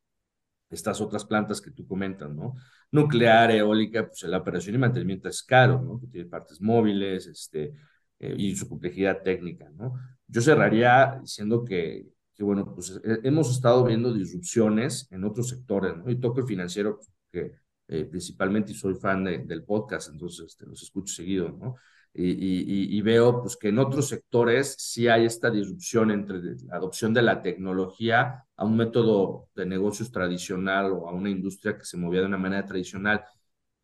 estas 0.70 1.02
otras 1.02 1.26
plantas 1.26 1.62
que 1.62 1.72
tú 1.72 1.88
comentas, 1.88 2.30
¿no? 2.30 2.56
Nuclear, 2.92 3.52
eólica, 3.52 4.08
pues 4.08 4.24
la 4.24 4.38
operación 4.38 4.76
y 4.76 4.78
mantenimiento 4.80 5.30
es 5.30 5.44
caro, 5.44 5.82
¿no? 5.82 6.02
Tiene 6.12 6.30
partes 6.30 6.62
móviles, 6.62 7.28
este, 7.28 7.74
eh, 8.20 8.36
y 8.38 8.56
su 8.56 8.68
complejidad 8.68 9.22
técnica, 9.24 9.70
¿no? 9.76 9.94
Yo 10.28 10.42
cerraría 10.42 11.20
diciendo 11.22 11.64
que, 11.64 12.08
que 12.36 12.44
bueno, 12.44 12.74
pues 12.76 13.00
eh, 13.04 13.20
hemos 13.24 13.50
estado 13.50 13.84
viendo 13.86 14.14
disrupciones 14.14 15.08
en 15.12 15.24
otros 15.24 15.50
sectores, 15.50 15.96
¿no? 15.96 16.10
Y 16.10 16.20
toco 16.20 16.42
el 16.42 16.46
financiero, 16.46 17.00
que 17.32 17.54
eh, 17.88 18.06
principalmente, 18.06 18.74
soy 18.74 18.96
fan 18.96 19.24
de, 19.24 19.40
del 19.40 19.64
podcast, 19.64 20.10
entonces 20.12 20.48
este, 20.48 20.66
los 20.66 20.84
escucho 20.84 21.14
seguido, 21.14 21.50
¿no? 21.50 21.76
Y, 22.22 22.32
y, 22.32 22.98
y, 22.98 23.02
veo 23.02 23.42
pues, 23.42 23.56
que 23.56 23.70
en 23.70 23.80
otros 23.80 24.10
sectores 24.10 24.76
sí 24.78 25.08
hay 25.08 25.24
esta 25.24 25.50
disrupción 25.50 26.12
entre 26.12 26.42
la 26.66 26.76
adopción 26.76 27.14
de 27.14 27.22
la 27.22 27.42
tecnología 27.42 28.44
a 28.58 28.66
un 28.66 28.76
método 28.76 29.48
de 29.56 29.66
negocios 29.66 30.12
tradicional 30.12 30.92
o 30.92 31.08
a 31.08 31.14
una 31.14 31.30
industria 31.30 31.78
que 31.78 31.86
se 31.86 31.96
movía 31.96 32.20
de 32.20 32.26
una 32.26 32.38
manera 32.38 32.66
tradicional. 32.66 33.24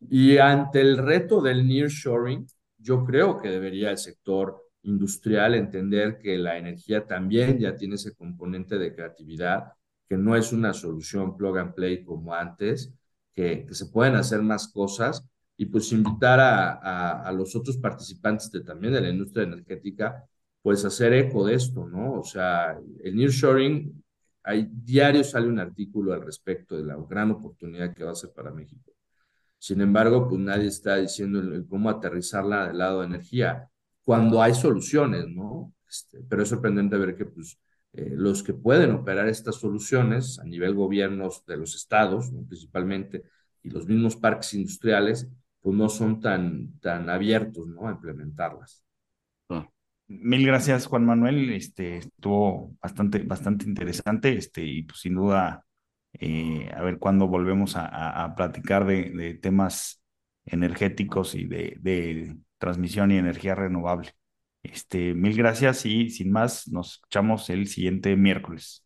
Y 0.00 0.36
ante 0.36 0.82
el 0.82 0.98
reto 0.98 1.40
del 1.40 1.66
nearshoring, 1.66 2.46
yo 2.76 3.06
creo 3.06 3.38
que 3.38 3.48
debería 3.48 3.90
el 3.90 3.96
sector 3.96 4.62
industrial 4.82 5.54
entender 5.54 6.18
que 6.18 6.36
la 6.36 6.58
energía 6.58 7.06
también 7.06 7.58
ya 7.58 7.74
tiene 7.74 7.94
ese 7.94 8.14
componente 8.14 8.76
de 8.76 8.94
creatividad, 8.94 9.72
que 10.06 10.18
no 10.18 10.36
es 10.36 10.52
una 10.52 10.74
solución 10.74 11.38
plug 11.38 11.56
and 11.56 11.74
play 11.74 12.04
como 12.04 12.34
antes, 12.34 12.92
que, 13.34 13.64
que 13.64 13.74
se 13.74 13.86
pueden 13.86 14.14
hacer 14.16 14.42
más 14.42 14.68
cosas 14.68 15.26
y 15.56 15.66
pues 15.66 15.90
invitar 15.92 16.38
a, 16.40 17.22
a, 17.22 17.32
los 17.32 17.56
otros 17.56 17.78
participantes 17.78 18.50
de, 18.50 18.60
también 18.60 18.92
de 18.92 19.00
la 19.00 19.08
industria 19.08 19.44
energética, 19.44 20.24
pues 20.62 20.84
hacer 20.84 21.12
eco 21.14 21.46
de 21.46 21.54
esto, 21.54 21.86
¿no? 21.86 22.20
O 22.20 22.24
sea, 22.24 22.78
el 23.02 23.16
nearshoring, 23.16 24.02
hay 24.42 24.68
diario 24.70 25.24
sale 25.24 25.48
un 25.48 25.58
artículo 25.58 26.12
al 26.12 26.22
respecto 26.22 26.76
de 26.76 26.84
la 26.84 26.96
gran 27.08 27.30
oportunidad 27.30 27.94
que 27.94 28.04
va 28.04 28.12
a 28.12 28.14
ser 28.14 28.32
para 28.32 28.50
México. 28.52 28.92
Sin 29.58 29.80
embargo, 29.80 30.28
pues 30.28 30.40
nadie 30.40 30.68
está 30.68 30.96
diciendo 30.96 31.40
cómo 31.68 31.88
aterrizarla 31.90 32.68
del 32.68 32.78
lado 32.78 33.00
de 33.00 33.06
energía, 33.06 33.68
cuando 34.04 34.42
hay 34.42 34.54
soluciones, 34.54 35.26
¿no? 35.28 35.72
Este, 35.88 36.20
pero 36.28 36.42
es 36.42 36.48
sorprendente 36.48 36.96
ver 36.98 37.16
que 37.16 37.24
pues 37.26 37.58
eh, 37.92 38.10
los 38.14 38.42
que 38.42 38.52
pueden 38.52 38.92
operar 38.92 39.28
estas 39.28 39.56
soluciones 39.56 40.38
a 40.38 40.44
nivel 40.44 40.74
gobiernos 40.74 41.44
de 41.46 41.56
los 41.56 41.74
estados, 41.74 42.30
¿no? 42.30 42.46
principalmente, 42.46 43.24
y 43.62 43.70
los 43.70 43.86
mismos 43.86 44.16
parques 44.16 44.52
industriales, 44.54 45.28
pues 45.66 45.76
no 45.76 45.88
son 45.88 46.20
tan, 46.20 46.78
tan 46.78 47.10
abiertos, 47.10 47.66
¿no? 47.66 47.88
A 47.88 47.90
implementarlas. 47.90 48.84
Mil 50.06 50.46
gracias, 50.46 50.86
Juan 50.86 51.04
Manuel. 51.04 51.52
Este, 51.52 51.96
estuvo 51.96 52.76
bastante, 52.80 53.18
bastante 53.24 53.64
interesante, 53.64 54.36
este, 54.36 54.64
y 54.64 54.84
pues 54.84 55.00
sin 55.00 55.16
duda, 55.16 55.64
eh, 56.12 56.70
a 56.72 56.82
ver 56.82 57.00
cuándo 57.00 57.26
volvemos 57.26 57.74
a, 57.74 57.84
a, 57.84 58.22
a 58.22 58.34
platicar 58.36 58.86
de, 58.86 59.10
de, 59.10 59.34
temas 59.34 60.00
energéticos 60.44 61.34
y 61.34 61.46
de, 61.46 61.76
de, 61.80 62.36
transmisión 62.58 63.10
y 63.10 63.16
energía 63.16 63.56
renovable. 63.56 64.12
Este, 64.62 65.14
mil 65.14 65.36
gracias 65.36 65.84
y 65.84 66.10
sin 66.10 66.30
más, 66.30 66.68
nos 66.68 66.92
escuchamos 66.92 67.50
el 67.50 67.66
siguiente 67.66 68.14
miércoles. 68.14 68.85